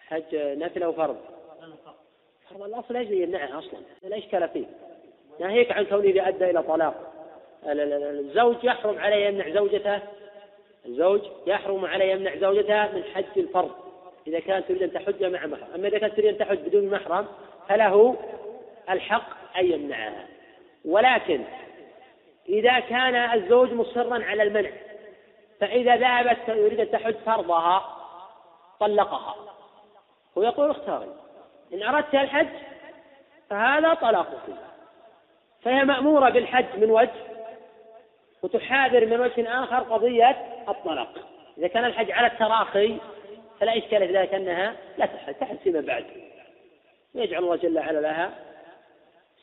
حج 0.08 0.34
نفل 0.34 0.82
أو 0.82 0.92
فرض؟ 0.92 1.16
فرض. 2.50 2.62
الأصل 2.62 2.96
إيش 2.96 3.10
يمنعها 3.10 3.58
أصلا. 3.58 3.80
لا 4.02 4.18
إشكال 4.18 4.48
فيه. 4.48 4.66
ناهيك 5.40 5.72
عن 5.72 5.84
كونه 5.84 6.02
إذا 6.02 6.28
أدى 6.28 6.50
إلى 6.50 6.62
طلاق. 6.62 7.12
الزوج 7.64 8.64
يحرم 8.64 8.98
عليه 8.98 9.26
يمنع 9.26 9.48
زوجته. 9.48 10.00
الزوج 10.86 11.20
يحرم 11.46 11.84
عليه 11.84 12.12
يمنع 12.12 12.36
زوجته 12.36 12.92
من 12.92 13.04
حج 13.04 13.24
الفرض. 13.36 13.70
إذا 14.26 14.40
كانت 14.40 14.68
تريد 14.68 14.82
أن 14.82 14.92
تحج 14.92 15.24
مع 15.24 15.46
محرم. 15.46 15.74
أما 15.74 15.88
إذا 15.88 15.98
كانت 15.98 16.14
تريد 16.14 16.26
أن 16.26 16.38
تحج 16.38 16.58
بدون 16.58 16.90
محرم 16.90 17.26
فله 17.68 18.16
الحق 18.90 19.56
أن 19.58 19.66
يمنعها. 19.66 20.26
ولكن 20.84 21.44
إذا 22.48 22.80
كان 22.80 23.14
الزوج 23.14 23.72
مصرا 23.72 24.24
على 24.24 24.42
المنع 24.42 24.70
فإذا 25.60 25.96
ذهبت 25.96 26.48
يريد 26.48 26.80
أن 26.80 26.90
تحج 26.90 27.14
فرضها 27.14 27.97
طلقها. 28.80 29.34
ويقول 30.36 30.70
اختاري. 30.70 31.14
إن 31.72 31.82
أردت 31.82 32.14
الحج 32.14 32.48
فهذا 33.50 33.94
طلاقك. 33.94 34.54
فهي 35.62 35.84
مأمورة 35.84 36.30
بالحج 36.30 36.76
من 36.76 36.90
وجه 36.90 37.10
وتحاذر 38.42 39.06
من 39.06 39.20
وجه 39.20 39.64
آخر 39.64 39.78
قضية 39.78 40.64
الطلاق. 40.68 41.14
إذا 41.58 41.68
كان 41.68 41.84
الحج 41.84 42.10
على 42.10 42.26
التراخي 42.26 42.98
فلا 43.60 43.78
إشكال 43.78 44.06
في 44.06 44.12
ذلك 44.18 44.34
أنها 44.34 44.74
لا 44.98 45.06
تحج 45.06 45.34
تحج 45.34 45.56
فيما 45.56 45.80
بعد. 45.80 46.06
ويجعل 47.14 47.44
الله 47.44 47.56
جل 47.56 47.78
وعلا 47.78 48.00
لها 48.00 48.30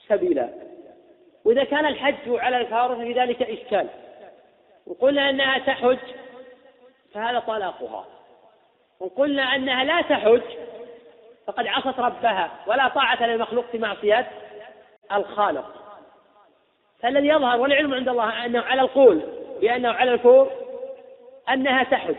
سبيلا. 0.07 0.49
وإذا 1.45 1.63
كان 1.63 1.85
الحج 1.85 2.29
على 2.29 2.57
الفار 2.57 2.95
ففي 2.95 3.13
ذلك 3.13 3.41
إشكال. 3.41 3.87
وقلنا 4.87 5.29
أنها 5.29 5.57
تحج 5.57 5.97
فهذا 7.13 7.39
طلاقها. 7.39 8.05
وقلنا 8.99 9.55
أنها 9.55 9.83
لا 9.83 10.01
تحج 10.01 10.41
فقد 11.47 11.67
عصت 11.67 11.99
ربها 11.99 12.51
ولا 12.67 12.87
طاعة 12.87 13.25
للمخلوق 13.25 13.65
في 13.71 13.77
معصية 13.77 14.31
الخالق. 15.11 15.73
فالذي 16.99 17.27
يظهر 17.27 17.59
والعلم 17.59 17.93
عند 17.93 18.09
الله 18.09 18.45
أنه 18.45 18.61
على 18.61 18.81
القول 18.81 19.21
بأنه 19.61 19.89
على 19.89 20.13
الفور 20.13 20.51
أنها 21.49 21.83
تحج. 21.83 22.15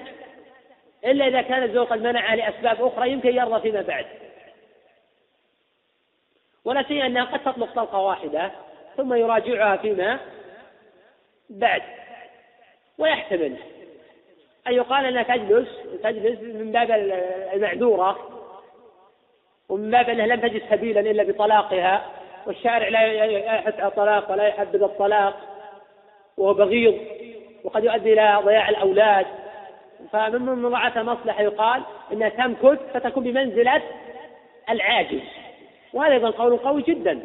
إلا 1.04 1.26
إذا 1.26 1.42
كان 1.42 1.62
الزوج 1.62 1.86
قد 1.86 2.02
منعها 2.02 2.36
لأسباب 2.36 2.84
أخرى 2.84 3.10
يمكن 3.10 3.36
يرضى 3.36 3.60
فيما 3.60 3.82
بعد. 3.82 4.06
ولا 6.64 7.06
أنها 7.06 7.24
قد 7.24 7.42
تطلق 7.42 7.74
طلقة 7.74 7.98
واحدة 7.98 8.50
ثم 8.96 9.14
يراجعها 9.14 9.76
فيما 9.76 10.18
بعد. 11.50 11.82
ويحتمل. 12.98 13.56
أن 14.68 14.74
يقال 14.74 15.04
أنها 15.04 15.22
تجلس 15.22 15.68
تجلس 16.02 16.40
من 16.40 16.72
باب 16.72 16.90
المعذورة 17.54 18.18
ومن 19.68 19.90
باب 19.90 20.08
أنها 20.08 20.26
لم 20.26 20.40
تجد 20.40 20.62
سبيلا 20.70 21.00
إلا 21.00 21.22
بطلاقها 21.22 22.06
والشارع 22.46 22.88
لا 22.88 23.24
يحث 23.24 23.80
على 23.80 23.88
الطلاق 23.88 24.30
ولا 24.30 24.46
يحبذ 24.46 24.82
الطلاق 24.82 25.36
وهو 26.36 26.54
بغيض 26.54 26.98
وقد 27.64 27.84
يؤدي 27.84 28.12
إلى 28.12 28.40
ضياع 28.44 28.68
الأولاد. 28.68 29.26
فمن 30.12 30.62
مراعاة 30.62 31.00
المصلحة 31.00 31.42
يقال 31.42 31.82
أنها 32.12 32.28
تمكث 32.28 32.78
فتكون 32.94 33.24
بمنزلة 33.24 33.82
العاجز. 34.70 35.22
وهذا 35.92 36.12
أيضا 36.12 36.30
قول 36.30 36.56
قوي 36.56 36.82
جدا. 36.82 37.22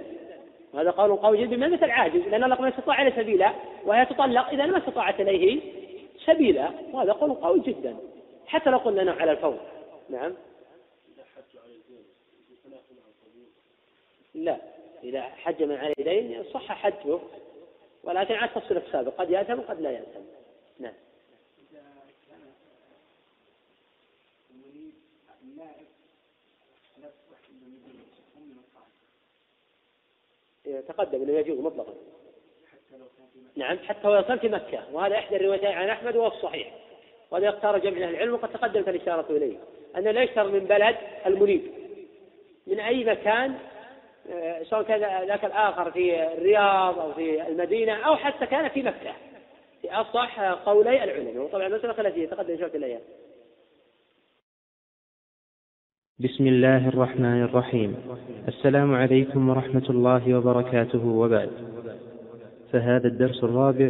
وهذا 0.73 0.91
قول 0.91 1.15
قوي 1.15 1.37
جدا 1.37 1.55
بمنزلة 1.55 1.85
العاجز 1.85 2.21
لأن 2.27 2.43
الله 2.43 2.61
ما 2.61 2.69
استطاع 2.69 3.01
إلى 3.01 3.11
سبيلا 3.11 3.51
وهي 3.85 4.05
تطلق 4.05 4.49
إذا 4.49 4.65
ما 4.65 4.77
استطاعت 4.77 5.21
إليه 5.21 5.61
سبيلا 6.25 6.71
وهذا 6.93 7.11
قول 7.11 7.33
قوي 7.33 7.59
جدا. 7.59 7.97
حتى 8.45 8.69
لو 8.69 8.77
قلنا 8.77 9.11
على 9.11 9.31
الفور. 9.31 9.59
نعم. 10.09 10.33
لا 14.33 14.57
إذا 15.03 15.21
حج 15.21 15.63
من 15.63 15.75
على 15.75 15.93
يدين 15.97 16.43
صح 16.43 16.71
حجه 16.71 17.19
ولكن 18.03 18.35
على 18.35 18.49
التفصيل 18.49 18.77
السابق. 18.77 19.15
قد 19.15 19.29
يأتم 19.29 19.59
وقد 19.59 19.81
لا 19.81 19.91
يأتم. 19.91 20.25
نعم. 20.79 20.93
تقدم 30.87 31.21
إنه 31.21 31.33
يجوز 31.33 31.59
مطلقا. 31.59 31.93
نعم 33.55 33.77
حتى 33.77 34.37
في 34.37 34.49
مكة. 34.49 34.79
وهذا 34.93 35.15
إحدى 35.15 35.35
الروايتين 35.35 35.71
عن 35.71 35.89
أحمد 35.89 36.15
وهو 36.15 36.27
الصحيح. 36.27 36.73
وهذا 37.31 37.45
يختار 37.45 37.77
جمع 37.77 37.97
أهل 37.97 38.09
العلم 38.09 38.33
وقد 38.33 38.49
تقدمت 38.49 38.87
الإشارة 38.87 39.25
إليه. 39.29 39.57
أنه 39.97 40.11
لا 40.11 40.23
يشتر 40.23 40.47
من 40.47 40.59
بلد 40.59 40.95
المنيب 41.25 41.61
من 42.67 42.79
أي 42.79 43.03
مكان 43.03 43.55
آه، 44.29 44.63
سواء 44.63 44.83
كان 44.83 45.27
ذاك 45.27 45.45
الآخر 45.45 45.91
في 45.91 46.33
الرياض 46.33 46.99
أو 46.99 47.13
في 47.13 47.47
المدينة 47.47 47.93
أو 47.93 48.15
حتى 48.15 48.45
كان 48.45 48.69
في 48.69 48.83
مكة. 48.83 49.13
في 49.81 49.91
أصح 49.91 50.39
قولي 50.39 51.03
العلماء. 51.03 51.37
وطبعا 51.37 51.67
المسألة 51.67 51.93
خلفية 51.93 52.27
تقدم 52.27 52.53
إشارة 52.53 52.77
إليها. 52.77 52.99
بسم 56.19 56.47
الله 56.47 56.87
الرحمن 56.87 57.43
الرحيم. 57.43 58.17
السلام 58.47 58.95
عليكم 58.95 59.49
ورحمة 59.49 59.85
الله 59.89 60.37
وبركاته. 60.37 61.07
وبعد. 61.07 61.80
فهذا 62.71 63.07
الدرس 63.07 63.43
الرابع 63.43 63.89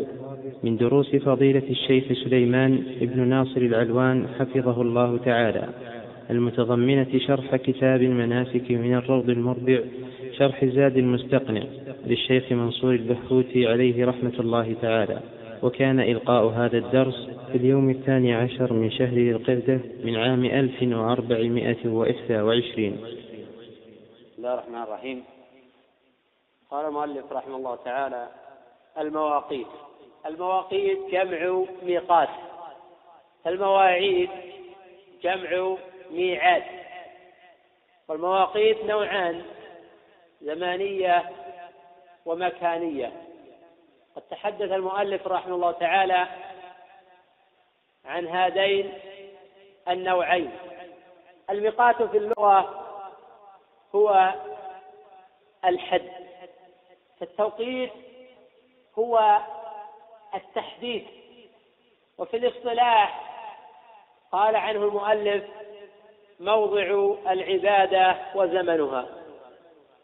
من 0.64 0.78
دروس 0.78 1.16
فضيلة 1.16 1.64
الشيخ 1.70 2.04
سليمان 2.24 2.84
بن 3.02 3.28
ناصر 3.28 3.62
العلوان 3.62 4.28
حفظه 4.40 4.82
الله 4.82 5.18
تعالى. 5.18 5.70
المتضمنة 6.30 7.20
شرح 7.28 7.56
كتاب 7.56 8.02
المناسك 8.02 8.72
من 8.72 8.96
الروض 8.96 9.30
المربع 9.30 9.80
شرح 10.38 10.66
زاد 10.66 10.98
المستقنع 10.98 11.64
للشيخ 12.06 12.52
منصور 12.52 12.94
البحوثي 12.94 13.68
عليه 13.68 14.06
رحمة 14.06 14.40
الله 14.40 14.76
تعالى. 14.82 15.20
وكان 15.64 16.00
إلقاء 16.00 16.46
هذا 16.46 16.78
الدرس 16.78 17.30
في 17.52 17.58
اليوم 17.58 17.90
الثاني 17.90 18.34
عشر 18.34 18.74
من 18.74 18.92
شهر 18.92 19.14
ذي 19.50 19.80
من 20.04 20.16
عام 20.16 20.46
ألف 20.46 20.84
وأربعمائة 20.84 21.88
وإحدى 21.88 22.42
وعشرين. 22.42 22.94
بسم 22.94 24.38
الله 24.38 24.54
الرحمن 24.54 24.84
الرحيم. 24.84 25.24
قال 26.72 26.86
المؤلف 26.86 27.32
رحمه 27.32 27.58
الله 27.58 27.76
تعالى 27.76 28.41
المواقيت. 28.98 29.68
المواقيت 30.26 31.00
جمع 31.12 31.66
ميقات. 31.82 32.30
المواعيد 33.48 34.30
جمع 35.22 35.78
ميعاد. 36.10 36.64
والمواقيت 38.08 38.84
نوعان 38.86 39.46
زمانية 40.42 41.30
ومكانية. 42.26 43.12
قد 44.16 44.22
تحدث 44.22 44.72
المؤلف 44.72 45.28
رحمه 45.28 45.56
الله 45.56 45.72
تعالى 45.72 46.28
عن 48.06 48.28
هذين 48.28 48.94
النوعين. 49.90 50.52
الميقات 51.50 52.04
في 52.04 52.18
اللغة 52.18 52.88
هو 53.96 54.34
الحد. 55.66 56.12
فالتوقيت 57.20 57.92
هو 59.00 59.38
التحديث. 60.36 61.04
وفي 62.18 62.38
الاصطلاح 62.38 63.32
قال 64.32 64.56
عنه 64.56 64.84
المؤلف 64.84 65.44
موضع 66.40 67.16
العبادة 67.32 68.16
وزمنها. 68.36 69.08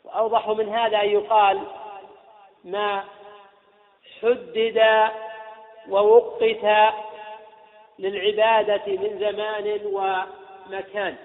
وأوضح 0.04 0.50
من 0.50 0.70
هذا 0.70 1.02
أن 1.02 1.10
يقال 1.10 1.62
ما 2.64 3.04
حدد 4.22 5.10
ووقت 5.90 6.44
للعبادة 8.00 8.84
من 8.88 9.20
زمان 9.20 9.80
ومكان. 9.86 11.16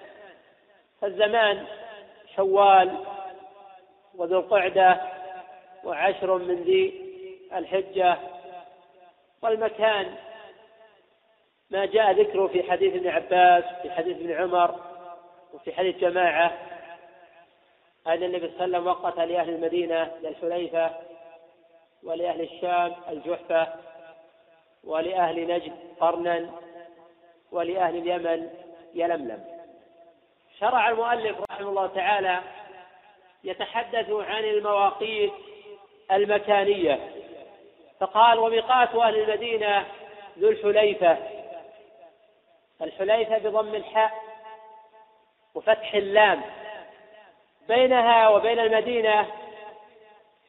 فالزمان 1.01 1.67
شوال 2.37 3.05
وذو 4.15 4.39
القعدة 4.39 5.01
وعشر 5.85 6.39
من 6.39 6.63
ذي 6.63 7.02
الحجة 7.55 8.19
والمكان. 9.43 10.15
ما 11.71 11.87
جاء 11.87 12.13
ذكره 12.13 12.47
في 12.47 12.71
حديث 12.71 12.95
ابن 12.95 13.09
عباس 13.09 13.65
في 13.83 13.91
حديث 13.91 14.17
ابن 14.17 14.33
عمر 14.33 14.81
وفي 15.55 15.73
حديث 15.73 15.97
جماعة. 15.97 16.59
أن 18.07 18.23
النبي 18.23 18.39
صلى 18.49 18.65
الله 18.65 18.79
عليه 18.79 18.79
وسلم 18.79 18.87
وقت 18.87 19.17
لأهل 19.17 19.49
المدينة 19.49 20.13
للحليفة 20.23 20.91
ولأهل 22.03 22.41
الشام 22.41 22.93
الجحفة 23.09 23.69
ولأهل 24.85 25.47
نجد 25.47 25.73
قرنا 26.01 26.51
ولأهل 27.53 27.97
اليمن 27.97 28.51
يلملم. 28.95 29.45
شرع 30.61 30.89
المؤلف 30.89 31.41
رحمه 31.51 31.69
الله 31.69 31.87
تعالى 31.87 32.41
يتحدث 33.45 34.11
عن 34.11 34.45
المواقيت 34.45 35.33
المكانية. 36.13 37.12
فقال 38.03 38.39
وميقات 38.39 38.95
أهل 38.95 39.17
المدينة 39.17 39.87
ذو 40.39 40.49
الحليفة. 40.49 41.17
الحليفة 42.83 43.39
بضم 43.39 43.75
الحاء 43.75 44.13
وفتح 45.55 45.95
اللام. 45.95 46.43
بينها 47.69 48.29
وبين 48.29 48.59
المدينة 48.59 49.27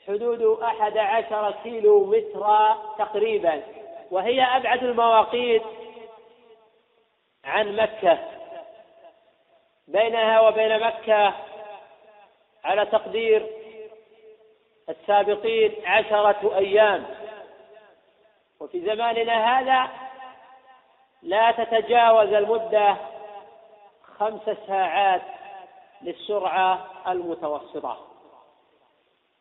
حدود 0.07 0.41
أحد 0.61 0.97
عشر 0.97 1.53
كيلو 1.63 2.05
متر 2.05 2.73
تقريبا 2.97 3.61
وهي 4.11 4.43
أبعد 4.43 4.83
المواقيت 4.83 5.63
عن 7.45 7.75
مكة. 7.75 8.19
بينها 9.87 10.39
وبين 10.39 10.79
مكة 10.79 11.33
على 12.63 12.85
تقدير 12.85 13.47
السابقين 14.89 15.73
عشرة 15.85 16.57
أيام. 16.57 17.22
وفي 18.63 18.81
زماننا 18.81 19.59
هذا 19.59 19.91
لا 21.23 21.51
تتجاوز 21.51 22.33
المدة 22.33 22.97
خمس 24.17 24.57
ساعات 24.67 25.21
للسرعة 26.01 26.85
المتوسطة. 27.07 27.97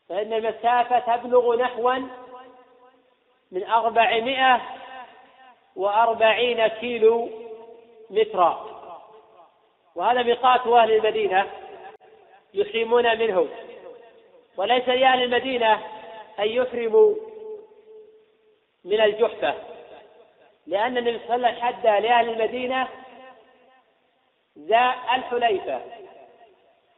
فإن 0.08 0.32
المسافة 0.32 1.16
تبلغ 1.16 1.56
نحوا 1.56 1.98
من 3.52 3.64
أربعمائة 3.64 4.60
وأربعين 5.76 6.66
كيلو 6.66 7.28
مترا. 8.10 8.66
وهذا 9.94 10.22
ميقات 10.22 10.66
أهل 10.66 10.92
المدينة 10.92 11.46
يحرمون 12.54 13.18
منه. 13.18 13.48
وليس 14.56 14.88
لأهل 14.88 15.22
المدينة 15.22 15.72
أن 16.38 16.48
يحرموا 16.48 17.31
من 18.84 19.00
الجحفة. 19.00 19.54
لأن 20.66 20.98
النبي 20.98 21.18
صلى 21.18 21.34
الله 21.34 21.48
عليه 21.48 21.58
وسلم 21.58 21.66
حد 21.66 21.86
لأهل 21.86 22.28
المدينة 22.28 22.88
ذا 24.58 24.94
الحليفة. 25.14 25.80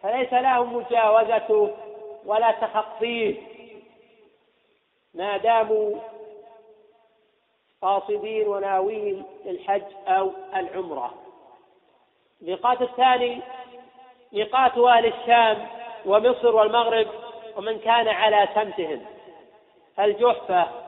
فليس 0.02 0.32
لهم 0.32 0.76
مجاوزته 0.76 1.76
ولا 2.24 2.50
تخطيه 2.50 3.36
ما 5.14 5.36
داموا 5.36 6.00
قاصدين 7.82 8.48
وناوين 8.48 9.24
للحج 9.44 9.82
أو 10.06 10.30
العمرة. 10.56 11.14
الميقات 12.42 12.82
الثاني 12.82 13.40
ميقات 14.32 14.78
أهل 14.78 15.06
الشام 15.06 15.68
ومصر 16.06 16.56
والمغرب 16.56 17.06
ومن 17.56 17.78
كان 17.78 18.08
على 18.08 18.48
سمتهم. 18.54 19.06
الجحفة 19.98 20.83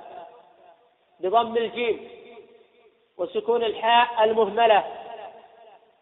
بضم 1.20 1.56
الجيم 1.56 2.08
وسكون 3.18 3.64
الحاء 3.64 4.24
المهملة 4.24 4.84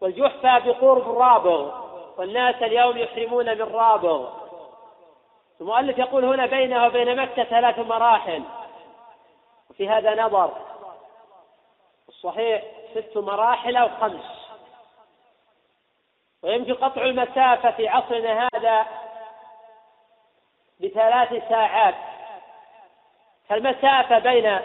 والجحفة 0.01 0.59
بقرب 0.59 1.19
رابغ 1.19 1.85
والناس 2.17 2.55
اليوم 2.62 2.99
يحرمون 2.99 3.59
من 3.59 3.62
رابغ. 3.62 4.29
المؤلف 5.61 5.99
يقول 5.99 6.25
هنا 6.25 6.47
بينه 6.47 6.87
وبين 6.87 7.17
مكة 7.17 7.45
ثلاث 7.45 7.79
مراحل 7.79 8.43
وفي 9.71 9.89
هذا 9.89 10.23
نظر 10.23 10.53
الصحيح 12.09 12.62
ست 12.95 13.17
مراحل 13.17 13.77
أو 13.77 13.89
خمس. 14.01 14.51
ويمكن 16.43 16.75
قطع 16.75 17.03
المسافة 17.03 17.71
في 17.71 17.89
عصرنا 17.89 18.49
هذا 18.55 18.87
بثلاث 20.81 21.49
ساعات. 21.49 21.95
فالمسافة 23.49 24.19
بين 24.19 24.61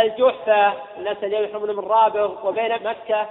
الجحفة 0.00 0.72
الناس 0.98 1.16
اليوم 1.22 1.44
يحرمون 1.44 1.76
من 1.76 1.84
رابغ 1.84 2.48
وبين 2.48 2.82
مكة 2.82 3.26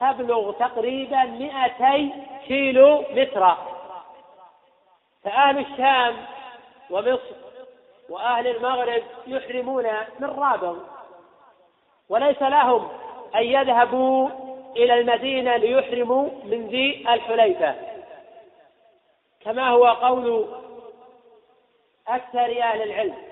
تبلغ 0.00 0.52
تقريبا 0.52 1.24
200 1.24 2.10
كيلو 2.46 3.04
مترا 3.10 3.58
فأهل 5.24 5.58
الشام 5.58 6.16
ومصر 6.90 7.34
وأهل 8.08 8.46
المغرب 8.46 9.02
يحرمون 9.26 9.84
من 10.20 10.30
رابغ 10.38 10.76
وليس 12.08 12.42
لهم 12.42 12.88
أن 13.34 13.42
يذهبوا 13.42 14.28
إلى 14.76 15.00
المدينة 15.00 15.56
ليحرموا 15.56 16.28
من 16.44 16.68
ذي 16.68 17.04
الحليفة. 17.08 17.74
كما 19.40 19.68
هو 19.68 19.86
قول 19.86 20.48
أكثر 22.08 22.62
أهل 22.62 22.82
العلم. 22.82 23.27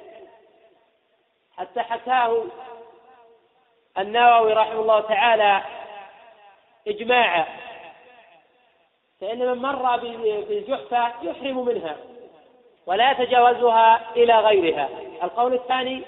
حتى 1.59 1.81
حكاه 1.81 2.45
النووي 3.99 4.53
رحمه 4.53 4.81
الله 4.81 5.01
تعالى 5.01 5.63
إجماعا. 6.89 7.47
فإن 9.21 9.39
من 9.39 9.63
مر 9.63 9.97
بالجحفة 10.49 11.13
يحرم 11.23 11.65
منها 11.65 11.97
ولا 12.87 13.11
يتجاوزها 13.11 14.01
إلى 14.17 14.41
غيرها. 14.41 14.89
القول 15.23 15.55
الثاني 15.55 16.03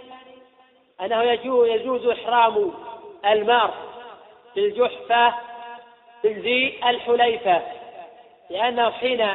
أنه 1.01 1.23
يجوز 1.23 2.07
إحرام 2.07 2.73
المار 3.25 3.75
بالجحفة 4.57 5.35
ذي 6.27 6.81
الحليفة 6.89 7.63
لأنه 8.51 8.91
حين 8.91 9.29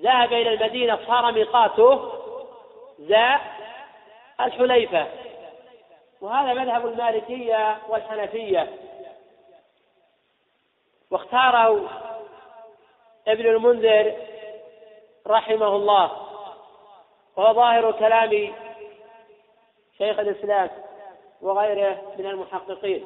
ذهب 0.00 0.32
إلى 0.32 0.52
المدينة 0.54 0.98
صار 1.06 1.32
ميقاته 1.32 2.12
ذا 3.00 3.40
الحليفة. 4.40 5.06
وهذا 6.20 6.54
مذهب 6.54 6.86
المالكية 6.86 7.78
والحنفية. 7.88 8.76
واختاره 11.10 11.90
ابن 13.28 13.46
المنذر 13.46 14.16
رحمه 15.26 15.76
الله. 15.76 16.12
وهو 17.36 17.54
ظاهر 17.54 17.92
كلام 17.92 18.54
شيخ 19.98 20.18
الإسلام 20.18 20.70
وغيره 21.40 22.14
من 22.18 22.26
المحققين. 22.26 23.04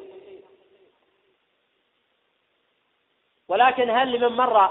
ولكن 3.48 3.90
هل 3.90 4.12
لمن 4.12 4.36
مر 4.36 4.70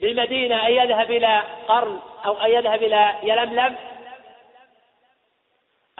بالمدينة 0.00 0.66
أن 0.66 0.72
يذهب 0.72 1.10
إلى 1.10 1.42
قرن 1.68 2.00
أو 2.26 2.40
أن 2.40 2.50
يذهب 2.50 2.82
إلى 2.82 3.14
يلملم؟ 3.22 3.89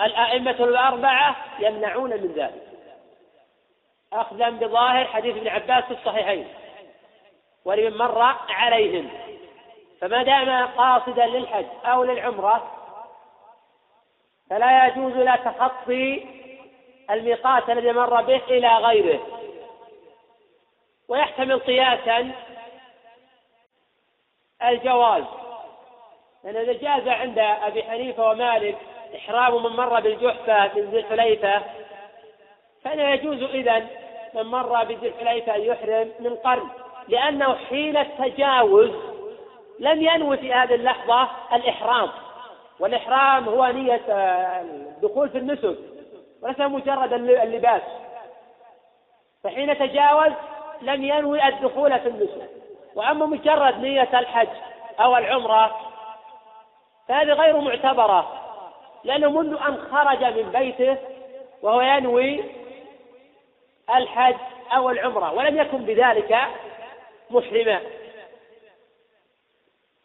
الأئمة 0.01 0.51
الأربعة 0.51 1.37
يمنعون 1.59 2.11
من 2.11 2.33
ذلك. 2.37 2.63
أخذا 4.13 4.51
بظاهر 4.51 5.05
حديث 5.05 5.37
ابن 5.37 5.49
عباس 5.49 5.85
في 5.85 5.91
الصحيحين. 5.91 6.49
ولمن 7.65 7.97
مر 7.97 8.23
عليهم. 8.49 9.11
فما 10.01 10.23
دام 10.23 10.67
قاصدا 10.67 11.27
للحج 11.27 11.67
أو 11.85 12.05
للعمرة 12.05 12.77
فلا 14.51 14.87
يجوز 14.87 15.13
لا 15.13 15.37
تخطي 15.37 16.27
الميقات 17.11 17.71
الذي 17.71 17.93
مر 17.93 18.23
به 18.23 18.43
إلى 18.49 18.69
غيره. 18.77 19.27
ويحتمل 21.09 21.59
قياسا 21.59 22.31
الجواز. 24.63 25.25
لأن 26.45 26.57
إذا 26.57 26.73
جاز 26.73 27.09
عند 27.09 27.39
أبي 27.39 27.83
حنيفة 27.83 28.31
ومالك 28.31 28.79
إحرام 29.17 29.63
من 29.63 29.71
مر 29.71 30.01
بالجحفة 30.01 30.71
من 30.75 30.91
ذي 30.91 30.99
الحليفة. 30.99 31.63
فإنه 32.85 33.03
يجوز 33.03 33.43
إذا 33.43 33.87
من 34.35 34.43
مر 34.43 34.85
بذي 34.85 35.09
الحليفة 35.09 35.57
أن 35.57 35.61
يحرم 35.61 36.13
من 36.21 36.37
قرن 36.37 36.69
لأنه 37.09 37.55
حين 37.55 37.97
التجاوز 37.97 38.91
لم 39.79 40.03
ينوي 40.03 40.37
في 40.37 40.55
هذه 40.55 40.75
اللحظة 40.75 41.29
الإحرام. 41.53 42.11
والإحرام 42.81 43.49
هو 43.49 43.67
نية 43.67 44.03
الدخول 44.09 45.29
في 45.29 45.39
النسك 45.39 45.79
وليس 46.43 46.61
مجرد 46.61 47.13
اللباس. 47.13 47.83
فحين 49.45 49.79
تجاوز 49.79 50.33
لم 50.83 51.05
ينوي 51.05 51.49
الدخول 51.49 52.01
في 52.01 52.09
النسك. 52.09 52.51
وأما 52.95 53.27
مجرد 53.27 53.79
نية 53.79 54.19
الحج 54.19 54.49
أو 55.01 55.17
العمرة 55.17 55.77
فهذه 57.09 57.33
غير 57.33 57.61
معتبرة. 57.61 58.40
لأنه 59.05 59.31
منذ 59.31 59.59
أن 59.69 59.89
خرج 59.93 60.25
من 60.25 60.51
بيته 60.51 60.97
وهو 61.63 61.81
ينوي 61.81 62.45
الحج 63.97 64.37
أو 64.73 64.91
العمرة 64.91 65.33
ولم 65.33 65.59
يكن 65.59 65.79
بذلك 65.79 66.39
محرما 67.31 67.81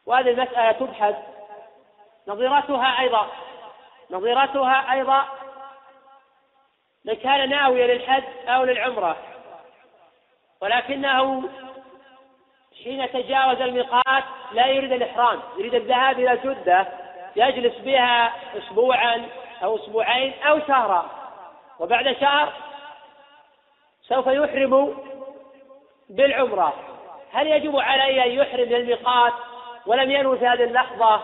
وهذه 0.06 0.30
المسألة 0.30 0.72
تبحث 0.72 1.16
نظيرتها 2.28 3.00
أيضا 3.00 3.28
نظيرتها 4.12 4.94
أيضا 4.94 5.26
من 7.06 7.14
كان 7.14 7.50
ناويا 7.50 7.88
للحج 7.88 8.24
أو 8.48 8.64
للعمرة. 8.64 9.18
ولكنه 10.62 11.50
حين 12.84 13.12
تجاوز 13.12 13.62
الميقات 13.62 14.24
لا 14.52 14.68
يريد 14.68 14.92
الإحرام 14.92 15.40
يريد 15.58 15.74
الذهاب 15.74 16.20
إلى 16.20 16.38
جدة 16.38 16.88
يجلس 17.36 17.78
بها 17.78 18.34
أسبوعا 18.58 19.26
أو 19.64 19.76
أسبوعين 19.76 20.34
أو 20.44 20.60
شهرا. 20.60 21.06
وبعد 21.80 22.16
شهر 22.20 22.54
سوف 24.02 24.28
يحرم 24.28 24.98
بالعمرة. 26.10 26.74
هل 27.34 27.48
يجب 27.48 27.76
عليه 27.80 28.26
أن 28.26 28.32
يحرم 28.32 28.70
للميقات 28.70 29.34
ولم 29.86 30.12
ينوي 30.12 30.40
في 30.40 30.48
هذه 30.48 30.64
اللحظة 30.64 31.22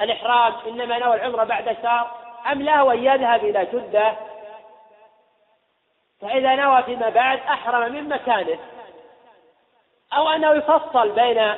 الإحرام 0.00 0.54
إنما 0.66 0.98
نوى 0.98 1.16
العمرة 1.16 1.44
بعد 1.44 1.76
شهر؟ 1.82 2.10
أم 2.52 2.62
له 2.62 2.92
أن 2.92 3.04
يذهب 3.04 3.44
إلى 3.44 3.66
جدة؟ 3.72 4.14
فإذا 6.20 6.54
نوى 6.54 6.82
فيما 6.82 7.08
بعد 7.08 7.38
أحرم 7.38 7.92
من 7.92 8.08
مكانه 8.08 8.58
أو 10.12 10.28
أنه 10.28 10.52
يفصل 10.52 11.10
بين 11.10 11.54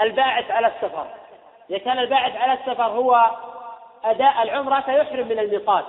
الباعث 0.00 0.50
على 0.50 0.66
السفر. 0.66 1.06
إذا 1.70 1.78
كان 1.78 1.98
الباعث 1.98 2.36
على 2.36 2.52
السفر 2.52 2.82
هو 2.86 3.30
أداء 4.04 4.42
العمرة 4.42 4.80
فيحرم 4.80 5.28
من 5.28 5.38
الميقات. 5.38 5.84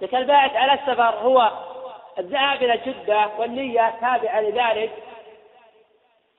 إذا 0.00 0.10
كان 0.10 0.20
الباعث 0.22 0.56
على 0.56 0.72
السفر 0.72 1.14
هو 1.14 1.50
الذهاب 2.18 2.62
إلى 2.62 2.76
جدة 2.76 3.28
والنية 3.38 3.94
تابعة 4.00 4.40
لذلك 4.40 4.92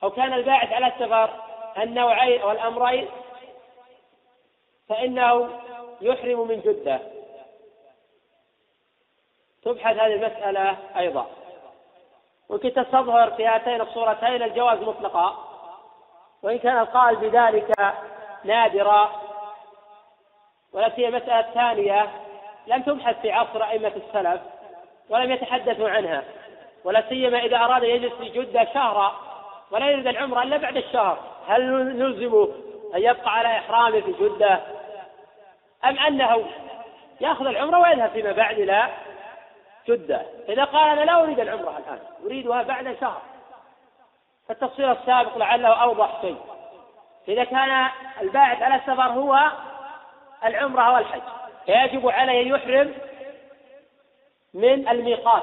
أو 0.02 0.10
كان 0.10 0.32
الباعث 0.32 0.72
على 0.72 0.86
السفر 0.86 1.30
النوعين 1.78 2.40
أو 2.40 2.50
الأمرين 2.50 3.08
فإنه 4.88 5.48
يحرم 6.00 6.48
من 6.48 6.60
جدة. 6.60 7.00
تبحث 9.62 9.96
هذه 9.96 10.14
المسألة 10.14 10.76
أيضا. 10.96 11.26
ممكن 12.50 12.74
تستظهر 12.74 13.30
في 13.30 13.46
هاتين 13.46 13.80
الصورتين 13.80 14.42
الجواز 14.42 14.78
مطلقا 14.78 15.36
وإن 16.42 16.58
كان 16.58 16.78
القائل 16.78 17.16
بذلك 17.16 17.94
نادرا 18.46 19.10
والتي 20.72 21.06
هي 21.06 21.10
مسألة 21.10 21.42
ثانية. 21.54 22.10
لم 22.66 22.82
تبحث 22.82 23.20
في 23.20 23.32
عصر 23.32 23.64
أئمة 23.64 23.92
السلف 23.96 24.40
ولم 25.08 25.32
يتحدثوا 25.32 25.90
عنها. 25.90 26.24
ولا 26.84 27.08
سيما 27.08 27.38
إذا 27.38 27.56
أراد 27.56 27.82
يجلس 27.82 28.12
في 28.12 28.28
جدة 28.28 28.64
شهرا 28.74 29.12
ولا 29.70 29.90
يريد 29.90 30.06
العمرة 30.06 30.42
إلا 30.42 30.56
بعد 30.56 30.76
الشهر. 30.76 31.18
هل 31.48 31.62
نلزمه 31.98 32.48
أن 32.94 33.02
يبقى 33.02 33.38
على 33.38 33.58
إحرامه 33.58 34.00
في 34.00 34.12
جدة؟ 34.12 34.60
أم 35.84 35.98
أنه 35.98 36.46
يأخذ 37.20 37.46
العمرة 37.46 37.78
ويذهب 37.78 38.10
فيما 38.10 38.32
بعد 38.32 38.58
إلى 38.58 38.88
جدة؟ 39.88 40.22
إذا 40.48 40.64
قال 40.64 40.98
أنا 40.98 41.04
لا 41.04 41.22
أريد 41.22 41.40
العمرة 41.40 41.78
الآن 41.78 41.98
أريدها 42.24 42.62
بعد 42.62 42.96
شهر. 43.00 43.22
فالتفصيل 44.48 44.90
السابق 44.90 45.36
لعله 45.38 45.68
أوضح 45.68 46.20
شيء. 46.20 46.36
إذا 47.28 47.44
كان 47.44 47.88
الباعث 48.20 48.62
على 48.62 48.74
السفر 48.74 49.02
هو 49.02 49.50
العمرة 50.44 50.92
والحج 50.92 51.22
فيجب 51.66 52.08
عليه 52.08 52.42
أن 52.42 52.46
يحرم 52.46 52.94
من 54.54 54.88
الميقات 54.88 55.42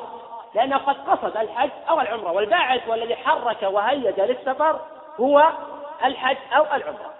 لأنه 0.55 0.77
قد 0.77 0.95
قصد 0.95 1.37
الحج 1.37 1.69
أو 1.89 2.01
العمرة 2.01 2.31
والباعث 2.31 2.87
والذي 2.87 3.15
حرك 3.15 3.63
وهيج 3.63 4.19
للسفر 4.19 4.79
هو 5.19 5.49
الحج 6.05 6.37
أو 6.53 6.65
العمرة. 6.65 7.13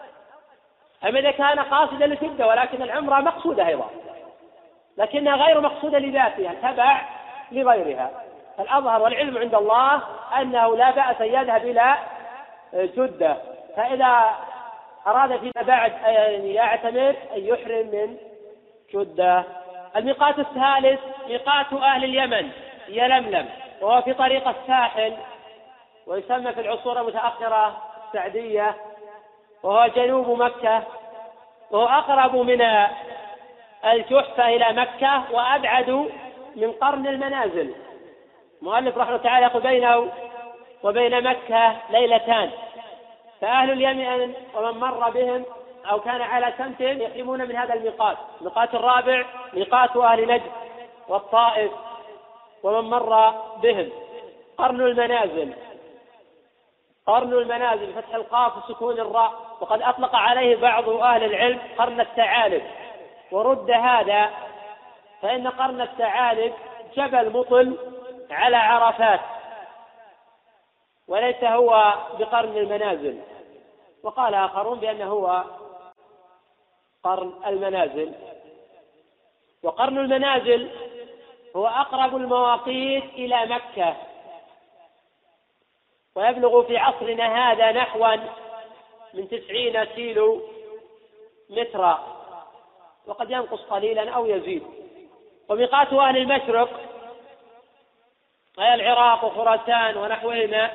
أما 1.04 1.20
إذا 1.20 1.32
كان 1.32 1.60
قاصدا 1.60 2.08
لشدة 2.08 2.48
ولكن 2.48 2.82
العمرة 2.82 3.20
مقصودة 3.20 3.68
أيضا 3.68 3.90
لكنها 4.98 5.36
غير 5.36 5.62
مقصودة 5.62 6.00
لذاتها 6.00 6.54
تبع 6.54 7.02
لغيرها. 7.52 8.12
الأظهر 8.60 9.02
والعلم 9.02 9.38
عند 9.38 9.56
الله 9.56 10.02
أنه 10.42 10.76
لا 10.76 10.92
بأس 10.92 11.22
أن 11.22 11.28
يذهب 11.28 11.66
إلى 11.66 11.96
جدة 12.74 13.38
فإذا 13.76 14.36
أراد 15.08 15.40
فيما 15.40 15.68
بعد 15.68 15.94
أن 16.06 16.46
يعتمر 16.46 17.16
أن 17.36 17.46
يحرم 17.46 17.88
من 17.88 18.18
جدة. 18.94 19.44
الميقات 19.96 20.40
الثالث 20.40 21.00
ميقات 21.28 21.74
أهل 21.74 22.04
اليمن 22.04 22.52
يلملم 22.88 23.50
وهو 23.82 24.02
في 24.02 24.14
طريق 24.14 24.48
الساحل 24.48 25.14
ويسمى 26.08 26.54
في 26.54 26.62
العصور 26.62 27.02
المتأخرة 27.02 27.78
سعدية 28.14 28.76
وهو 29.64 29.88
جنوب 29.96 30.42
مكة 30.42 30.84
وهو 31.72 31.86
أقرب 31.86 32.36
من 32.36 32.62
الجحفة 33.86 34.48
إلى 34.48 34.74
مكة 34.74 35.24
وأبعد 35.32 35.90
من 36.56 36.72
قرن 36.82 37.08
المنازل. 37.08 37.76
المؤلف 38.62 38.98
رحمه 38.98 39.10
الله 39.10 39.24
تعالى 39.24 39.46
يقول 39.46 39.62
بينه 39.62 40.12
وبين 40.84 41.24
مكة 41.24 41.76
ليلتان. 41.90 42.52
فأهل 43.44 43.72
اليمن 43.72 44.34
ومن 44.56 44.80
مر 44.80 45.10
بهم 45.10 45.46
أو 45.92 46.00
كان 46.00 46.22
على 46.22 46.54
سمت 46.58 46.82
يقيمون 46.82 47.48
من 47.48 47.56
هذا 47.56 47.74
الميقات. 47.74 48.18
الميقات 48.42 48.76
الرابع 48.76 49.26
ميقات 49.54 49.98
أهل 49.98 50.28
نجد 50.28 50.52
والطائف 51.08 51.72
ومن 52.64 52.90
مر 52.90 53.30
بهم. 53.62 53.90
قرن 54.58 54.82
المنازل. 54.82 55.54
قرن 57.08 57.34
المنازل 57.34 57.92
بفتح 57.92 58.16
القاف 58.16 58.58
وسكون 58.58 59.00
الراء. 59.00 59.34
وقد 59.62 59.82
أطلق 59.82 60.16
عليه 60.16 60.56
بعض 60.56 60.90
أهل 60.90 61.24
العلم 61.24 61.60
قرن 61.78 62.02
الثعالب. 62.02 62.64
ورد 63.32 63.72
هذا 63.72 64.30
فإن 65.22 65.48
قرن 65.48 65.82
الثعالب 65.82 66.54
جبل 66.98 67.30
مطل 67.30 67.78
على 68.32 68.58
عرفات. 68.58 69.20
وليس 71.08 71.44
هو 71.44 71.94
بقرن 72.20 72.58
المنازل. 72.58 73.33
وقال 74.04 74.36
آخرون 74.36 74.80
بأنه 74.80 75.06
هو 75.06 75.44
قرن 77.04 77.34
المنازل. 77.48 78.14
وقرن 79.64 79.98
المنازل 79.98 80.70
هو 81.56 81.68
أقرب 81.68 82.16
المواقيت 82.16 83.04
إلى 83.04 83.46
مكة. 83.46 83.96
ويبلغ 86.16 86.64
في 86.64 86.78
عصرنا 86.78 87.52
هذا 87.52 87.72
نحوا 87.72 88.16
من 89.14 89.30
تسعين 89.30 89.84
كيلو 89.84 90.42
مترا. 91.50 92.14
وقد 93.08 93.32
ينقص 93.32 93.62
قليلا 93.62 94.10
أو 94.10 94.26
يزيد. 94.26 94.64
وميقات 95.50 95.94
أهل 95.94 96.18
المشرق 96.18 96.70
أي 98.60 98.74
العراق 98.74 99.24
وخراسان 99.26 99.98
ونحوهما 99.98 100.72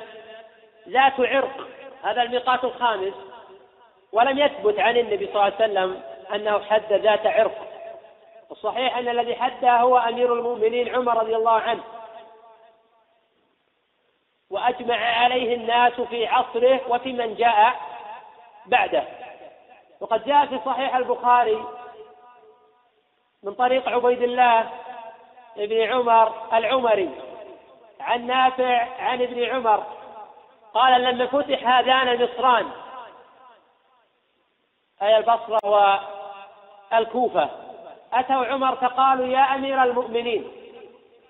ذات 0.87 1.19
عرق. 1.19 1.78
هذا 2.03 2.21
الميقات 2.21 2.63
الخامس. 2.63 3.13
ولم 4.11 4.39
يثبت 4.39 4.79
عن 4.79 4.97
النبي 4.97 5.25
صلى 5.25 5.33
الله 5.35 5.43
عليه 5.43 5.55
وسلم 5.55 6.01
أنه 6.35 6.59
حد 6.59 6.93
ذات 6.93 7.25
عرق. 7.25 7.67
الصحيح 8.51 8.97
أن 8.97 9.07
الذي 9.07 9.35
حدها 9.35 9.81
هو 9.81 9.97
أمير 9.97 10.33
المؤمنين 10.33 10.95
عمر 10.95 11.17
رضي 11.17 11.35
الله 11.35 11.51
عنه. 11.51 11.83
وأجمع 14.49 14.95
عليه 14.95 15.55
الناس 15.55 16.01
في 16.01 16.27
عصره 16.27 16.81
وفي 16.87 17.13
من 17.13 17.35
جاء 17.35 17.75
بعده. 18.65 19.03
وقد 19.99 20.25
جاء 20.25 20.45
في 20.45 20.59
صحيح 20.65 20.95
البخاري 20.95 21.65
من 23.43 23.53
طريق 23.53 23.89
عبيد 23.89 24.21
الله 24.21 24.69
بن 25.55 25.81
عمر 25.81 26.33
العمري. 26.53 27.09
عن 27.99 28.27
نافع 28.27 28.87
عن 28.99 29.21
ابن 29.21 29.43
عمر. 29.43 29.98
قال 30.73 31.03
لما 31.03 31.25
فتح 31.25 31.67
هذان 31.67 32.07
المصران. 32.07 32.71
أي 35.01 35.17
البصرة 35.17 35.99
والكوفة. 36.91 37.49
أتوا 38.13 38.45
عمر 38.45 38.75
فقالوا 38.75 39.27
يا 39.27 39.55
أمير 39.55 39.83
المؤمنين 39.83 40.51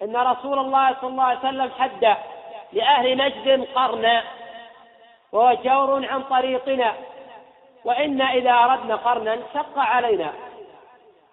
إن 0.01 0.15
رسول 0.15 0.59
الله 0.59 0.95
صلى 1.01 1.09
الله 1.09 1.23
عليه 1.23 1.39
وسلم 1.39 1.71
حد 1.79 2.17
لأهل 2.73 3.17
نجد 3.17 3.67
قرنا 3.75 4.23
وهو 5.31 5.53
جور 5.53 6.05
عن 6.05 6.23
طريقنا 6.23 6.93
وإنا 7.85 8.33
إذا 8.33 8.51
أردنا 8.51 8.95
قرنا 8.95 9.37
شق 9.53 9.79
علينا. 9.79 10.33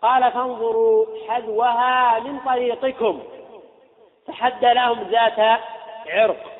قال 0.02 0.32
فانظروا 0.32 1.06
حذوها 1.28 2.18
من 2.18 2.40
طريقكم 2.40 3.22
فحد 4.26 4.64
لهم 4.64 5.02
ذات 5.02 5.60
عرق. 6.06 6.55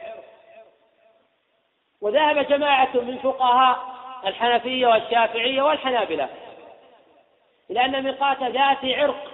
وذهب 2.01 2.39
جماعة 2.39 2.91
من 2.95 3.19
فقهاء 3.19 3.79
الحنفية 4.27 4.87
والشافعية 4.87 5.63
والحنابلة 5.63 6.29
إلى 7.71 7.85
أن 7.85 8.03
ميقات 8.03 8.43
ذات 8.43 8.85
عرق 8.85 9.33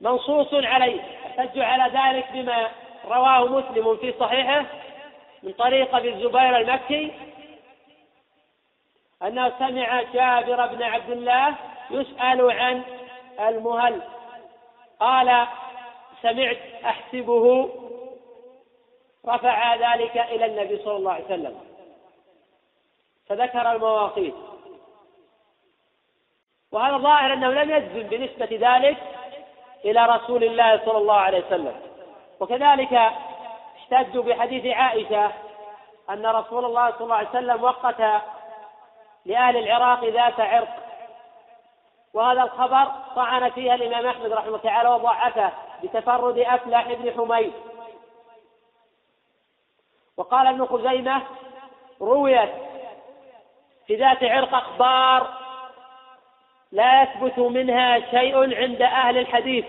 منصوص 0.00 0.54
عليه 0.54 1.00
احتجوا 1.26 1.64
على 1.64 1.98
ذلك 1.98 2.32
بما 2.32 2.68
رواه 3.04 3.44
مسلم 3.44 3.96
في 3.96 4.14
صحيحه 4.20 4.64
من 5.42 5.52
طريق 5.52 5.96
أبي 5.96 6.08
الزبير 6.08 6.56
المكي 6.56 7.12
أنه 9.22 9.52
سمع 9.58 10.02
جابر 10.02 10.66
بن 10.66 10.82
عبد 10.82 11.10
الله 11.10 11.54
يسأل 11.90 12.50
عن 12.50 12.82
المهل 13.48 14.02
قال 15.00 15.46
سمعت 16.22 16.58
أحسبه 16.84 17.70
رفع 19.28 19.74
ذلك 19.74 20.16
إلى 20.16 20.46
النبي 20.46 20.82
صلى 20.84 20.96
الله 20.96 21.12
عليه 21.12 21.24
وسلم. 21.24 21.60
فذكر 23.28 23.72
المواقيت. 23.72 24.34
وهذا 26.72 26.96
ظاهر 26.96 27.32
أنه 27.32 27.48
لم 27.50 27.70
يجزم 27.70 28.08
بنسبة 28.08 28.58
ذلك 28.60 28.96
إلى 29.84 30.06
رسول 30.06 30.44
الله 30.44 30.84
صلى 30.84 30.98
الله 30.98 31.14
عليه 31.14 31.46
وسلم. 31.46 31.80
وكذلك 32.40 33.12
احتجوا 33.76 34.22
بحديث 34.22 34.76
عائشة 34.76 35.32
أن 36.10 36.26
رسول 36.26 36.64
الله 36.64 36.90
صلى 36.90 37.00
الله 37.00 37.16
عليه 37.16 37.28
وسلم 37.28 37.64
وقت 37.64 38.00
لأهل 39.26 39.56
العراق 39.56 40.04
ذات 40.04 40.40
عرق. 40.40 40.76
وهذا 42.14 42.42
الخبر 42.42 42.86
طعن 43.16 43.50
فيها 43.50 43.74
الإمام 43.74 44.06
أحمد 44.06 44.32
رحمه 44.32 44.48
الله 44.48 44.58
تعالى 44.58 44.88
وضعفه 44.88 45.52
بتفرد 45.82 46.38
أفلح 46.38 46.92
بن 46.92 47.12
حميد. 47.12 47.52
وقال 50.16 50.46
ابن 50.46 50.66
خزيمة 50.66 51.22
رويت 52.00 52.50
في 53.86 53.96
ذات 53.96 54.24
عرق 54.24 54.54
أخبار 54.54 55.42
لا 56.72 57.02
يثبت 57.02 57.38
منها 57.38 58.10
شيء 58.10 58.56
عند 58.56 58.82
أهل 58.82 59.18
الحديث. 59.18 59.64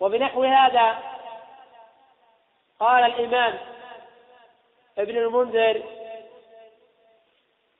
وبنحو 0.00 0.42
هذا 0.42 0.98
قال 2.80 3.04
الإمام 3.04 3.58
ابن 4.98 5.16
المنذر 5.16 5.82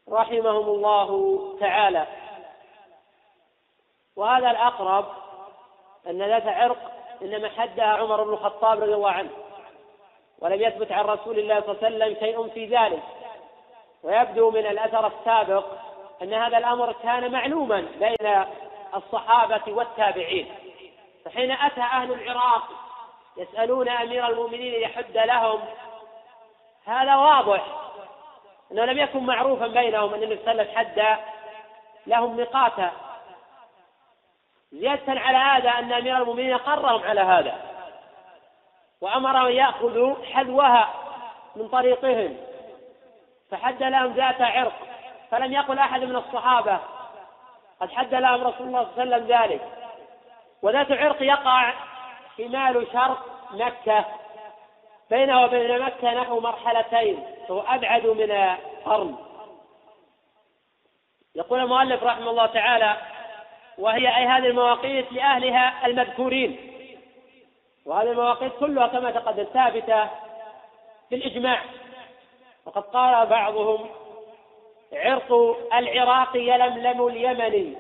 رحمهم 0.09 0.69
الله 0.69 1.41
تعالى. 1.61 2.07
وهذا 4.17 4.51
الأقرب 4.51 5.07
أن 6.07 6.19
ذات 6.23 6.47
عرق 6.47 6.93
إنما 7.23 7.49
حدها 7.49 7.87
عمر 7.87 8.25
بن 8.25 8.33
الخطاب 8.33 8.83
رضي 8.83 8.95
الله 8.95 9.11
عنه. 9.11 9.31
ولم 10.39 10.63
يثبت 10.63 10.93
عن 10.93 11.05
رسول 11.05 11.39
الله 11.39 11.61
صلى 11.61 11.71
الله 11.71 11.85
عليه 11.85 11.97
وسلم 11.97 12.21
شيء 12.21 12.49
في 12.49 12.67
ذلك. 12.67 13.03
ويبدو 14.03 14.51
من 14.51 14.67
الأثر 14.67 15.07
السابق 15.07 15.65
أن 16.23 16.35
هذا 16.35 16.59
الأمر 16.59 16.93
كان 16.93 17.33
معلوما 17.33 17.87
بين 17.99 18.45
الصحابة 18.95 19.63
والتابعين. 19.73 20.55
فحين 21.25 21.51
أتى 21.51 21.81
أهل 21.81 22.13
العراق 22.13 22.63
يسألون 23.37 23.89
أمير 23.89 24.27
المؤمنين 24.27 24.83
يحد 24.83 25.17
لهم 25.17 25.61
هذا 26.87 27.17
واضح 27.17 27.65
أنه 28.73 28.85
لم 28.85 28.99
يكن 28.99 29.19
معروفا 29.27 29.67
بينهم 29.67 30.15
أن 30.15 30.23
النبي 30.23 30.37
صلى 30.45 30.51
الله 30.51 30.63
عليه 30.63 30.73
وسلم 30.73 30.79
حد 30.79 31.19
لهم 32.07 32.37
ميقاتا 32.37 32.93
زيادة 34.73 35.21
على 35.21 35.39
هذا 35.39 35.71
أن 35.71 35.93
أمير 35.93 36.17
المؤمنين 36.17 36.57
قرهم 36.57 37.03
على 37.03 37.21
هذا. 37.21 37.74
وأمرهم 39.01 39.51
يأخذوا 39.51 40.15
حذوها 40.33 40.95
من 41.57 41.69
طريقهم. 41.69 42.37
فحد 43.51 43.83
لهم 43.83 44.13
ذات 44.13 44.41
عرق 44.41 44.73
فلم 45.31 45.53
يقل 45.53 45.79
أحد 45.79 46.05
من 46.05 46.17
الصحابة 46.17 46.79
قد 47.81 47.93
حد 47.93 48.15
لهم 48.15 48.47
رسول 48.47 48.67
الله 48.67 48.87
صلى 48.95 49.03
الله 49.03 49.15
عليه 49.15 49.25
وسلم 49.25 49.37
ذلك. 49.37 49.61
وذات 50.63 50.93
عرق 50.93 51.23
يقع 51.23 51.73
شمال 52.39 52.87
شرق 52.93 53.25
مكة. 53.51 54.05
بينه 55.11 55.43
وبين 55.43 55.83
مكة 55.83 56.15
نحو 56.15 56.41
مرحلتين 56.41 57.25
فهو 57.49 57.61
أبعد 57.61 58.07
من 58.07 58.57
قرن. 58.85 59.17
يقول 61.35 61.61
المؤلف 61.61 62.03
رحمه 62.03 62.31
الله 62.31 62.47
تعالى 62.47 62.97
وهي 63.79 64.17
أي 64.17 64.27
هذه 64.27 64.47
المواقيت 64.47 65.13
لأهلها 65.13 65.87
المذكورين. 65.87 66.74
وهذه 67.87 68.11
المواقيت 68.11 68.53
كلها 68.61 68.87
كما 68.87 69.11
تقدم 69.11 69.45
ثابتة 69.45 70.09
بالإجماع 71.11 71.63
وقد 72.67 72.83
قال 72.83 73.27
بعضهم 73.27 73.87
عرق 74.93 75.33
العراق 75.75 76.37
يلملم 76.37 77.07
اليمني 77.07 77.77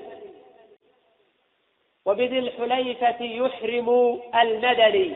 وبذي 2.04 2.38
الحليفة 2.38 3.24
يحرم 3.24 4.20
المدني 4.34 5.14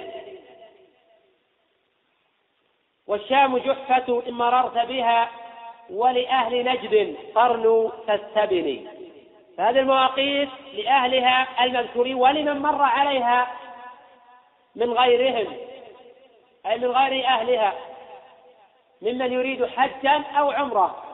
والشام 3.06 3.58
جحفة 3.58 4.22
إن 4.28 4.32
مررت 4.32 4.78
بها 4.78 5.30
ولأهل 5.90 6.64
نجد 6.64 7.16
قرن 7.34 7.92
فاستبني. 8.06 8.86
فهذه 9.56 9.78
المواقيت 9.78 10.48
لأهلها 10.74 11.64
المذكورين 11.64 12.14
ولمن 12.14 12.58
مر 12.58 12.82
عليها 12.82 13.48
من 14.78 14.92
غيرهم 14.92 15.56
أي 16.66 16.78
من 16.78 16.90
غير 16.90 17.26
أهلها 17.26 17.72
ممن 19.02 19.32
يريد 19.32 19.66
حجا 19.66 20.24
أو 20.38 20.50
عمرة 20.50 21.04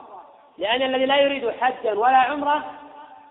لأن 0.57 0.81
الذي 0.81 1.05
لا 1.05 1.17
يريد 1.17 1.49
حجا 1.49 1.93
ولا 1.93 2.17
عمرة 2.17 2.63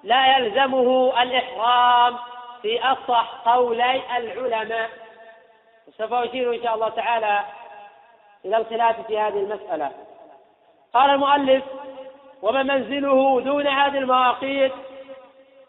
لا 0.03 0.37
يلزمه 0.37 1.22
الإحرام 1.22 2.16
في 2.62 2.82
أصح 2.82 3.35
قولي 3.45 4.03
العلماء. 4.16 4.91
وسوف 5.89 6.12
أشير 6.12 6.55
إن 6.55 6.62
شاء 6.62 6.74
الله 6.74 6.89
تعالى 6.89 7.45
إلى 8.45 8.57
الخلاف 8.57 9.07
في 9.07 9.18
هذه 9.18 9.39
المسألة. 9.39 9.91
قال 10.95 11.11
المؤلف 11.11 11.64
ومن 12.43 12.66
منزله 12.66 13.41
دون 13.41 13.66
هذه 13.66 13.99
المواقيت 13.99 14.72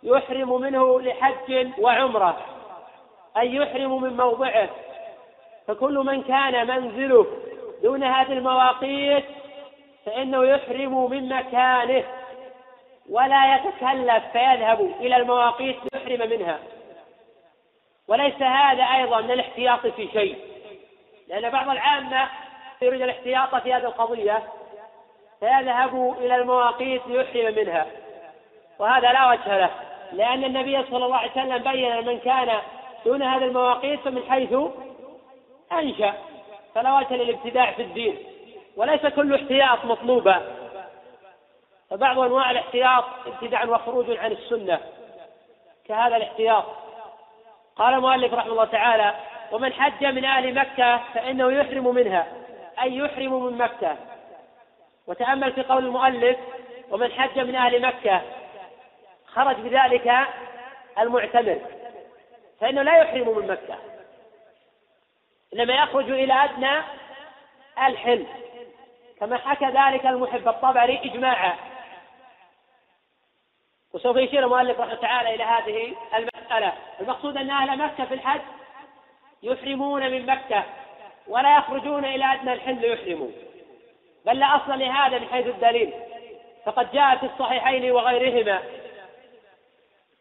يحرم 0.03 0.61
منه 0.61 1.01
لحج 1.01 1.67
وعمرة. 1.79 2.54
أي 3.37 3.55
يحرم 3.55 4.01
من 4.01 4.17
موضعه. 4.17 4.69
فكل 5.67 5.93
من 5.93 6.23
كان 6.23 6.67
منزله 6.67 7.27
دون 7.83 8.03
هذه 8.03 8.33
المواقيت 8.33 9.25
فإنه 10.05 10.45
يحرم 10.45 11.11
من 11.11 11.29
مكانه 11.29 12.03
ولا 13.09 13.55
يتكلف 13.55 14.23
فيذهب 14.31 14.91
إلى 14.99 15.15
المواقيت 15.15 15.75
ليحرم 15.93 16.29
منها. 16.29 16.59
وليس 18.07 18.41
هذا 18.41 18.83
أيضا 18.83 19.21
من 19.21 19.31
الاحتياط 19.31 19.87
في 19.87 20.07
شيء. 20.13 20.37
لأن 21.27 21.49
بعض 21.49 21.69
العامة 21.69 22.29
يريد 22.81 23.01
الاحتياط 23.01 23.55
في 23.55 23.73
هذه 23.73 23.85
القضية 23.85 24.43
فيذهب 25.39 26.15
إلى 26.19 26.35
المواقيت 26.35 27.01
ليحرم 27.07 27.55
منها. 27.55 27.85
وهذا 28.79 29.11
لا 29.11 29.29
وجه 29.29 29.57
له 29.57 29.69
لأن 30.13 30.43
النبي 30.43 30.83
صلى 30.83 31.05
الله 31.05 31.17
عليه 31.17 31.31
وسلم 31.31 31.57
بين 31.57 32.05
من 32.05 32.19
كان 32.19 32.59
دون 33.05 33.23
هذه 33.23 33.43
المواقيت 33.43 33.99
فمن 33.99 34.23
حيث 34.29 34.53
أنشأ 35.71 36.13
فلا 36.75 36.97
وجه 36.97 37.13
للابتداع 37.13 37.71
في 37.71 37.81
الدين 37.81 38.17
وليس 38.75 39.05
كل 39.05 39.35
احتياط 39.35 39.85
مطلوبا. 39.85 40.41
فبعض 41.89 42.19
أنواع 42.19 42.51
الاحتياط 42.51 43.05
ابتداع 43.25 43.65
وخروج 43.65 44.17
عن 44.17 44.31
السنة 44.31 44.79
كهذا 45.87 46.15
الاحتياط. 46.15 46.65
قال 47.75 47.93
المؤلف 47.93 48.33
رحمه 48.33 48.51
الله 48.51 48.65
تعالى 48.65 49.15
ومن 49.51 49.73
حج 49.73 50.05
من 50.05 50.25
أهل 50.25 50.53
مكة 50.53 51.01
فإنه 51.13 51.51
يحرم 51.51 51.95
منها 51.95 52.27
أي 52.81 52.97
يحرم 52.97 53.45
من 53.45 53.57
مكة. 53.57 53.95
وتأمل 55.07 55.53
في 55.53 55.63
قول 55.63 55.85
المؤلف 55.85 56.37
ومن 56.91 57.11
حج 57.11 57.39
من 57.39 57.55
أهل 57.55 57.81
مكة 57.81 58.21
خرج 59.25 59.55
بذلك 59.55 60.13
المعتمر. 60.99 61.59
فإنه 62.61 62.81
لا 62.81 62.97
يحرم 62.97 63.37
من 63.37 63.47
مكة. 63.47 63.77
إنما 65.53 65.73
يخرج 65.73 66.09
إلى 66.11 66.33
أدنى 66.33 66.81
الحل 67.87 68.25
كما 69.19 69.37
حكى 69.37 69.65
ذلك 69.65 70.05
المحب 70.05 70.47
الطبري 70.47 70.99
إجماعا. 71.03 71.53
وسوف 73.93 74.17
يشير 74.17 74.43
المؤلف 74.43 74.79
رحمه 74.79 74.95
تعالى 74.95 75.35
إلى 75.35 75.43
هذه 75.43 75.95
المسألة. 76.15 76.73
المقصود 76.99 77.37
أن 77.37 77.49
أهل 77.49 77.77
مكة 77.77 78.05
في 78.05 78.13
الحج 78.13 78.41
يحرمون 79.43 80.11
من 80.11 80.25
مكة 80.25 80.63
ولا 81.27 81.57
يخرجون 81.57 82.05
إلى 82.05 82.33
أدنى 82.33 82.53
الحل 82.53 82.85
يحرموا 82.85 83.29
بل 84.25 84.39
لا 84.39 84.45
أصل 84.45 84.79
لهذا 84.79 85.19
من 85.19 85.27
حيث 85.27 85.47
الدليل. 85.47 85.93
فقد 86.65 86.91
جاء 86.91 87.15
في 87.15 87.25
الصحيحين 87.25 87.91
وغيرهما 87.91 88.63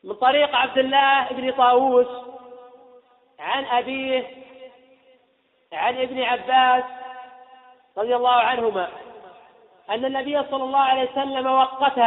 من 0.05 0.15
طريق 0.15 0.57
عبد 0.57 0.79
الله 0.79 1.29
بن 1.31 1.53
طاووس 1.53 2.24
عن 3.41 3.65
أبيه 3.65 4.25
عن 5.73 5.99
ابن 5.99 6.23
عباس 6.23 6.85
رضي 7.99 8.17
الله 8.17 8.35
عنهما 8.35 8.89
أن 9.91 10.05
النبي 10.05 10.43
صلى 10.43 10.65
الله 10.65 10.79
عليه 10.79 11.11
وسلم 11.11 11.47
وقت 11.47 11.99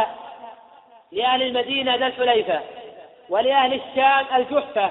لأهل 1.12 1.42
المدينة 1.42 1.94
ذا 1.94 2.06
الحليفة 2.06 2.60
ولأهل 3.28 3.74
الشام 3.74 4.26
الجحفة 4.36 4.90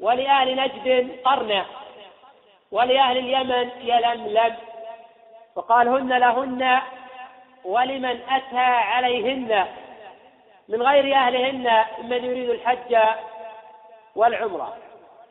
ولأهل 0.00 0.56
نجد 0.56 1.20
قرنة 1.24 1.66
ولأهل 2.72 3.18
اليمن 3.18 3.70
يلملم 3.80 4.56
وقال 5.56 5.88
هن 5.88 6.18
لهن 6.18 6.80
ولمن 7.64 8.20
أتى 8.30 8.58
عليهن 8.58 9.66
من 10.68 10.82
غير 10.82 11.14
أهلهن 11.16 11.84
من 12.02 12.24
يريد 12.24 12.50
الحج 12.50 12.96
والعمرة. 14.16 14.76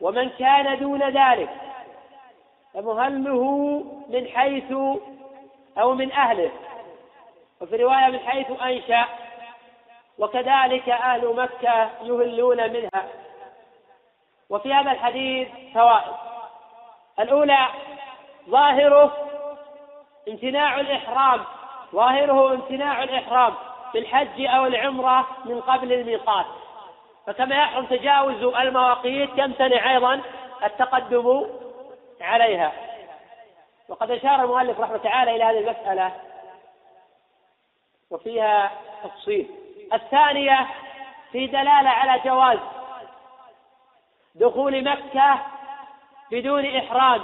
ومن 0.04 0.30
كان 0.30 0.78
دون 0.78 1.02
ذلك 1.02 1.50
فمهله 2.74 3.84
من 4.08 4.28
حيث 4.28 4.72
أو 5.78 5.94
من 5.94 6.12
أهله. 6.12 6.50
وفي 7.60 7.76
رواية 7.76 8.06
من 8.06 8.18
حيث 8.18 8.50
أنشأ 8.62 9.04
وكذلك 10.18 10.88
أهل 10.88 11.34
مكة 11.36 11.90
يهلون 12.02 12.72
منها. 12.72 13.08
وفي 14.50 14.74
هذا 14.74 14.92
الحديث 14.92 15.48
فوائد. 15.74 16.12
الأولى 17.20 17.66
ظاهره 18.50 19.12
امتناع 20.28 20.80
الإحرام. 20.80 21.44
ظاهره 21.94 22.54
امتناع 22.54 23.02
الإحرام 23.02 23.54
بالحج 23.94 24.46
أو 24.46 24.66
العمرة 24.66 25.26
من 25.44 25.60
قبل 25.60 25.92
الميقات. 25.92 26.46
فكما 27.26 27.56
يحرم 27.56 27.86
تجاوز 27.86 28.42
المواقيت 28.42 29.30
يمتنع 29.36 29.90
أيضا 29.92 30.20
التقدم 30.64 31.46
عليها. 32.20 32.72
وقد 33.88 34.10
أشار 34.10 34.44
المؤلف 34.44 34.80
رحمة 34.80 34.96
تعالى 34.96 35.36
إلى 35.36 35.44
هذه 35.44 35.58
المسألة 35.58 36.12
وفيها 38.10 38.70
تفصيل. 39.04 39.50
الثانية 39.92 40.66
في 41.32 41.46
دلالة 41.46 41.90
على 41.90 42.20
جواز 42.24 42.58
دخول 44.34 44.84
مكة 44.84 45.38
بدون 46.30 46.76
إحرام 46.76 47.22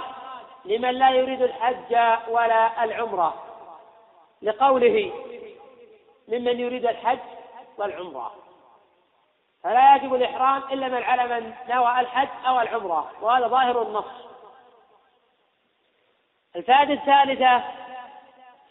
لمن 0.65 0.91
لا 0.91 1.09
يريد 1.09 1.41
الحج 1.41 2.19
ولا 2.27 2.83
العمرة. 2.83 3.43
لقوله 4.41 5.11
ممن 6.27 6.59
يريد 6.59 6.85
الحج 6.85 7.19
والعمرة. 7.77 8.31
فلا 9.63 9.95
يجب 9.95 10.13
الإحرام 10.13 10.63
إلا 10.71 10.87
من 10.87 11.03
على 11.03 11.23
من 11.27 11.53
نوى 11.69 11.99
الحج 11.99 12.27
أو 12.47 12.61
العمرة 12.61 13.11
وهذا 13.21 13.47
ظاهر 13.47 13.81
النص. 13.81 14.05
الفائدة 16.55 16.93
الثالثة 16.93 17.63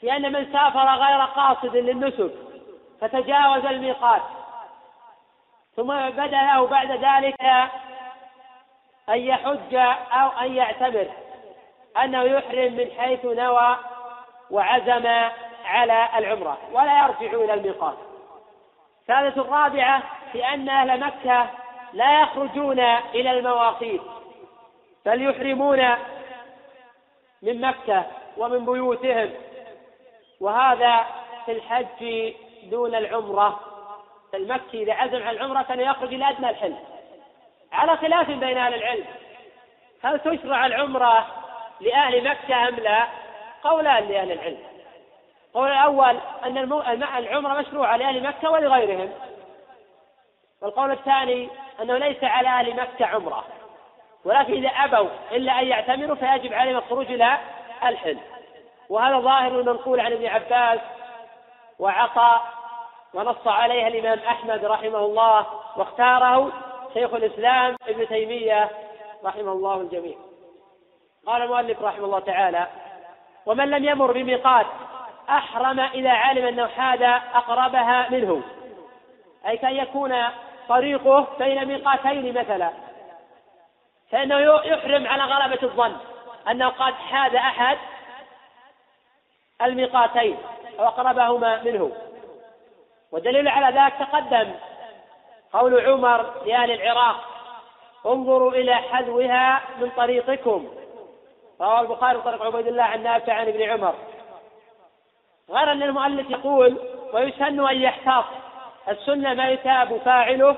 في 0.01 0.17
أن 0.17 0.33
من 0.33 0.53
سافر 0.53 0.95
غير 0.95 1.21
قاصد 1.21 1.77
للنسك 1.77 2.33
فتجاوز 3.01 3.65
الميقات. 3.65 4.23
ثم 5.77 6.11
بدا 6.11 6.43
له 6.43 6.67
بعد 6.67 6.91
ذلك 6.91 7.43
أن 9.09 9.19
يحج 9.19 9.75
أو 10.13 10.29
أن 10.29 10.55
يعتمر 10.55 11.07
أنه 12.05 12.23
يحرم 12.23 12.73
من 12.73 12.91
حيث 12.99 13.25
نوى 13.25 13.77
وعزم 14.51 15.07
على 15.65 16.09
العمرة 16.19 16.59
ولا 16.73 17.03
يرجع 17.03 17.37
إلى 17.37 17.55
الميقات. 17.55 18.10
الثالثة 19.01 19.41
الرابعة 19.41 20.03
في 20.33 20.45
أن 20.45 20.69
أهل 20.69 21.01
مكة 21.01 21.51
لا 21.93 22.23
يخرجون 22.23 22.81
إلى 23.15 23.31
المواقيت 23.31 24.01
بل 25.07 25.23
يحرمون 25.23 25.89
من 27.43 27.61
مكة 27.61 28.05
ومن 28.37 28.65
بيوتهم. 28.65 29.31
وهذا 30.41 31.07
في 31.47 31.53
الحج 31.53 32.33
دون 32.63 32.95
العمرة. 32.95 33.61
المكي 34.35 34.83
إذا 34.83 34.93
عزم 34.93 35.23
على 35.23 35.31
العمرة 35.31 35.63
كان 35.63 35.81
يخرج 35.81 36.15
إلى 36.15 36.31
أدنى 36.31 36.51
الحل. 36.51 36.77
على 37.73 37.97
خلاف 37.97 38.31
بين 38.31 38.59
أهل 38.59 38.75
العلم. 38.75 39.05
هل 40.03 40.21
تشرع 40.21 40.67
العمرة 40.67 41.27
لأهل 41.81 42.25
مكة 42.31 42.69
أم 42.69 42.75
لا؟ 42.75 43.07
قولان 43.63 44.05
لأهل 44.05 44.33
العلم. 44.33 44.70
القول 45.51 45.71
الأول 45.71 46.17
أن 46.45 46.59
العمرة 47.19 47.61
مشروعة 47.61 47.97
لأهل 47.97 48.23
مكة 48.23 48.51
ولغيرهم. 48.51 49.13
والقول 50.63 50.91
الثاني 50.91 51.49
أنه 51.83 51.99
ليس 51.99 52.25
على 52.25 52.49
أهل 52.49 52.77
مكة 52.77 53.07
عمرة. 53.07 53.45
ولكن 54.25 54.53
إذا 54.53 54.69
أبوا 54.69 55.09
إلا 55.33 55.61
أن 55.61 55.67
يعتمروا 55.67 56.17
فيجب 56.17 56.53
عليهم 56.53 56.77
الخروج 56.77 57.07
إلى 57.07 57.39
الحل. 57.85 58.19
وهذا 58.89 59.19
ظاهر 59.19 59.61
المنقول 59.61 60.01
عن 60.01 60.13
ابن 60.13 60.27
عباس 60.27 60.81
وعطاء 61.79 62.43
ونص 63.15 63.47
عليها 63.47 63.89
الإمام 63.89 64.19
أحمد 64.19 64.65
رحمه 64.65 64.99
الله 64.99 65.47
واختاره 65.77 66.53
شيخ 66.95 67.15
الإسلام 67.15 67.77
ابن 67.89 68.09
تيمية 68.09 68.71
رحمه 69.25 69.53
الله 69.53 69.75
الجميع. 69.75 70.17
قال 71.27 71.43
المؤلف 71.43 71.83
رحمه 71.83 72.05
الله 72.05 72.21
تعالى 72.21 72.67
ومن 73.47 73.71
لم 73.71 73.85
يمر 73.85 74.13
بميقات 74.13 74.67
أحرم 75.39 75.81
إذا 75.81 76.11
علم 76.11 76.47
أنه 76.47 76.67
حاد 76.67 77.03
أقربها 77.35 78.07
منه. 78.11 78.43
أي 79.47 79.57
كان 79.57 79.77
يكون 79.77 80.15
طريقه 80.69 81.27
بين 81.39 81.65
ميقاتين 81.65 82.39
مثلا. 82.41 82.71
فإنه 84.11 84.41
يحرم 84.41 85.07
على 85.07 85.23
غلبة 85.23 85.63
الظن 85.63 85.97
أنه 86.51 86.69
قد 86.69 86.95
حاد 86.95 87.35
أحد 87.35 87.79
الميقاتين 89.63 90.39
أو 90.79 90.87
أقربهما 90.87 91.63
منه. 91.63 91.93
والدليل 93.13 93.49
على 93.49 93.81
ذلك 93.81 93.95
تقدم 93.99 94.55
قول 95.53 95.87
عمر 95.87 96.45
لأهل 96.47 96.71
العراق 96.71 97.17
انظروا 98.07 98.53
إلى 98.53 98.75
حذوها 98.75 99.63
من 99.79 99.91
طريقكم. 99.97 100.69
رواه 101.61 101.81
البخاري 101.81 102.19
طريق 102.19 102.43
عبيد 102.43 102.67
الله 102.67 102.83
عن 102.83 103.03
نافع 103.03 103.33
عن 103.33 103.49
ابن 103.49 103.63
عمر. 103.63 103.95
غير 105.51 105.73
أن 105.73 105.83
المؤلف 105.83 106.31
يقول 106.31 106.79
ويسن 107.13 107.69
أن 107.69 107.83
يحتاط. 107.83 108.25
السنة 108.89 109.35
ما 109.35 109.49
يتاب 109.49 110.01
فاعله 110.05 110.57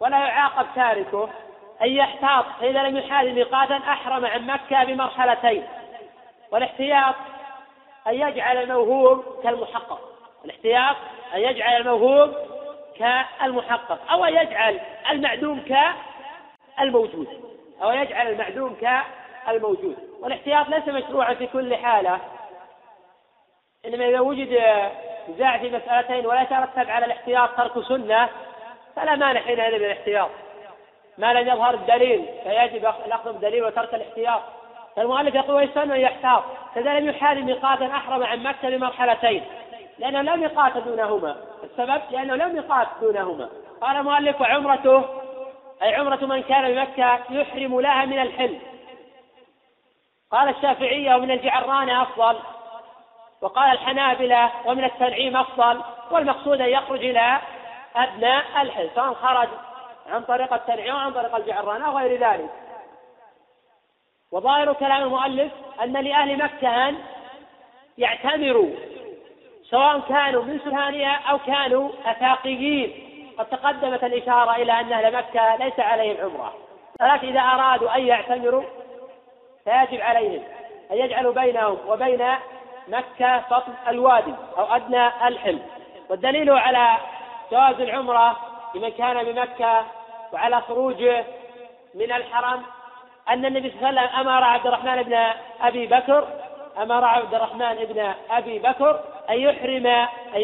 ولا 0.00 0.18
يعاقب 0.18 0.66
تاركه. 0.74 1.28
أن 1.82 1.88
يحتاط 1.88 2.44
فإذا 2.60 2.82
لم 2.82 2.96
يحال 2.96 3.34
ميقاتا 3.34 3.76
أحرم 3.76 4.26
عن 4.26 4.46
مكة 4.46 4.84
بمرحلتين. 4.84 5.64
والاحتياط 6.52 7.14
أن 8.06 8.14
يجعل 8.14 8.56
الموهوم 8.56 9.24
كالمحقق. 9.42 10.00
الاحتياط 10.44 10.96
أن 11.34 11.40
يجعل 11.40 11.80
الموهوم 11.80 12.34
كالمحقق. 12.98 14.12
أو 14.12 14.24
أن 14.24 14.34
يجعل 14.34 14.80
المعدوم 15.10 15.64
كالموجود. 16.78 17.28
أو 17.82 17.90
يجعل 17.90 18.26
المعدوم 18.28 18.76
كالموجود. 19.46 19.96
والاحتياط 20.20 20.68
ليس 20.68 20.88
مشروعا 20.88 21.34
في 21.34 21.46
كل 21.46 21.74
حالة. 21.74 22.20
إنما 23.86 24.08
إذا 24.08 24.20
وجد 24.20 24.62
نزاع 25.28 25.58
في 25.58 25.70
مسألتين 25.70 26.26
ولا 26.26 26.42
يترتب 26.42 26.90
على 26.90 27.06
الاحتياط 27.06 27.56
ترك 27.56 27.84
سنة 27.84 28.28
فلا 28.96 29.14
مانع 29.14 29.40
حينئذ 29.40 29.78
من 29.78 29.84
الاحتياط. 29.84 30.30
ما 31.18 31.32
لم 31.32 31.48
يظهر 31.48 31.74
الدليل 31.74 32.28
فيجب 32.42 32.92
الأخذ 33.06 33.32
بالدليل 33.32 33.64
وترك 33.64 33.94
الاحتياط. 33.94 34.42
فالمؤلف 34.96 35.34
يقول 35.34 35.56
ويسن 35.56 35.92
أن 35.92 36.00
يحتاط. 36.00 36.42
كذا 36.74 37.00
لم 37.00 37.08
يحال 37.08 37.44
ميقاتا 37.44 37.86
أحرم 37.86 38.22
عن 38.22 38.42
مكة 38.42 38.68
بمرحلتين. 38.70 39.44
لأنه 39.98 40.22
لم 40.22 40.42
يقات 40.42 40.76
دونهما. 40.76 41.36
السبب؟ 41.64 42.02
لأنه 42.10 42.34
لم 42.34 42.56
يقات 42.56 42.88
دونهما. 43.00 43.48
قال 43.80 43.96
المؤلف 43.96 44.40
وعمرته 44.40 45.04
أي 45.82 45.94
عمرة 45.94 46.26
من 46.26 46.42
كان 46.42 46.74
بمكة 46.74 47.18
يحرم 47.30 47.80
لها 47.80 48.04
من 48.04 48.18
الحل. 48.18 48.58
قال 50.30 50.48
الشافعية 50.48 51.14
ومن 51.14 51.30
الجعران 51.30 51.90
أفضل. 51.90 52.38
وقال 53.40 53.72
الحنابلة 53.72 54.50
ومن 54.64 54.84
التنعيم 54.84 55.36
أفضل 55.36 55.82
والمقصود 56.10 56.60
أن 56.60 56.68
يخرج 56.68 57.04
إلى 57.04 57.38
أدنى 57.96 58.38
الحل 58.38 58.90
سواء 58.94 59.14
خرج 59.14 59.48
عن 60.06 60.22
طريق 60.22 60.52
التنعيم 60.52 60.94
أو 60.94 60.98
عن 60.98 61.12
طريق 61.12 61.34
الجعران 61.36 61.82
أو 61.82 61.98
غير 61.98 62.20
ذلك. 62.20 62.50
وظاهر 64.32 64.72
كلام 64.72 65.02
المؤلف 65.02 65.52
أن 65.82 65.92
لأهل 65.92 66.44
مكة 66.44 66.88
أن 66.88 66.98
يعتمروا 67.98 68.70
سواء 69.70 70.00
كانوا 70.00 70.42
من 70.42 70.60
سهانية 70.64 71.14
أو 71.14 71.38
كانوا 71.38 71.90
أثاقيين. 72.04 73.04
قد 73.38 73.46
تقدمت 73.46 74.04
الإشارة 74.04 74.56
إلى 74.56 74.80
أن 74.80 74.92
أهل 74.92 75.16
مكة 75.16 75.56
ليس 75.56 75.80
عليهم 75.80 76.16
عمرة. 76.20 76.54
ولكن 77.00 77.28
إذا 77.28 77.40
أرادوا 77.40 77.96
أن 77.96 78.06
يعتمروا 78.06 78.64
فيجب 79.64 80.00
عليهم 80.02 80.42
أن 80.90 80.96
يجعلوا 80.96 81.32
بينهم 81.32 81.78
وبين 81.86 82.26
مكة 82.88 83.38
بطن 83.50 83.72
الوادي 83.88 84.34
أو 84.58 84.64
أدنى 84.76 85.06
الحلم. 85.06 85.62
والدليل 86.10 86.50
على 86.50 86.96
جواز 87.52 87.80
العمرة 87.80 88.36
لمن 88.74 88.88
كان 88.88 89.24
بمكة 89.24 89.82
وعلى 90.32 90.60
خروجه 90.60 91.24
من 91.94 92.12
الحرم 92.12 92.62
أن 93.28 93.46
النبي 93.46 93.70
صلى 93.70 93.88
الله 93.88 94.00
عليه 94.00 94.10
وسلم 94.10 94.28
أمر 94.28 94.44
عبد 94.44 94.66
الرحمن 94.66 95.02
بن 95.02 95.18
أبي 95.60 95.86
بكر 95.86 96.28
أمر 96.82 97.04
عبد 97.04 97.34
الرحمن 97.34 97.74
بن 97.74 98.12
أبي 98.30 98.58
بكر 98.58 99.00
أن 99.30 99.38
يحرم 99.38 99.86
أن 100.36 100.40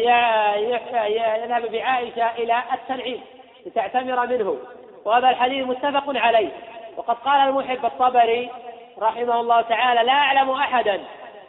يذهب 1.07 1.71
بعائشة 1.71 2.31
إلى 2.31 2.63
التنعيم 2.73 3.21
لتعتمر 3.65 4.27
منه. 4.27 4.57
وهذا 5.05 5.29
الحديث 5.29 5.67
متفق 5.67 6.03
عليه. 6.07 6.49
وقد 6.97 7.15
قال 7.15 7.49
المحب 7.49 7.85
الطبري 7.85 8.51
رحمه 8.99 9.39
الله 9.39 9.61
تعالى 9.61 10.03
لا 10.03 10.13
أعلم 10.13 10.51
أحدا 10.51 11.03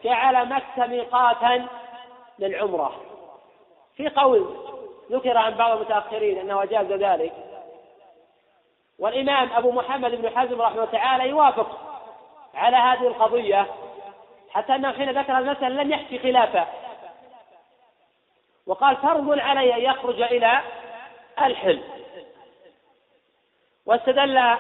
جعل 0.07 0.49
مكة 0.49 0.87
ميقاتا 0.87 1.67
للعمرة. 2.39 3.01
في 3.97 4.09
قول 4.09 4.57
ذكر 5.11 5.39
عن 5.39 5.55
بعض 5.55 5.73
المتأخرين 5.73 6.39
أنه 6.39 6.63
أجاز 6.63 6.87
ذلك. 6.87 7.33
والإمام 8.99 9.53
أبو 9.53 9.73
محمد 9.73 10.11
بن 10.11 10.39
حزم 10.39 10.63
رحمه 10.63 10.75
الله 10.75 10.93
تعالى 10.93 11.29
يوافق 11.29 11.79
على 12.55 12.77
هذه 12.77 13.07
القضية 13.07 13.67
حتى 14.51 14.75
أنه 14.75 14.93
حين 14.93 15.19
ذكر 15.19 15.39
المسألة 15.39 15.83
لم 15.83 15.91
يحكي 15.91 16.19
خلافه. 16.19 16.67
وقال 18.67 18.97
فرض 18.97 19.39
علي 19.39 19.75
أن 19.75 19.81
يخرج 19.81 20.23
إلى 20.23 20.61
الحل 21.43 21.83
واستدل 23.87 24.57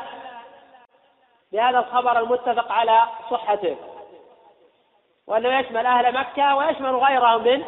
بهذا 1.53 1.79
الخبر 1.79 2.19
المتفق 2.19 2.73
على 2.73 3.03
صحته. 3.31 3.77
وأنه 5.27 5.59
يشمل 5.59 5.87
أهل 5.87 6.15
مكة 6.15 6.57
ويشمل 6.57 6.97
غيرهم 6.97 7.45
من 7.45 7.65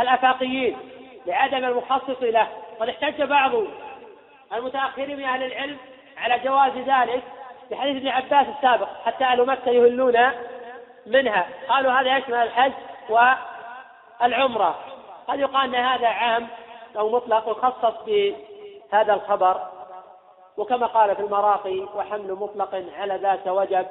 الأفاقيين 0.00 0.76
لعدم 1.26 1.64
المخصص 1.64 2.22
له. 2.22 2.48
قد 2.80 2.88
احتج 2.88 3.22
بعض 3.22 3.52
المتأخرين 4.52 5.16
من 5.16 5.24
أهل 5.24 5.42
العلم 5.42 5.76
على 6.16 6.38
جواز 6.38 6.72
ذلك 6.72 7.22
بحديث 7.70 7.96
ابن 7.96 8.08
عباس 8.08 8.46
السابق 8.56 8.88
حتى 9.04 9.24
أهل 9.24 9.46
مكة 9.46 9.70
يهلون 9.70 10.30
منها. 11.06 11.46
قالوا 11.68 11.92
هذا 11.92 12.16
يشمل 12.16 12.34
الحج 12.34 12.72
والعمرة. 13.08 14.78
قد 15.28 15.40
يقال 15.40 15.74
أن 15.74 15.84
هذا 15.84 16.08
عام 16.08 16.48
أو 16.98 17.10
مطلق 17.10 17.48
وخصص 17.48 17.94
بهذا 18.06 19.14
الخبر. 19.14 19.60
وكما 20.56 20.86
قال 20.86 21.16
في 21.16 21.22
المراقي 21.22 21.80
وحمل 21.80 22.32
مطلق 22.32 22.84
على 22.98 23.16
ذات 23.16 23.48
وجب 23.48 23.86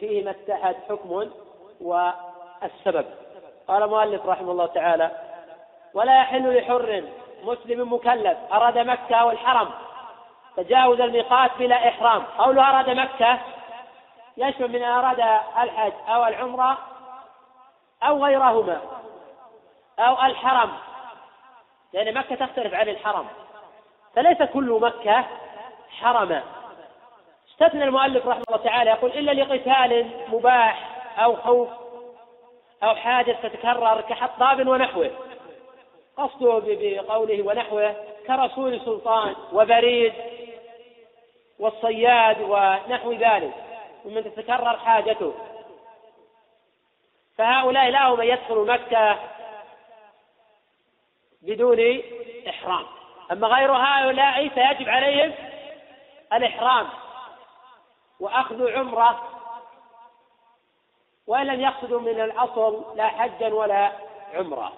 فيه 0.00 0.24
ما 0.24 0.30
اتحد 0.30 0.76
حكم 0.88 1.30
والسبب 2.64 3.06
قال 3.68 3.82
المؤلف 3.82 4.26
رحمه 4.26 4.50
الله 4.50 4.66
تعالى 4.66 5.10
ولا 5.94 6.20
يحل 6.20 6.58
لحر 6.58 7.04
مسلم 7.42 7.92
مكلف 7.92 8.38
أراد 8.52 8.78
مكة 8.78 9.24
والحرم. 9.24 9.70
تجاوز 10.56 11.00
الميقات 11.00 11.50
بلا 11.58 11.88
إحرام. 11.88 12.22
قوله 12.38 12.70
أراد 12.70 12.90
مكة 12.90 13.38
يشمل 14.36 14.72
من 14.72 14.82
أراد 14.82 15.20
الحج 15.62 15.92
أو 16.08 16.26
العمرة 16.26 16.78
أو 18.02 18.24
غيرهما 18.24 18.80
أو 19.98 20.26
الحرم 20.26 20.72
لأن 21.92 22.14
مكة 22.14 22.34
تختلف 22.34 22.74
عن 22.74 22.88
الحرم. 22.88 23.26
فليس 24.16 24.42
كل 24.42 24.78
مكة 24.82 25.24
حرما. 26.00 26.42
استثنى 27.50 27.84
المؤلف 27.84 28.26
رحمه 28.26 28.44
الله 28.48 28.64
تعالى 28.64 28.90
يقول 28.90 29.10
إلا 29.10 29.32
لقتال 29.32 30.10
مباح 30.28 30.88
أو 31.18 31.36
خوف 31.36 31.68
أو 32.84 32.94
حادث 32.94 33.42
تتكرر 33.42 34.00
كحطاب 34.00 34.68
ونحوه. 34.68 35.10
قصده 36.16 36.62
بقوله 36.66 37.42
ونحوه 37.42 37.96
كرسول 38.26 38.80
سلطان 38.80 39.34
وبريد 39.52 40.12
والصياد 41.58 42.40
ونحو 42.40 43.12
ذلك 43.12 43.54
ممن 44.04 44.24
تتكرر 44.24 44.76
حاجته. 44.76 45.34
فهؤلاء 47.38 47.90
لا 47.90 48.08
هم 48.08 48.22
يدخل 48.22 48.56
مكة 48.56 49.18
بدون 51.42 52.02
إحرام. 52.48 52.86
أما 53.32 53.48
غير 53.48 53.72
هؤلاء 53.72 54.48
فيجب 54.48 54.88
عليهم 54.88 55.32
الإحرام 56.32 56.88
وأخذ 58.20 58.72
عمرة 58.72 59.33
وإن 61.26 61.46
لم 61.46 61.60
يقصدوا 61.60 62.00
من 62.00 62.20
الأصل 62.20 62.84
لا 62.96 63.06
حجا 63.06 63.54
ولا 63.54 63.92
عمرة. 64.34 64.72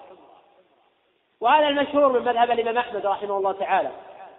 وهذا 1.41 1.67
المشهور 1.67 2.07
من 2.07 2.25
مذهب 2.25 2.51
الإمام 2.51 2.77
أحمد 2.77 3.05
رحمه 3.05 3.37
الله 3.37 3.51
تعالى. 3.51 3.91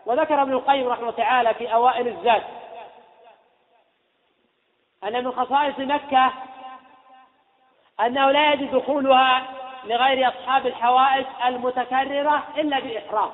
وذكر 0.06 0.42
ابن 0.42 0.52
القيم 0.52 0.88
رحمه 0.88 1.02
الله 1.02 1.16
تعالى 1.16 1.54
في 1.54 1.74
أوائل 1.74 2.08
الزاد 2.08 2.42
أن 5.04 5.24
من 5.24 5.32
خصائص 5.32 5.78
مكة 5.78 6.32
أنه 8.00 8.30
لا 8.30 8.52
يجوز 8.52 8.68
دخولها 8.82 9.42
لغير 9.84 10.28
أصحاب 10.28 10.66
الحوائج 10.66 11.26
المتكررة 11.46 12.42
إلا 12.56 12.80
بإحرام. 12.80 13.30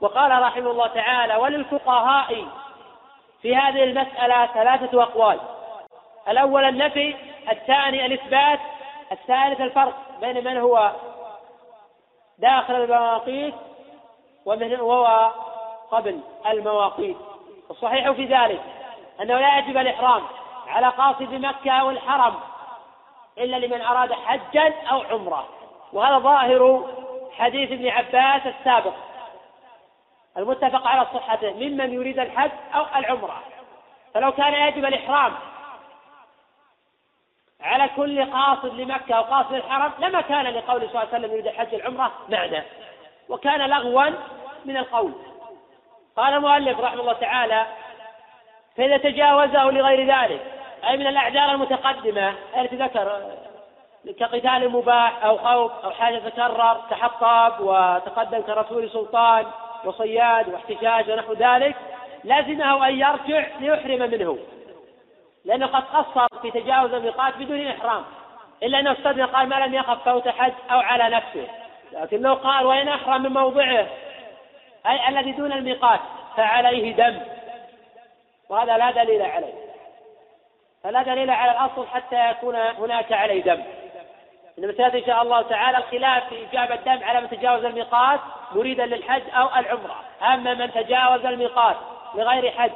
وقال 0.00 0.42
رحمه 0.42 0.70
الله 0.70 0.86
تعالى 0.86 1.36
وللفقهاء 1.36 2.46
في 3.42 3.56
هذه 3.56 3.84
المسألة 3.84 4.46
ثلاثة 4.46 5.02
أقوال. 5.02 5.40
الأول 6.28 6.64
النفي 6.64 7.16
الثاني 7.50 8.06
الإثبات 8.06 8.60
الثالث 9.12 9.60
الفرق 9.60 9.94
بين 10.20 10.44
من 10.44 10.56
هو 10.56 10.92
داخل 12.38 12.74
المواقيت 12.74 13.54
ومن 14.46 14.76
هو 14.76 15.30
قبل 15.90 16.20
المواقيت. 16.46 17.16
الصحيح 17.70 18.10
في 18.10 18.24
ذلك 18.24 18.60
أنه 19.20 19.40
لا 19.40 19.58
يجب 19.58 19.76
الإحرام 19.76 20.22
على 20.66 20.88
قاصد 20.88 21.34
مكة 21.34 21.84
والحرم 21.84 22.34
إلا 23.38 23.56
لمن 23.56 23.80
أراد 23.80 24.12
حجا 24.12 24.74
أو 24.90 25.02
عمرة. 25.02 25.48
وهذا 25.92 26.18
ظاهر 26.18 26.84
حديث 27.38 27.72
ابن 27.72 27.88
عباس 27.88 28.46
السابق. 28.46 28.94
المتفق 30.36 30.86
على 30.86 31.06
صحته 31.14 31.52
ممن 31.52 31.92
يريد 31.92 32.18
الحج 32.18 32.50
أو 32.74 32.84
العمرة. 32.96 33.42
فلو 34.14 34.32
كان 34.32 34.68
يجب 34.68 34.84
الإحرام 34.84 35.32
على 37.60 37.88
كل 37.96 38.32
قاصد 38.32 38.80
لمكة 38.80 39.14
أو 39.14 39.22
قاصد 39.22 39.52
الحرم 39.52 39.92
لما 39.98 40.20
كان 40.20 40.46
لقول 40.46 40.80
صلى 40.80 40.88
الله 40.88 40.98
عليه 41.00 41.08
وسلم 41.08 41.32
يريد 41.32 41.46
الحج 41.46 41.74
العمرة 41.74 42.12
معنى. 42.28 42.62
وكان 43.28 43.70
لغوا 43.70 44.10
من 44.64 44.76
القول. 44.76 45.12
قال 46.16 46.34
المؤلف 46.34 46.80
رحمه 46.80 47.00
الله 47.00 47.12
تعالى 47.12 47.66
فإذا 48.76 48.96
تجاوزه 48.96 49.70
لغير 49.70 50.14
ذلك 50.14 50.40
أي 50.88 50.96
من 50.96 51.06
الأعذار 51.06 51.50
المتقدمة 51.50 52.34
التي 52.56 52.76
ذكر 52.76 53.22
كقتال 54.20 54.68
مباح 54.68 55.24
أو 55.24 55.38
خوف 55.38 55.72
أو 55.84 55.90
حاجة 55.90 56.18
تكرر 56.18 56.80
كحطاب 56.90 57.60
وتقدم 57.60 58.40
كرسول 58.40 58.90
سلطان 58.90 59.46
وصياد 59.84 60.48
واحتجاج 60.48 61.10
ونحو 61.10 61.32
ذلك 61.32 61.76
لازمه 62.24 62.88
أن 62.88 62.94
يرجع 62.94 63.46
ليحرم 63.60 64.10
منه. 64.10 64.38
لأنه 65.46 65.66
قد 65.66 65.84
قصر 65.84 66.26
في 66.42 66.50
تجاوز 66.50 66.92
الميقات 66.92 67.36
بدون 67.36 67.66
إحرام. 67.66 68.04
إلا 68.62 68.80
أنه 68.80 68.92
استدنى 68.92 69.24
قال 69.24 69.48
ما 69.48 69.66
لم 69.66 69.74
يخف 69.74 70.08
فوت 70.08 70.28
حج 70.28 70.52
أو 70.70 70.78
على 70.78 71.16
نفسه. 71.16 71.48
لكن 71.92 72.22
لو 72.22 72.34
قال 72.34 72.66
وإن 72.66 72.88
أحرم 72.88 73.22
من 73.22 73.32
موضعه 73.32 73.86
أي 74.86 75.08
الذي 75.08 75.32
دون 75.32 75.52
الميقات 75.52 76.00
فعليه 76.36 76.92
دم. 76.92 77.20
وهذا 78.48 78.78
لا 78.78 78.90
دليل 78.90 79.22
عليه. 79.22 79.54
فلا 80.82 81.02
دليل 81.02 81.30
على 81.30 81.52
الأصل 81.52 81.86
حتى 81.86 82.30
يكون 82.30 82.54
هناك 82.56 83.12
عليه 83.12 83.42
دم. 83.42 83.62
إنما 84.58 84.72
سيأتي 84.72 84.98
إن 84.98 85.06
شاء 85.06 85.22
الله 85.22 85.42
تعالى 85.42 85.78
الخلاف 85.78 86.28
في 86.28 86.46
إجابة 86.50 86.74
الدم 86.74 87.04
على 87.04 87.20
من 87.20 87.30
تجاوز 87.30 87.64
الميقات 87.64 88.20
مريدا 88.52 88.86
للحج 88.86 89.22
أو 89.34 89.48
العمرة. 89.56 89.96
أما 90.22 90.54
من 90.54 90.72
تجاوز 90.72 91.24
الميقات 91.26 91.76
لغير 92.14 92.50
حج 92.50 92.72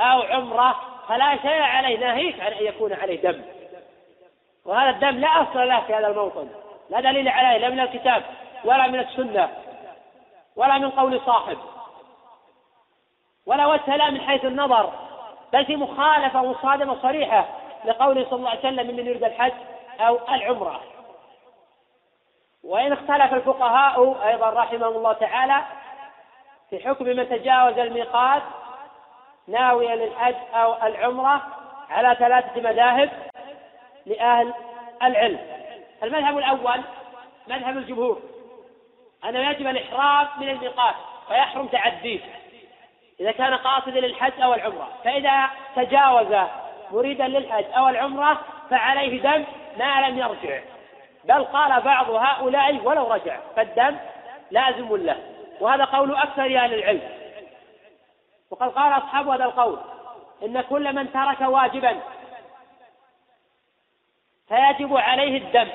أو 0.00 0.22
عمرة 0.22 0.76
فلا 1.08 1.36
شيء 1.36 1.62
عليه 1.62 1.98
ناهيك 1.98 2.40
عن 2.40 2.52
أن 2.52 2.64
يكون 2.64 2.92
عليه 2.92 3.22
دم. 3.22 3.42
وهذا 4.64 4.90
الدم 4.90 5.20
لا 5.20 5.28
أصل 5.28 5.68
له 5.68 5.80
في 5.80 5.94
هذا 5.94 6.06
الموطن. 6.06 6.48
لا 6.90 7.00
دليل 7.00 7.28
عليه 7.28 7.58
لا 7.58 7.68
من 7.68 7.80
الكتاب 7.80 8.22
ولا 8.64 8.86
من 8.86 9.00
السنة 9.00 9.48
ولا 10.56 10.78
من 10.78 10.90
قول 10.90 11.20
صاحب 11.26 11.58
ولا 13.46 13.66
وجه 13.66 13.96
لا 13.96 14.10
من 14.10 14.20
حيث 14.20 14.44
النظر. 14.44 14.92
بل 15.52 15.66
في 15.66 15.76
مخالفة 15.76 16.42
مصادمة 16.42 17.02
صريحة 17.02 17.44
لقوله 17.84 18.24
صلى 18.24 18.38
الله 18.38 18.50
عليه 18.50 18.58
وسلم 18.58 18.86
من 18.86 19.06
يريد 19.06 19.24
الحج 19.24 19.52
أو 20.00 20.18
العمرة. 20.28 20.80
وإن 22.64 22.92
اختلف 22.92 23.34
الفقهاء 23.34 24.26
أيضا 24.28 24.50
رحمهم 24.50 24.96
الله 24.96 25.12
تعالى 25.12 25.62
في 26.70 26.88
حكم 26.88 27.04
من 27.04 27.28
تجاوز 27.28 27.78
الميقات 27.78 28.42
ناويا 29.48 29.96
للحج 29.96 30.34
أو 30.54 30.86
العمرة 30.86 31.42
على 31.90 32.16
ثلاثة 32.18 32.60
مذاهب 32.60 33.10
لأهل 34.06 34.54
العلم. 35.02 35.38
المذهب 36.02 36.38
الأول 36.38 36.80
مذهب 37.48 37.76
الجمهور. 37.76 38.20
أنه 39.24 39.50
يجب 39.50 39.66
الإحرام 39.66 40.28
من 40.40 40.48
الميقات 40.48 40.94
ويحرم 41.30 41.66
تعديه 41.66 42.20
إذا 43.20 43.32
كان 43.32 43.54
قاصدا 43.54 44.00
للحج 44.00 44.40
أو 44.40 44.54
العمرة. 44.54 44.88
فإذا 45.04 45.48
تجاوز 45.76 46.48
مريدا 46.90 47.28
للحج 47.28 47.64
أو 47.76 47.88
العمرة 47.88 48.40
فعليه 48.70 49.22
دم 49.22 49.44
ما 49.78 50.08
لم 50.08 50.18
يرجع. 50.18 50.60
بل 51.24 51.44
قال 51.44 51.80
بعض 51.80 52.10
هؤلاء 52.10 52.80
ولو 52.84 53.12
رجع 53.12 53.36
فالدم 53.56 53.96
لازم 54.50 54.96
له. 54.96 55.16
وهذا 55.60 55.84
قول 55.84 56.16
أكثر 56.16 56.42
أهل 56.42 56.74
العلم. 56.74 57.17
وقد 58.50 58.68
قال 58.68 58.92
أصحاب 58.92 59.28
هذا 59.28 59.44
القول 59.44 59.78
إن 60.42 60.60
كل 60.60 60.94
من 60.94 61.12
ترك 61.12 61.40
واجبا 61.40 62.00
فيجب 64.48 64.96
عليه 64.96 65.38
الدم. 65.38 65.68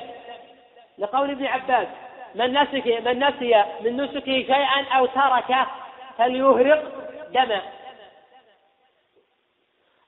لقول 0.98 1.32
ابن 1.32 1.46
عباس 1.46 1.88
من 2.36 2.62
نسك 2.62 2.88
من 2.88 3.24
نسي 3.24 3.64
من 3.82 4.02
نسكه 4.02 4.26
شيئا 4.26 4.86
أو 4.98 5.06
تركه 5.06 5.68
فليهرق 6.18 6.84
دما 7.32 7.62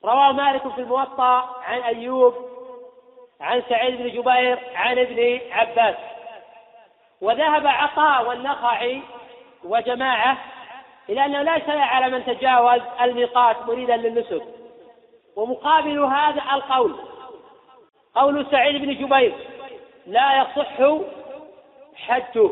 رواه 0.04 0.32
مالك 0.32 0.68
في 0.68 0.80
الموطأ 0.80 1.62
عن 1.62 1.80
أيوب 1.80 2.34
عن 3.40 3.62
سعيد 3.68 3.96
بن 3.96 4.08
جبير 4.08 4.58
عن 4.74 4.98
ابن 4.98 5.40
عباس. 5.52 5.96
وذهب 7.20 7.66
عطاء 7.66 8.28
والنخعي 8.28 9.02
وجماعة 9.64 10.36
إلى 11.08 11.24
أنه 11.24 11.42
لا 11.42 11.58
شيء 11.58 11.78
على 11.78 12.10
من 12.10 12.24
تجاوز 12.24 12.80
الميقات 13.00 13.66
مريدا 13.66 13.96
للنسك. 13.96 14.42
ومقابل 15.36 15.98
هذا 15.98 16.42
القول 16.52 16.96
قول 18.14 18.46
سعيد 18.50 18.82
بن 18.82 18.94
جبير 18.94 19.34
لا 20.06 20.42
يصح 20.42 21.02
حجه 21.96 22.50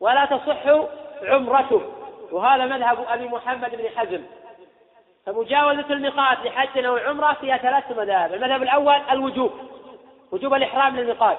ولا 0.00 0.24
تصح 0.24 0.86
عمرته. 1.22 1.82
وهذا 2.32 2.66
مذهب 2.66 3.04
أبي 3.08 3.28
محمد 3.28 3.76
بن 3.76 3.88
حزم. 3.96 4.22
فمجاوزة 5.26 5.86
الميقات 5.90 6.38
لحج 6.38 6.84
أو 6.84 6.96
عمرة 6.96 7.32
فيها 7.40 7.56
ثلاث 7.56 7.98
مذاهب. 7.98 8.34
المذهب 8.34 8.62
الأول 8.62 8.96
الوجوب 9.10 9.52
وجوب 10.32 10.54
الإحرام 10.54 10.96
للميقات. 10.96 11.38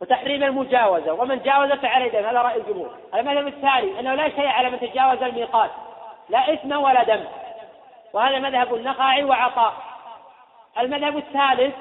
وتحريم 0.00 0.44
المجاوزة 0.44 1.12
ومن 1.12 1.42
جاوز 1.42 1.72
فعليه 1.72 2.20
دم 2.20 2.26
هذا 2.26 2.42
رأي 2.42 2.56
الجمهور. 2.56 2.94
المذهب 3.14 3.46
الثاني 3.46 4.00
أنه 4.00 4.14
لا 4.14 4.28
شيء 4.28 4.46
على 4.46 4.70
من 4.70 4.80
تجاوز 4.80 5.22
الميقات 5.22 5.70
لا 6.28 6.52
إثم 6.52 6.72
ولا 6.72 7.02
دم. 7.02 7.24
وهذا 8.12 8.38
مذهب 8.38 8.74
النخعي 8.74 9.24
وعطاء. 9.24 9.74
المذهب 10.78 11.16
الثالث 11.16 11.74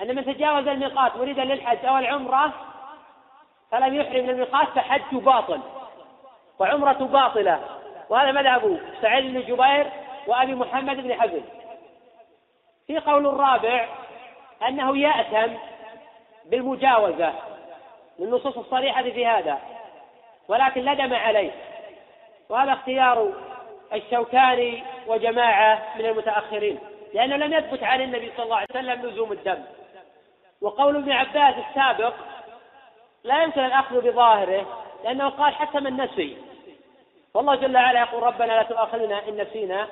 أن 0.00 0.16
من 0.16 0.24
تجاوز 0.24 0.68
الميقات 0.68 1.16
مريدا 1.16 1.44
للحج 1.44 1.86
أو 1.86 1.98
العمرة 1.98 2.52
فلم 3.70 3.94
يحرم 3.94 4.30
الميقات 4.30 4.68
فحج 4.68 5.14
باطل 5.14 5.60
وعمرة 6.58 6.92
باطلة. 6.92 7.60
وهذا 8.08 8.32
مذهب 8.32 8.80
سعيد 9.02 9.34
بن 9.34 9.40
جبير 9.40 9.86
وأبي 10.26 10.54
محمد 10.54 10.96
بن 10.96 11.20
حزم. 11.20 11.42
في 12.86 12.98
قول 12.98 13.26
الرابع 13.26 13.88
أنه 14.68 14.98
يأتم 14.98 15.54
بالمجاوزة 16.44 17.32
للنصوص 18.18 18.58
الصريحة 18.58 19.02
في 19.02 19.26
هذا. 19.26 19.58
ولكن 20.48 20.84
ندم 20.84 21.14
عليه. 21.14 21.50
وهذا 22.48 22.72
اختيار 22.72 23.32
الشوكاني 23.92 24.82
وجماعة 25.06 25.82
من 25.98 26.06
المتأخرين 26.06 26.78
لأنه 27.14 27.36
لم 27.36 27.52
يثبت 27.52 27.82
عن 27.82 28.00
النبي 28.00 28.32
صلى 28.36 28.44
الله 28.44 28.56
عليه 28.56 28.68
وسلم 28.70 29.06
لزوم 29.06 29.32
الدم. 29.32 29.62
وقول 30.62 30.96
ابن 30.96 31.12
عباس 31.12 31.54
السابق 31.68 32.14
لا 33.24 33.42
يمكن 33.42 33.64
الأخذ 33.64 34.00
بظاهره 34.00 34.66
لأنه 35.04 35.28
قال 35.28 35.54
حتى 35.54 35.80
من 35.80 36.02
نسي 36.02 36.36
والله 37.34 37.54
جل 37.54 37.76
وعلا 37.76 38.00
يقول 38.00 38.22
ربنا 38.22 38.52
لا 38.52 38.62
تؤاخذنا 38.62 39.28
إن 39.28 39.40
نسينا 39.40 39.88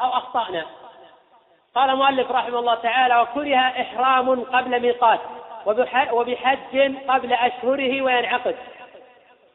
أو 0.00 0.08
أخطأنا. 0.08 0.66
قال 1.74 1.90
المؤلف 1.90 2.30
رحمه 2.30 2.58
الله 2.58 2.74
تعالى 2.74 3.20
وكره 3.20 3.56
إحرام 3.56 4.44
قبل 4.44 4.80
ميقات. 4.80 5.20
وبحج 5.66 6.96
قبل 7.08 7.32
أشهره 7.32 8.02
وينعقد. 8.02 8.56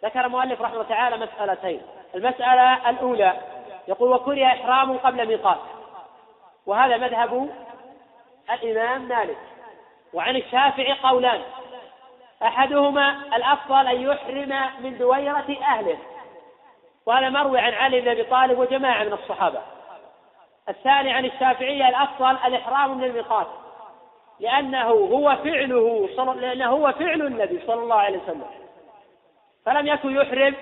ذكر 0.04 0.26
المؤلف 0.26 0.62
رحمه 0.62 0.74
الله 0.74 0.90
تعالى 0.90 1.18
مسألتين. 1.18 1.82
المسألة 2.16 2.90
الأولى 2.90 3.34
يقول 3.88 4.12
وكره 4.12 4.46
إحرام 4.46 4.98
قبل 4.98 5.28
ميقات. 5.28 5.58
وهذا 6.66 6.98
مذهب 6.98 7.50
الإمام 8.54 9.02
مالك. 9.02 9.38
وعن 10.14 10.36
الشافعي 10.36 10.94
قولان 10.94 11.42
أحدهما 12.44 13.22
الأفضل 13.36 13.88
أن 13.88 14.02
يحرم 14.02 14.70
من 14.80 14.98
دويرة 14.98 15.58
أهله. 15.62 15.98
وهذا 17.06 17.30
مروي 17.30 17.60
عن 17.60 17.74
علي 17.74 18.02
بن 18.02 18.08
أبي 18.08 18.24
طالب 18.24 18.60
وجماعة 18.60 19.04
من 19.04 19.14
الصحابة. 19.14 19.62
الثاني 20.70 21.14
عن 21.14 21.26
الشافعية 21.26 21.90
الأفضل 21.90 22.38
الإحرام 22.46 22.98
من 22.98 23.04
الميقات. 23.04 23.48
لأنه 24.40 24.88
هو 24.90 25.38
فعله 25.44 26.10
صل... 26.16 26.42
لأنه 26.42 26.70
هو 26.70 26.92
فعل 26.92 27.22
النبي 27.22 27.60
صلى 27.68 27.84
الله 27.84 27.96
عليه 27.96 28.18
وسلم. 28.18 28.46
فلم 29.66 29.88
يكن 29.88 30.16
يحرم 30.16 30.56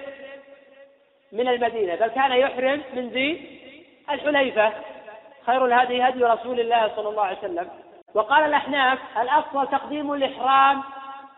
من 1.32 1.48
المدينة 1.48 1.96
بل 1.96 2.08
كان 2.08 2.32
يحرم 2.32 2.82
من 2.94 3.10
ذي 3.10 3.60
الحليفة. 4.10 4.74
خير 5.46 5.66
الهدي 5.66 6.02
هدي 6.04 6.24
رسول 6.24 6.60
الله 6.60 6.92
صلى 6.96 7.10
الله 7.10 7.24
عليه 7.24 7.38
وسلم. 7.38 7.70
وقال 8.14 8.44
الأحناف 8.44 9.00
الأفضل 9.22 9.68
تقديم 9.68 10.14
الإحرام 10.14 10.84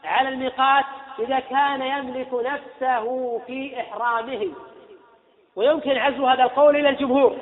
على 0.04 0.30
الميقات 0.30 0.86
إذا 1.20 1.40
كان 1.40 1.82
يملك 1.82 2.34
نفسه 2.34 3.38
في 3.48 3.82
إحرامه. 3.82 4.48
ويمكن 5.56 5.98
عزو 5.98 6.28
هذا 6.28 6.44
القول 6.44 6.76
إلى 6.76 6.90
الجمهور. 6.90 7.38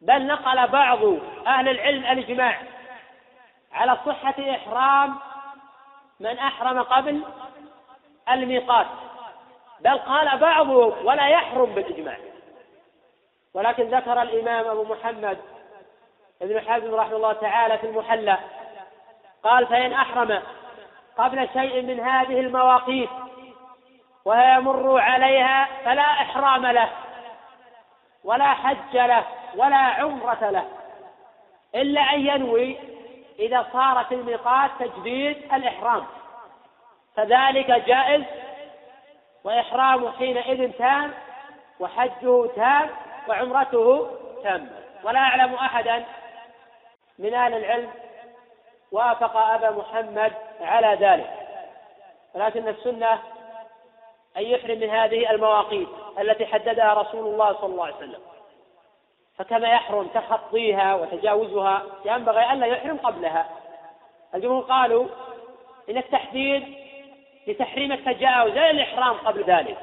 بل 0.00 0.26
نقل 0.26 0.66
بعض 0.66 1.04
أهل 1.46 1.68
العلم 1.68 2.04
الإجماع 2.04 2.62
على 3.72 3.98
صحة 4.06 4.34
إحرام 4.50 5.16
من 6.20 6.38
أحرم 6.38 6.82
قبل 6.82 7.22
الميقات. 8.30 8.86
بل 9.80 9.98
قال 9.98 10.38
بعضهم 10.38 11.06
ولا 11.06 11.28
يحرم 11.28 11.74
بالإجماع. 11.74 12.16
ولكن 13.54 13.84
ذكر 13.84 14.22
الإمام 14.22 14.66
أبو 14.66 14.84
محمد 14.84 15.38
ابن 16.42 16.60
حزم 16.60 16.94
رحمه 16.94 17.16
الله 17.16 17.32
تعالى 17.32 17.78
في 17.78 17.86
المحلى 17.86 18.38
قال 19.42 19.66
فإن 19.66 19.92
أحرم 19.92 20.42
قبل 21.18 21.48
شيء 21.52 21.82
من 21.82 22.00
هذه 22.00 22.40
المواقيت 22.40 23.10
وهي 24.24 24.56
يمر 24.56 25.00
عليها 25.00 25.68
فلا 25.84 26.02
إحرام 26.02 26.66
له 26.66 26.88
ولا 28.24 28.54
حج 28.54 28.96
له. 28.96 29.24
ولا 29.56 29.76
عمرة 29.76 30.50
له. 30.50 30.64
إلا 31.74 32.00
أن 32.00 32.26
ينوي 32.26 32.78
إذا 33.38 33.66
صار 33.72 34.04
في 34.04 34.14
الميقات 34.14 34.70
تجديد 34.80 35.36
الإحرام. 35.54 36.06
فذلك 37.16 37.70
جائز 37.70 38.24
وإحرامه 39.44 40.12
حينئذ 40.12 40.72
تام 40.72 41.14
وحجه 41.80 42.46
تام 42.46 42.90
وعمرته 43.28 44.10
تامة 44.42 44.70
ولا 45.04 45.18
أعلم 45.18 45.54
أحدا 45.54 46.04
من 47.18 47.34
أهل 47.34 47.54
العلم 47.54 47.90
وافق 48.92 49.36
أبا 49.36 49.70
محمد 49.70 50.32
على 50.60 51.06
ذلك. 51.06 51.30
ولكن 52.34 52.68
السنة 52.68 53.12
أن 54.36 54.42
يحرم 54.42 54.78
من 54.78 54.90
هذه 54.90 55.30
المواقيت 55.30 55.88
التي 56.18 56.46
حددها 56.46 56.94
رسول 56.94 57.26
الله 57.26 57.52
صلى 57.52 57.66
الله 57.66 57.84
عليه 57.84 57.96
وسلم. 57.96 58.20
فكما 59.38 59.68
يحرم 59.68 60.06
تخطيها 60.06 60.94
وتجاوزها 60.94 61.82
ينبغي 62.04 62.52
ألا 62.52 62.66
يحرم 62.66 62.96
قبلها. 62.96 63.46
الجمهور 64.34 64.62
قالوا 64.62 65.06
إن 65.90 65.96
التحديد 65.96 66.74
لتحريم 67.46 67.92
التجاوز 67.92 68.52
لا 68.52 68.70
الإحرام 68.70 69.12
قبل 69.12 69.44
ذلك 69.44 69.76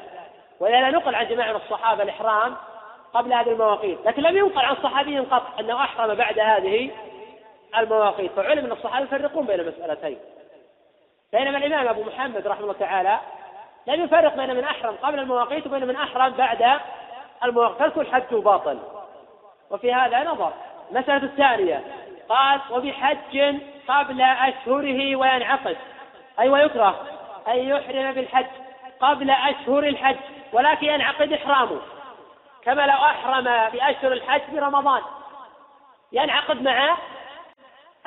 ولذا 0.60 0.90
نقل 0.90 1.16
عن 1.16 1.28
جماعة 1.28 1.50
من 1.50 1.56
الصحابة 1.56 2.04
الإحرام 2.04 2.56
قبل 3.14 3.34
هذه 3.34 3.52
المواقيت 3.52 3.98
لكن 4.06 4.22
لم 4.22 4.38
ينقل 4.38 4.66
عن 4.66 4.76
صحابي 4.76 5.20
قط 5.20 5.60
أنه 5.60 5.84
أحرم 5.84 6.16
بعد 6.16 6.40
هذه 6.40 6.92
المواقيت 7.78 8.32
فعلم 8.32 8.66
أن 8.66 8.72
الصحابة 8.72 9.06
يفرقون 9.06 9.46
بين 9.46 9.60
المسألتين. 9.60 10.18
بينما 11.34 11.58
الإمام 11.58 11.88
أبو 11.88 12.04
محمد 12.04 12.48
رحمه 12.48 12.62
الله 12.62 12.74
تعالى 12.74 13.20
لم 13.88 14.04
يفرق 14.04 14.36
بين 14.36 14.56
من 14.56 14.64
أحرم 14.64 14.96
قبل 14.96 15.20
المواقيت 15.20 15.68
وبين 15.68 15.88
من 15.88 15.96
أحرم 15.96 16.30
بعد 16.34 16.80
المواقيت 17.44 17.78
فالكل 17.80 18.08
حجه 18.08 18.36
باطل. 18.36 18.80
وفي 19.72 19.94
هذا 19.94 20.24
نظر. 20.24 20.54
المسألة 20.92 21.24
الثانية 21.24 21.84
قال 22.30 22.60
وبحج 22.72 23.56
قبل 23.88 24.22
أشهره 24.22 25.16
وينعقد. 25.16 25.78
أي 26.40 26.50
ويكره 26.50 27.02
أن 27.48 27.58
يحرم 27.58 28.12
بالحج 28.12 28.46
قبل 29.00 29.30
أشهر 29.30 29.80
الحج 29.80 30.18
ولكن 30.54 30.88
ينعقد 30.88 31.34
إحرامه. 31.34 31.80
كما 32.64 32.82
لو 32.88 32.94
أحرم 32.94 33.44
بأشهر 33.44 34.12
الحج 34.12 34.42
برمضان. 34.52 35.02
ينعقد 36.12 36.62
مع 36.62 36.98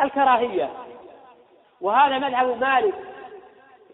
الكراهية. 0.01 0.71
وهذا 1.81 2.19
مذهب 2.19 2.61
مالك 2.61 2.95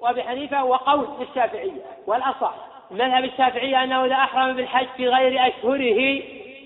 وأبي 0.00 0.22
حنيفة 0.22 0.64
وقول 0.64 1.08
الشافعية 1.20 1.82
والأصح. 2.06 2.54
مذهب 2.90 3.24
الشافعية 3.24 3.84
أنه 3.84 4.04
إذا 4.04 4.14
أحرم 4.14 4.52
بالحج 4.52 4.86
في 4.96 5.08
غير 5.08 5.48
أشهره 5.48 6.22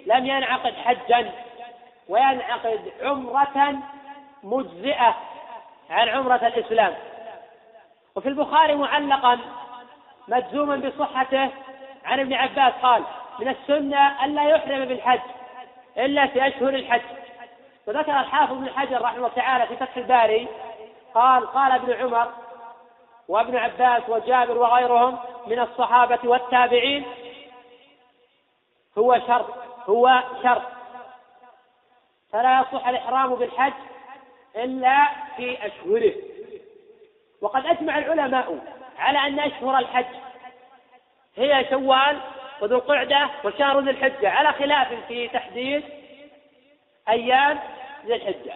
لم 0.07 0.27
ينعقد 0.27 0.75
حجا 0.75 1.31
وينعقد 2.09 2.93
عمرة 3.03 3.79
مجزئة 4.43 5.15
عن 5.91 6.09
عمرة 6.09 6.47
الإسلام. 6.47 6.95
وفي 8.17 8.29
البخاري 8.29 8.75
معلقا 8.75 9.39
مجزوما 10.29 10.77
بصحته 10.77 11.51
عن 12.05 12.21
ابن 12.21 12.35
عباس 12.35 12.73
قال 12.83 13.03
من 13.39 13.49
السنة 13.49 14.25
الا 14.25 14.49
يحرم 14.49 14.85
بالحج 14.85 15.21
إلا 15.99 16.27
في 16.27 16.49
أشهر 16.49 16.69
الحج. 16.69 17.03
وذكر 17.87 18.21
الحافظ 18.21 18.53
ابن 18.53 18.71
حجر 18.71 19.03
رحمه 19.03 19.17
الله 19.17 19.29
تعالى 19.29 19.67
في 19.67 19.77
فتح 19.77 19.97
الباري 19.97 20.49
قال 21.15 21.47
قال 21.47 21.73
ابن 21.73 21.93
عمر 21.93 22.33
وابن 23.29 23.57
عباس 23.57 24.03
وجابر 24.09 24.59
وغيرهم 24.59 25.19
من 25.47 25.59
الصحابة 25.59 26.19
والتابعين 26.25 27.05
هو 28.99 29.21
شرط 29.27 29.47
هو 29.89 30.23
شرط 30.43 30.63
فلا 32.33 32.61
يصح 32.61 32.89
الإحرام 32.89 33.35
بالحج 33.35 33.73
إلا 34.57 35.09
في 35.37 35.67
أشهره. 35.67 36.15
وقد 37.43 37.67
أجمع 37.67 37.99
العلماء 37.99 38.59
على 38.99 39.19
أن 39.19 39.41
أشهر 39.41 39.79
الحج 39.79 40.15
هي 41.37 41.67
شوال 41.71 42.21
وذو 42.61 42.77
القعدة 42.77 43.31
وشهر 43.45 43.81
ذي 43.81 43.91
الحجة 43.91 44.31
على 44.31 44.53
خلاف 44.53 44.89
في 45.09 45.29
تحديد 45.29 45.85
أيام 47.09 47.59
ذي 48.07 48.15
الحجة. 48.15 48.55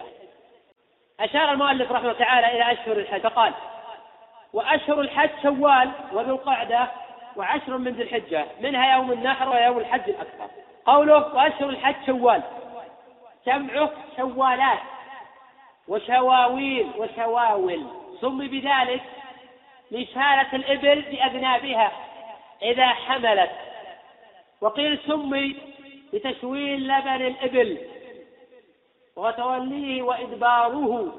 أشار 1.19 1.51
المؤلف 1.51 1.91
رحمه 1.91 2.11
الله 2.11 2.19
تعالى 2.19 2.47
إلى 2.47 2.71
أشهر 2.71 2.97
الحج 2.97 3.21
فقال 3.21 3.53
وأشهر 4.53 5.01
الحج 5.01 5.29
شوال 5.43 5.91
وذو 6.13 6.35
القعدة 6.35 6.87
وعشر 7.35 7.77
من 7.77 7.91
ذي 7.91 8.03
الحجة 8.03 8.45
منها 8.59 8.95
يوم 8.95 9.11
النحر 9.11 9.49
ويوم 9.49 9.77
الحج 9.77 10.09
الأكبر. 10.09 10.47
قوله 10.85 11.35
وأشهر 11.35 11.69
الحج 11.69 11.95
شوال. 12.05 12.41
جمعه 13.47 13.91
شوالات. 14.17 14.79
وشواويل 15.87 16.89
وشواول. 16.97 17.85
سمي 18.21 18.47
بذلك 18.47 19.01
لإشهالة 19.91 20.55
الإبل 20.55 21.01
بأذنابها 21.01 21.91
إذا 22.61 22.87
حملت. 22.87 23.51
وقيل 24.61 24.99
سمي 25.07 25.55
لتشويل 26.13 26.87
لبن 26.87 27.25
الإبل. 27.25 27.77
وتوليه 29.15 30.01
وإدباره. 30.01 31.13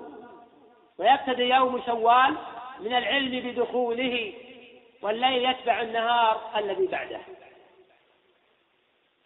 ويبتدي 0.99 1.49
يوم 1.49 1.83
شوال 1.87 2.37
من 2.81 2.95
العلم 2.95 3.51
بدخوله. 3.51 4.33
والليل 5.03 5.51
يتبع 5.51 5.81
النهار 5.81 6.41
الذي 6.57 6.87
بعده. 6.87 7.21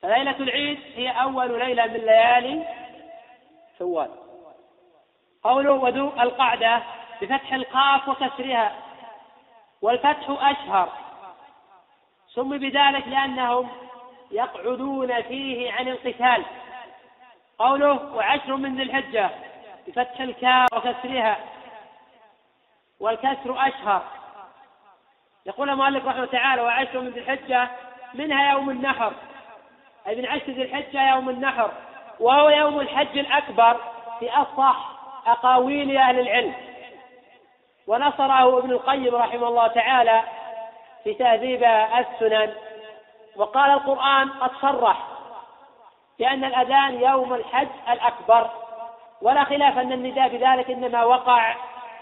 فليلة 0.02 0.36
العيد 0.40 0.78
هي 0.94 1.10
أول 1.10 1.59
ليلة 1.59 1.86
من 1.86 2.01
ليالي 2.01 2.66
شوال 3.78 4.10
قوله 5.43 5.72
وذو 5.72 6.09
القعدة 6.20 6.82
بفتح 7.22 7.52
القاف 7.52 8.09
وكسرها 8.09 8.72
والفتح 9.82 10.27
أشهر. 10.28 10.89
سمي 12.28 12.59
بذلك 12.59 13.09
لأنهم 13.09 13.68
يقعدون 14.31 15.22
فيه 15.22 15.72
عن 15.72 15.89
القتال. 15.89 16.44
قوله 17.59 18.14
وعشر 18.14 18.56
من 18.56 18.77
ذي 18.77 18.82
الحجة 18.82 19.31
بفتح 19.86 20.20
الكاف 20.20 20.68
وكسرها 20.72 21.36
والكسر 23.01 23.68
أشهر. 23.68 24.02
يقول 25.47 25.70
المؤلف 25.70 26.05
رحمه 26.05 26.16
الله 26.16 26.32
تعالى 26.32 26.62
وعشر 26.62 27.01
من 27.01 27.09
ذي 27.09 27.20
الحجة 27.20 27.70
منها 28.14 28.52
يوم 28.52 28.70
النحر. 28.70 29.12
من 30.16 30.27
عشر 30.27 30.53
ذي 30.53 30.62
الحجة 30.62 31.15
يوم 31.15 31.28
النحر 31.28 31.70
وهو 32.20 32.49
يوم 32.49 32.81
الحج 32.81 33.19
الأكبر 33.19 33.77
في 34.20 34.31
أصح 34.31 34.91
أقاويل 35.27 35.97
أهل 35.97 36.20
العلم. 36.20 36.55
ونصره 37.87 38.59
ابن 38.59 38.70
القيم 38.70 39.15
رحمه 39.15 39.49
الله 39.49 39.66
تعالى 39.66 40.23
في 41.05 41.15
تهذيب 41.15 41.65
السنن 41.99 42.53
وقال 43.37 43.70
القرآن 43.70 44.28
قد 44.28 44.51
صرح 44.62 44.97
بأن 46.19 46.45
الأذان 46.45 47.03
يوم 47.03 47.35
الحج 47.35 47.69
الأكبر 47.91 48.51
ولا 49.23 49.45
خلاف 49.45 49.78
أن 49.78 49.93
النداء 49.93 50.28
بذلك 50.28 50.70
إنما 50.70 51.05
وقع 51.05 51.55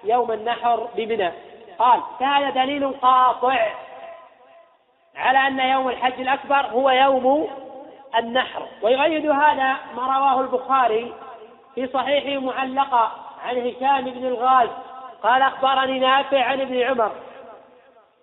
يوم 0.05 0.33
النحر 0.33 0.89
بمنى. 0.95 1.33
قال 1.79 2.01
فهذا 2.21 2.51
دليل 2.51 2.93
قاطع 2.93 3.69
على 5.17 5.39
أن 5.39 5.61
يوم 5.61 5.89
الحج 5.89 6.21
الأكبر 6.21 6.67
هو 6.67 6.91
يوم 6.91 7.49
النحر. 8.19 8.63
ويؤيد 8.83 9.31
هذا 9.31 9.77
ما 9.97 10.03
رواه 10.03 10.41
البخاري 10.41 11.15
في 11.75 11.87
صحيحه 11.87 12.41
معلقا 12.41 13.13
عن 13.45 13.57
هشام 13.57 14.05
بن 14.05 14.27
الغاز. 14.27 14.69
قال 15.23 15.43
أخبرني 15.43 15.99
نافع 15.99 16.45
عن 16.45 16.61
ابن 16.61 16.83
عمر 16.83 17.13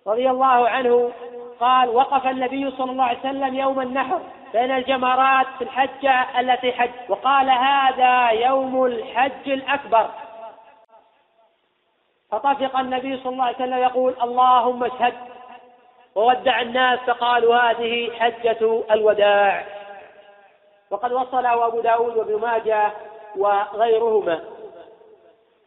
رضي 0.06 0.30
الله 0.30 0.68
عنه 0.68 1.12
قال 1.60 1.88
وقف 1.88 2.26
النبي 2.26 2.70
صلى 2.70 2.90
الله 2.90 3.04
عليه 3.04 3.18
وسلم 3.18 3.54
يوم 3.54 3.80
النحر 3.80 4.20
بين 4.52 4.70
الجمرات 4.70 5.46
في 5.58 5.64
الحجة 5.64 6.40
التي 6.40 6.72
حج 6.72 6.90
وقال 7.08 7.50
هذا 7.50 8.28
يوم 8.28 8.84
الحج 8.84 9.50
الأكبر. 9.50 10.10
فطفق 12.30 12.78
النبي 12.78 13.16
صلى 13.16 13.32
الله 13.32 13.44
عليه 13.44 13.56
وسلم 13.56 13.78
يقول 13.78 14.14
اللهم 14.22 14.84
اشهد 14.84 15.14
وودع 16.16 16.60
الناس 16.60 16.98
فقالوا 16.98 17.56
هذه 17.56 18.10
حجة 18.18 18.82
الوداع. 18.90 19.66
وقد 20.90 21.12
وصله 21.12 21.66
أبو 21.66 21.80
داود 21.80 22.16
وابن 22.16 22.40
ماجه 22.40 22.90
وغيرهما. 23.36 24.44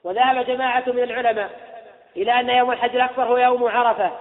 وذهب 0.03 0.45
جماعة 0.45 0.83
من 0.87 1.03
العلماء 1.03 1.49
إلى 2.17 2.39
أن 2.39 2.49
يوم 2.49 2.71
الحج 2.71 2.95
الأكبر 2.95 3.23
هو 3.23 3.37
يوم 3.37 3.67
عرفة. 3.67 4.11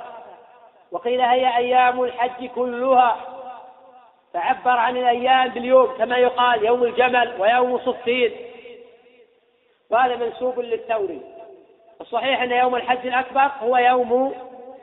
وقيل 0.93 1.21
هي 1.21 1.57
أيام 1.57 2.03
الحج 2.03 2.47
كلها. 2.47 3.17
فعبر 4.35 4.79
عن 4.79 4.97
الأيام 4.97 5.49
باليوم 5.49 5.95
كما 5.99 6.17
يقال 6.17 6.65
يوم 6.65 6.83
الجمل 6.83 7.35
ويوم 7.39 7.79
صفين. 7.79 8.33
وهذا 9.91 10.17
منسوب 10.17 10.61
للثوري. 10.61 11.21
الصحيح 12.01 12.43
أن 12.43 12.53
يوم 12.53 12.77
الحج 12.77 13.07
الأكبر 13.07 13.51
هو 13.63 13.77
يوم 13.77 14.35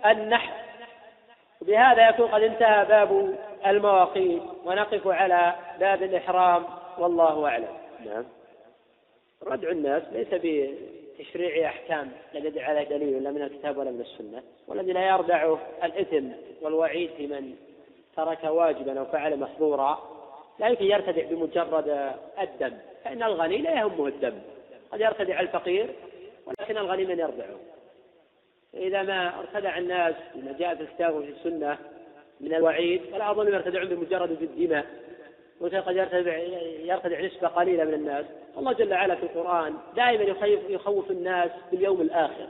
النحر. 0.06 0.65
وبهذا 1.66 2.10
يكون 2.10 2.28
قد 2.28 2.42
انتهى 2.42 2.86
باب 2.86 3.36
المواقيت. 3.66 4.42
ونقف 4.66 5.08
على 5.08 5.56
باب 5.80 6.04
الإحرام. 6.04 6.64
والله 6.98 7.48
أعلم. 7.48 7.78
نعم. 8.06 8.24
ردع 9.44 9.70
الناس 9.70 10.04
ليس 10.12 10.28
بتشريع 10.34 11.70
أحكام 11.70 12.12
لا 12.34 12.40
يدعي 12.48 12.66
على 12.66 12.86
دليل 12.86 13.24
لا 13.24 13.32
من 13.32 13.42
الكتاب 13.42 13.78
ولا 13.78 13.92
من 13.92 14.02
السنة 14.02 14.44
والذي 14.68 14.94
لا 14.94 15.08
يردع 15.08 15.56
الإثم 15.84 16.28
والوعيد 16.62 17.10
في 17.18 17.28
من 17.28 17.56
ترك 18.16 18.44
واجبا 18.44 19.00
أو 19.00 19.06
فعل 19.06 19.40
محظورا 19.40 20.00
لا 20.60 20.68
يمكن 20.68 20.86
يرتدع 20.86 21.24
بمجرد 21.24 22.14
الدم 22.42 22.78
فإن 23.04 23.24
الغني 23.24 23.58
لا 23.58 23.72
يهمه 23.72 24.08
الدم. 24.08 24.40
قد 24.92 25.02
يرتدع 25.02 25.40
الفقير 25.40 25.90
ولكن 26.46 26.78
الغني 26.78 27.06
من 27.06 27.20
يرضعه 27.20 27.56
إذا 28.76 29.04
ما 29.04 29.40
ارتدع 29.40 29.78
الناس 29.78 30.16
بما 30.36 30.56
جاء 30.60 30.76
في 30.76 30.82
الكتاب 30.82 31.16
وفي 31.16 31.30
السنة 31.30 31.78
من 32.42 32.54
الوعيد 32.54 33.02
فلا 33.12 33.32
أظن 33.32 33.48
يرتدعون 33.48 33.88
بمجرد 33.88 34.42
الدماء 34.42 34.86
وقد 35.62 35.96
يرتدع 35.96 36.38
يرتدع 36.84 37.22
نسبة 37.22 37.48
قليلة 37.48 37.84
من 37.84 37.94
الناس. 37.94 38.26
الله 38.58 38.74
جل 38.74 38.94
وعلا 38.94 39.16
في 39.16 39.24
القرآن 39.24 39.74
دائما 39.96 40.24
يخوف, 40.24 40.70
يخوف 40.70 41.12
الناس 41.12 41.52
باليوم 41.72 42.02
الآخر. 42.02 42.48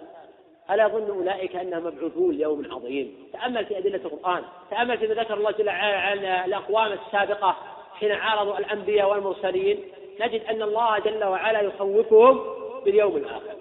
ألا 0.72 0.85
يظن 0.85 1.10
أولئك 1.10 1.56
أنهم 1.56 1.85
مبعوثون 1.85 2.35
ليوم 2.35 2.72
عظيم؟ 2.72 3.27
تأمل 3.34 3.65
في 3.65 3.77
أدلة 3.77 3.95
القرآن. 4.06 4.43
تأمل 4.72 4.97
فيما 4.97 5.14
ذكر 5.14 5.34
الله 5.34 5.52
جل 5.52 5.68
وعلا 5.68 5.97
عن 5.97 6.45
الأقوام 6.45 6.91
السابقة 6.91 7.56
حين 7.99 8.11
عارضوا 8.11 8.57
الأنبياء 8.57 9.10
والمرسلين. 9.10 9.80
نجد 10.22 10.41
أن 10.45 10.61
الله 10.61 10.99
جل 10.99 11.23
وعلا 11.23 11.61
يخوفهم 11.61 12.39
باليوم 12.85 13.18
الآخر. 13.18 13.56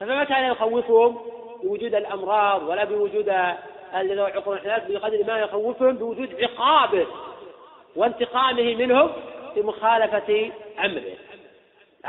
فما 0.00 0.24
كان 0.24 0.50
يخوفهم؟ 0.50 1.18
بوجود 1.64 1.94
الأمراض 1.94 2.62
ولا 2.62 2.84
بوجود 2.84 3.32
الذين 3.94 4.18
يعقون 4.18 4.56
الحياة 4.56 4.82
بقدر 4.88 5.24
ما 5.26 5.38
يخوفهم 5.38 5.96
بوجود 5.96 6.42
عقابه 6.42 7.06
وانتقامه 7.96 8.74
منهم 8.74 9.10
بمخالفة 9.56 10.50
أمره. 10.84 11.14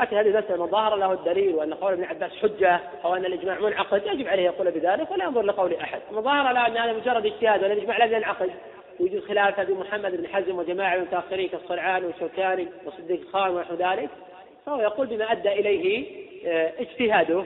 لكن 0.00 0.16
هذه 0.16 0.26
المسألة 0.28 0.64
من 0.64 0.70
ظهر 0.70 0.96
له 0.96 1.12
الدليل 1.12 1.54
وأن 1.54 1.74
قول 1.74 1.92
ابن 1.92 2.04
عباس 2.04 2.30
حجة 2.42 2.80
أو 3.04 3.14
أن 3.14 3.24
الإجماع 3.24 3.60
منعقد 3.60 4.06
يجب 4.06 4.28
عليه 4.28 4.42
يقول 4.42 4.70
بذلك 4.70 5.10
ولا 5.10 5.24
ينظر 5.24 5.42
لقول 5.42 5.74
أحد. 5.74 6.00
من 6.12 6.22
ظهر 6.22 6.52
له 6.52 6.66
أن 6.66 6.76
هذا 6.76 6.92
مجرد 6.92 7.26
اجتهاد 7.26 7.62
وأن 7.62 7.72
الإجماع 7.72 8.04
لم 8.04 8.14
ينعقد. 8.14 8.50
وجود 9.00 9.24
خلافة 9.28 9.64
بمحمد 9.64 10.16
بن 10.16 10.28
حزم 10.28 10.58
وجماعة 10.58 10.94
من 10.96 11.02
المتأخرين 11.02 11.48
كالصرعان 11.48 12.04
والشوكاني 12.04 12.68
وصديق 12.86 13.30
خان 13.32 13.50
ونحو 13.50 13.74
ذلك 13.74 14.10
فهو 14.66 14.80
يقول 14.80 15.06
بما 15.06 15.32
أدى 15.32 15.52
إليه 15.52 16.06
آه، 16.46 16.72
اجتهاده. 16.78 17.44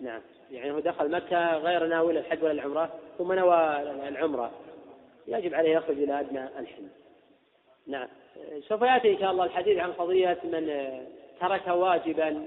نعم. 0.00 0.20
يعني 0.50 0.72
هو 0.72 0.78
دخل 0.78 1.10
مكة 1.10 1.56
غير 1.56 1.86
ناوي 1.86 2.18
الحج 2.18 2.42
ولا 2.42 2.52
العمرة 2.52 2.90
ثم 3.18 3.32
نوى 3.32 3.82
العمرة. 4.08 4.50
يجب 5.26 5.54
عليه 5.54 5.70
يخرج 5.76 6.02
إلى 6.02 6.20
أدنى 6.20 6.44
الحل 6.44 6.88
نعم. 7.86 8.08
سوف 8.68 8.82
يأتي 8.82 9.12
إن 9.12 9.18
شاء 9.18 9.30
الله 9.30 9.44
الحديث 9.44 9.78
عن 9.78 9.92
قضية 9.92 10.38
من 10.44 10.90
ترك 11.40 11.66
واجبا 11.66 12.46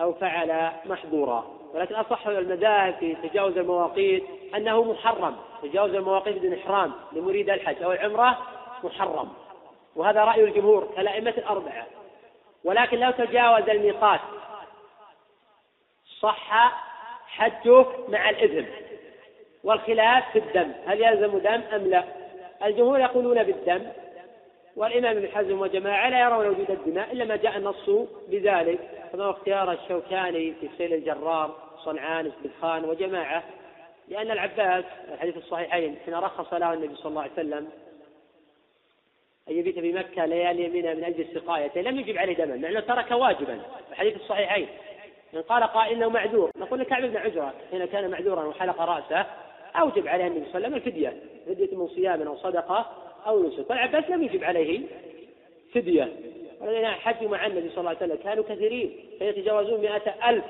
أو 0.00 0.12
فعل 0.12 0.70
محظورا. 0.86 1.60
ولكن 1.74 1.94
أصح 1.94 2.26
المذاهب 2.26 2.94
في 2.94 3.14
تجاوز 3.14 3.58
المواقيت 3.58 4.24
أنه 4.54 4.92
محرم. 4.92 5.36
تجاوز 5.62 5.94
المواقيت 5.94 6.36
بدون 6.36 6.54
إحرام 6.54 6.92
لمريد 7.12 7.50
الحج 7.50 7.82
أو 7.82 7.92
العمرة 7.92 8.38
محرم. 8.84 9.28
وهذا 9.96 10.24
رأي 10.24 10.44
الجمهور 10.44 10.92
كالأئمة 10.96 11.30
الأربعة. 11.30 11.86
ولكن 12.64 12.98
لو 12.98 13.10
تجاوز 13.10 13.68
الميقات 13.68 14.20
صح 16.20 16.89
حجه 17.40 17.86
مع 18.08 18.30
الإثم 18.30 18.68
والخلاف 19.64 20.32
في 20.32 20.38
الدم 20.38 20.72
هل 20.86 21.02
يلزم 21.02 21.38
دم 21.38 21.60
أم 21.74 21.86
لا؟ 21.86 22.04
الجمهور 22.64 23.00
يقولون 23.00 23.42
بالدم 23.42 23.82
والإمام 24.76 25.16
ابن 25.16 25.28
حزم 25.28 25.60
وجماعة 25.60 26.08
لا 26.08 26.20
يرون 26.20 26.46
وجود 26.46 26.70
الدماء 26.70 27.12
إلا 27.12 27.24
ما 27.24 27.36
جاء 27.36 27.56
النص 27.56 27.90
بذلك. 28.28 28.78
فما 29.12 29.30
اختيار 29.30 29.72
الشوكاني 29.72 30.52
في 30.60 30.68
سيل 30.78 30.94
الجرار 30.94 31.56
صنعان 31.84 32.32
خان 32.60 32.84
وجماعة؟ 32.84 33.42
لأن 34.08 34.30
العباس 34.30 34.84
الحديث 35.12 35.36
الصحيحين 35.36 35.96
حين 36.04 36.14
رخص 36.14 36.54
له 36.54 36.72
النبي 36.72 36.94
صلى 36.94 37.10
الله 37.10 37.22
عليه 37.22 37.32
وسلم 37.32 37.68
أن 39.50 39.58
يبيت 39.58 39.78
بمكة 39.78 40.26
ليالي 40.26 40.64
يمينها 40.64 40.94
من 40.94 41.04
أجل 41.04 41.20
السقاية 41.20 41.82
لم 41.82 42.00
يجب 42.00 42.18
عليه 42.18 42.34
دما 42.34 42.56
مع 42.56 42.68
أنه 42.68 42.80
ترك 42.80 43.10
واجبا. 43.10 43.60
الحديث 43.90 44.16
الصحيحين 44.16 44.68
إن 45.34 45.42
قال 45.42 45.64
قائل 45.64 45.96
إنه 45.96 46.08
معذور. 46.08 46.50
نقول 46.56 46.80
لكعب 46.80 47.02
بن 47.02 47.16
عجرة 47.16 47.54
حين 47.70 47.84
كان 47.84 48.10
معذورا 48.10 48.44
وحلق 48.44 48.80
رأسه 48.80 49.26
أوجب 49.76 50.08
عليه 50.08 50.26
النبي 50.26 50.44
صلى 50.52 50.54
الله 50.54 50.66
عليه 50.66 50.66
وسلم 50.66 50.74
الفدية. 50.74 51.16
فدية 51.46 51.76
من 51.76 51.88
صيام 51.88 52.22
أو 52.22 52.36
صدقة 52.36 52.86
أو 53.26 53.42
نسك. 53.42 53.70
والعباس 53.70 54.10
لم 54.10 54.22
يجب 54.22 54.44
عليه 54.44 54.80
فدية. 55.74 56.08
والذين 56.60 56.86
حجوا 56.86 57.28
مع 57.28 57.46
النبي 57.46 57.68
صلى 57.68 57.78
الله 57.78 57.88
عليه 57.88 57.98
وسلم 57.98 58.16
كانوا 58.24 58.44
كثيرين. 58.44 58.96
فيتجاوزون 59.18 59.80
مئة 59.80 60.30
ألف 60.30 60.44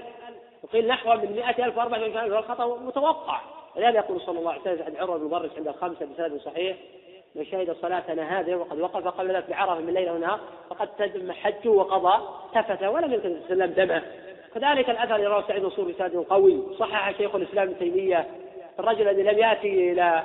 وقيل 0.62 0.86
نحو 0.86 1.14
من 1.14 1.32
مئة 1.32 1.66
ألف 1.66 1.78
وأربعة 1.78 1.98
ألف 1.98 2.16
والخطأ 2.16 2.78
متوقع. 2.78 3.40
ولهذا 3.76 3.96
يقول 3.96 4.20
صلى 4.20 4.38
الله 4.38 4.52
عليه 4.52 4.60
وسلم 4.60 4.82
عند 4.82 4.96
عروة 4.96 5.18
بن 5.18 5.24
مبرس 5.24 5.50
عند 5.56 5.68
الخمسة 5.68 6.06
بسند 6.06 6.40
صحيح 6.40 6.76
من 7.34 7.44
شهد 7.44 7.72
صلاتنا 7.72 8.40
هذه 8.40 8.54
وقد 8.54 8.80
وقف 8.80 9.06
قبل 9.06 9.36
ذلك 9.36 9.50
بعرفة 9.50 9.80
من 9.80 9.94
ليلة 9.94 10.12
ونهار 10.12 10.40
فقد 10.70 10.88
تم 10.88 11.32
حجه 11.32 11.68
وقضى 11.68 12.28
تفت 12.54 12.82
ولم 12.82 13.12
يكن 13.12 13.36
وسلم 13.44 13.66
دمه. 13.66 14.02
كذلك 14.54 14.90
الأثر 14.90 15.16
اللي 15.16 15.26
رواه 15.26 15.48
سعيد 15.48 15.62
منصور 15.62 15.92
بسند 15.92 16.16
قوي. 16.16 16.62
صحح 16.78 17.16
شيخ 17.18 17.34
الإسلام 17.34 17.68
ابن 17.68 17.78
تيمية 17.78 18.26
الرجل 18.78 19.08
الذي 19.08 19.22
لم 19.22 19.38
يأتي 19.38 19.92
إلى 19.92 20.24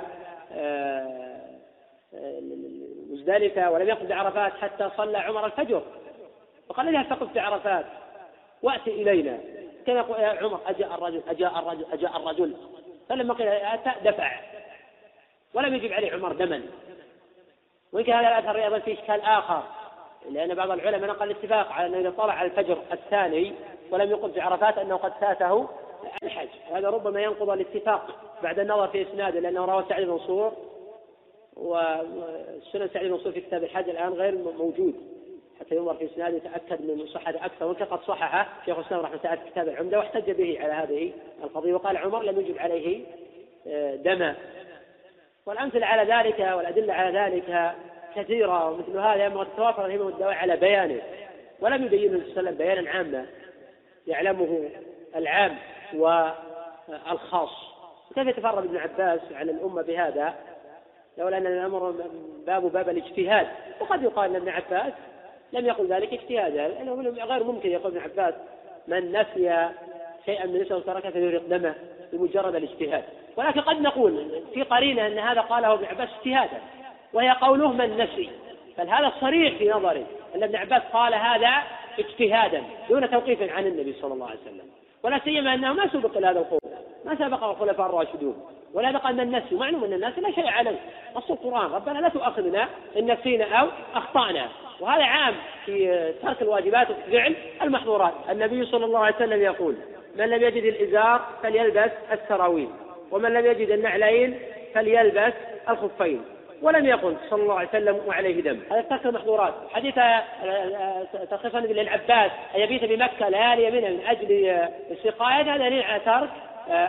آه، 0.52 1.40
آه، 2.14 2.40
مزدلفة 3.10 3.70
ولم 3.70 3.88
يقف 3.88 4.02
بعرفات 4.02 4.52
حتى 4.52 4.90
صلى 4.96 5.18
عمر 5.18 5.46
الفجر. 5.46 5.82
وقال 6.68 6.92
لها 6.92 7.02
تقف 7.02 7.32
في 7.32 7.40
عرفات 7.40 7.86
وأتي 8.62 8.90
إلينا. 8.90 9.38
كان 9.86 9.96
يقول 9.96 10.20
يا 10.20 10.28
عمر؟ 10.28 10.60
أجاء 10.66 10.94
الرجل 10.94 11.22
أجاء 11.28 11.58
الرجل 11.58 11.86
أجاء 11.92 12.16
الرجل. 12.16 12.54
فلما 13.08 13.34
قيل 13.34 13.48
أتى 13.48 13.90
دفع. 14.04 14.40
ولم 15.54 15.74
يجب 15.74 15.92
عليه 15.92 16.12
عمر 16.12 16.32
دما. 16.32 16.62
وإن 17.92 18.04
كان 18.04 18.16
هذا 18.16 18.38
الأثر 18.38 18.64
أيضا 18.64 18.78
في 18.78 18.92
إشكال 18.92 19.20
آخر. 19.20 19.62
لأن 20.30 20.54
بعض 20.54 20.70
العلماء 20.70 21.10
نقل 21.10 21.30
الاتفاق 21.30 21.72
على 21.72 21.86
أنه 21.86 21.98
إذا 21.98 22.10
طلع 22.10 22.42
الفجر 22.42 22.78
الثاني 22.92 23.52
ولم 23.90 24.10
يقم 24.10 24.32
في 24.32 24.40
عرفات 24.40 24.78
أنه 24.78 24.96
قد 24.96 25.12
فاته 25.20 25.68
الحج. 26.22 26.48
هذا 26.72 26.90
ربما 26.90 27.20
ينقض 27.20 27.50
الاتفاق 27.50 28.06
بعد 28.42 28.58
النظر 28.58 28.88
في 28.88 29.02
إسناده 29.02 29.40
لأنه 29.40 29.64
روى 29.64 29.84
سعيد 29.88 30.06
بن 30.06 30.12
منصور 30.12 30.52
والسنن 31.56 32.88
سعيد 32.88 33.06
بن 33.06 33.12
منصور 33.12 33.32
في 33.32 33.40
كتاب 33.40 33.64
الحج 33.64 33.88
الآن 33.88 34.12
غير 34.12 34.34
موجود. 34.58 34.94
حتى 35.60 35.76
ينظر 35.76 35.94
في 35.94 36.04
إسناده 36.04 36.36
يتأكد 36.36 36.82
من 36.82 37.06
صحته 37.06 37.44
أكثر 37.44 37.66
وإن 37.66 37.74
قد 37.74 38.00
صححه 38.00 38.48
شيخ 38.64 38.78
الإسلام 38.78 39.00
رحمه 39.00 39.18
الله 39.24 39.36
في 39.36 39.50
كتاب 39.50 39.68
العمدة 39.68 39.98
واحتج 39.98 40.30
به 40.30 40.58
على 40.60 40.72
هذه 40.72 41.12
القضية. 41.44 41.74
وقال 41.74 41.96
عمر 41.96 42.22
لم 42.22 42.40
يجب 42.40 42.58
عليه 42.58 43.04
آه، 43.66 43.96
دما 43.96 44.36
والأمثلة 45.46 45.86
على 45.86 46.12
ذلك 46.14 46.38
والأدلة 46.38 46.94
على 46.94 47.18
ذلك 47.18 47.74
كثيرة 48.16 48.70
ومثل 48.70 48.98
هذا 48.98 49.24
ينبغي 49.24 49.46
تتوافر 49.54 49.86
الهمم 49.86 50.06
والدواعي 50.06 50.34
على 50.34 50.56
بيانه. 50.56 51.02
ولم 51.60 51.84
يبين 51.84 52.14
النبي 52.14 52.24
صلى 52.24 52.40
الله 52.40 52.50
عليه 52.50 52.50
وسلم 52.50 52.58
بيانا 52.58 52.90
عاما 52.90 53.26
يعلمه 54.06 54.70
العام 55.16 55.56
والخاص. 55.94 57.50
كيف 58.14 58.26
يتفرد 58.26 58.64
ابن 58.64 58.76
عباس 58.76 59.20
عن 59.32 59.48
الأمة 59.48 59.82
بهذا؟ 59.82 60.34
لولا 61.18 61.36
أن 61.36 61.46
الأمر 61.46 61.94
باب 62.46 62.72
باب 62.72 62.88
الاجتهاد. 62.88 63.46
وقد 63.80 64.02
يقال 64.02 64.30
أن 64.30 64.36
ابن 64.36 64.48
عباس 64.48 64.92
لم 65.52 65.66
يقل 65.66 65.86
ذلك 65.86 66.12
اجتهادا 66.12 66.68
لأنه 66.68 67.24
غير 67.24 67.44
ممكن 67.44 67.70
يقول 67.70 67.96
ابن 67.96 68.00
عباس 68.00 68.34
من 68.88 69.12
نسي 69.12 69.68
شيئا 70.26 70.46
من 70.46 70.60
نسيه 70.60 70.74
تركه 70.74 71.10
فليرق 71.10 71.42
دمه 71.48 71.74
بمجرد 72.12 72.54
الاجتهاد. 72.54 73.04
ولكن 73.36 73.60
قد 73.60 73.80
نقول 73.80 74.42
في 74.54 74.62
قرينة 74.62 75.06
أن 75.06 75.18
هذا 75.18 75.40
قاله 75.40 75.72
ابن 75.72 75.84
عباس 75.84 76.08
اجتهادا. 76.18 76.60
وهي 77.12 77.30
قوله 77.30 77.72
من 77.72 77.98
نسي. 77.98 78.30
فهذا 78.76 79.12
صريح 79.20 79.58
في 79.58 79.68
نظري 79.68 80.06
أن 80.34 80.42
ابن 80.42 80.56
عباس 80.56 80.82
قال 80.92 81.14
هذا 81.14 81.52
اجتهادا 81.98 82.62
دون 82.88 83.10
توقيف 83.10 83.42
عن 83.42 83.66
النبي 83.66 83.92
صلى 83.92 84.14
الله 84.14 84.26
عليه 84.26 84.40
وسلم. 84.40 84.70
ولا 85.02 85.20
سيما 85.24 85.54
أنه 85.54 85.72
ما 85.72 85.88
سبق 85.88 86.16
إلى 86.16 86.26
هذا 86.26 86.38
القول. 86.38 86.60
ما 87.04 87.14
سبقه 87.14 87.50
الخلفاء 87.50 87.86
الراشدون. 87.86 88.46
ولا 88.74 88.90
بقى 88.90 89.10
ان 89.10 89.20
الناس 89.20 89.52
معلوم 89.52 89.84
أن 89.84 89.92
الناس 89.92 90.18
لا 90.18 90.30
شيء 90.30 90.48
عليه. 90.48 90.80
نص 91.16 91.30
القرآن. 91.30 91.70
ربنا 91.70 91.98
لا 91.98 92.08
تؤاخذنا 92.08 92.68
إن 92.96 93.12
نسينا 93.12 93.44
أو 93.44 93.68
أخطأنا. 93.94 94.48
وهذا 94.80 95.04
عام 95.04 95.34
في 95.66 96.12
ترك 96.22 96.42
الواجبات 96.42 96.88
وفعل 96.90 97.36
المحظورات. 97.62 98.12
النبي 98.30 98.66
صلى 98.66 98.84
الله 98.84 98.98
عليه 98.98 99.16
وسلم 99.16 99.42
يقول 99.42 99.76
من 100.16 100.24
لم 100.24 100.42
يجد 100.42 100.64
الإزار 100.64 101.26
فليلبس 101.42 101.90
السراويل. 102.12 102.68
ومن 103.10 103.32
لم 103.32 103.46
يجد 103.46 103.70
النعلين 103.70 104.38
فليلبس 104.74 105.32
الخفين. 105.68 106.20
ولم 106.62 106.86
يقل 106.86 107.16
صلى 107.30 107.42
الله 107.42 107.58
عليه 107.58 107.68
وسلم 107.68 108.00
وعليه 108.06 108.42
دم. 108.42 108.60
هذا 108.70 108.80
ترك 108.80 109.06
المحظورات. 109.06 109.54
حديث 109.70 109.98
آه، 109.98 110.02
آه، 110.02 111.04
تخصيصا 111.30 111.60
للعباس 111.60 112.30
ان 112.54 112.60
يبيت 112.60 112.84
بمكة 112.84 113.28
ليالي 113.28 113.70
منه 113.70 113.88
من 113.88 114.06
أجل 114.06 114.46
آه، 114.46 114.70
السقايه 114.90 115.42
هذا 115.42 115.56
دليل 115.56 115.82
على 115.82 116.00
ترك 116.00 116.30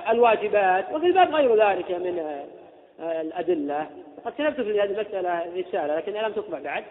الواجبات 0.09 0.85
وفي 0.93 1.05
الباب 1.05 1.35
غير 1.35 1.69
ذلك 1.69 1.91
من 1.91 2.45
الأدلة. 2.99 3.87
وقد 4.17 4.33
كتبت 4.33 4.61
في 4.61 4.81
هذه 4.81 4.83
المسألة 4.83 5.45
رسالة 5.57 5.97
لكنها 5.97 6.27
لم 6.27 6.33
تطبع 6.33 6.59
بعد. 6.59 6.83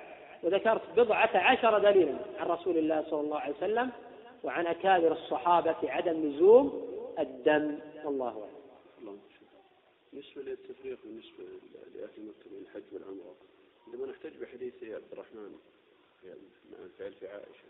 وذكرت 0.43 0.81
بضعة 0.97 1.31
عشر 1.35 1.79
دليلا 1.79 2.13
عن 2.41 2.47
رسول 2.47 2.79
الله 2.79 3.05
صلى 3.11 3.21
الله 3.21 3.41
عليه 3.41 3.55
وسلم 3.55 3.91
وعن 4.45 4.67
أكابر 4.67 5.13
الصحابة 5.13 5.73
في 5.73 5.91
عدم 5.91 6.13
لزوم 6.13 6.83
الدم. 7.19 7.79
والله 8.05 8.29
أعلم. 8.29 8.56
بالنسبة 10.17 10.43
للتفريق 10.43 10.99
بالنسبة 11.05 11.45
لأهل 11.95 12.29
مكة 12.29 12.51
بين 12.51 12.63
الحج 12.63 12.83
والعمرة. 12.93 13.35
عندما 13.87 14.07
نحتج 14.07 14.37
بحديث 14.41 14.75
عبد 14.83 15.13
الرحمن 15.13 15.53
مع 16.73 16.79
الفعل 16.85 17.13
في 17.13 17.29
عائشة 17.29 17.67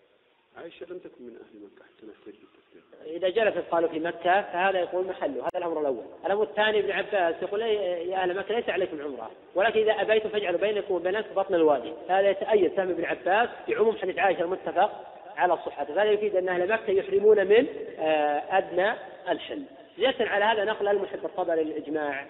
عائشة 0.57 0.87
لم 0.91 0.99
تكن 0.99 1.25
من 1.25 1.37
أهل 1.37 1.63
مكة 1.65 1.85
حتى 1.85 2.07
نحتج 2.07 2.41
بالتفريق. 2.41 3.17
إذا 3.17 3.29
جلست 3.29 3.71
قالوا 3.71 3.89
في 3.89 4.01
مكة 4.01 4.43
فهذا 4.43 4.81
يقول 4.81 5.07
محله 5.07 5.41
هذا 5.41 5.59
الأمر 5.59 5.81
الأول. 5.81 6.05
الأمر 6.27 6.43
الثاني 6.43 6.79
ابن 6.79 6.91
عباس 6.91 7.43
يقول 7.43 7.61
يا 7.61 8.17
أهل 8.17 8.37
مكة 8.37 8.55
ليس 8.55 8.69
عليكم 8.69 9.03
عمرة. 9.03 9.31
ولكن 9.55 9.81
إذا 9.81 9.93
أبيتم 9.93 10.29
فاجعلوا 10.29 10.61
بينكم 10.61 10.95
وبين 10.95 11.21
بطن 11.21 11.55
الوادي. 11.55 11.93
هذا 12.09 12.31
يتأيد 12.31 12.73
فهم 12.73 12.91
ابن 12.91 13.05
عباس 13.05 13.49
بعموم 13.69 13.97
حديث 13.97 14.19
عائشة 14.19 14.41
المتفق 14.41 15.17
على 15.37 15.57
صحته 15.57 16.03
هذا 16.03 16.11
يفيد 16.11 16.37
أن 16.37 16.49
أهل 16.49 16.73
مكة 16.73 16.91
يحرمون 16.91 17.47
من 17.47 17.67
آه، 17.99 18.59
أدنى 18.59 18.95
الحل. 19.29 19.63
زيادة 19.99 20.25
على 20.25 20.45
هذا 20.45 20.65
نقل 20.65 20.89
المحب 20.89 21.25
الطبري 21.25 21.65
للإجماع. 21.65 22.27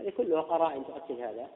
هذه 0.00 0.10
كلها 0.10 0.40
قرائن 0.40 0.84
تؤكد 0.84 1.20
هذا. 1.20 1.48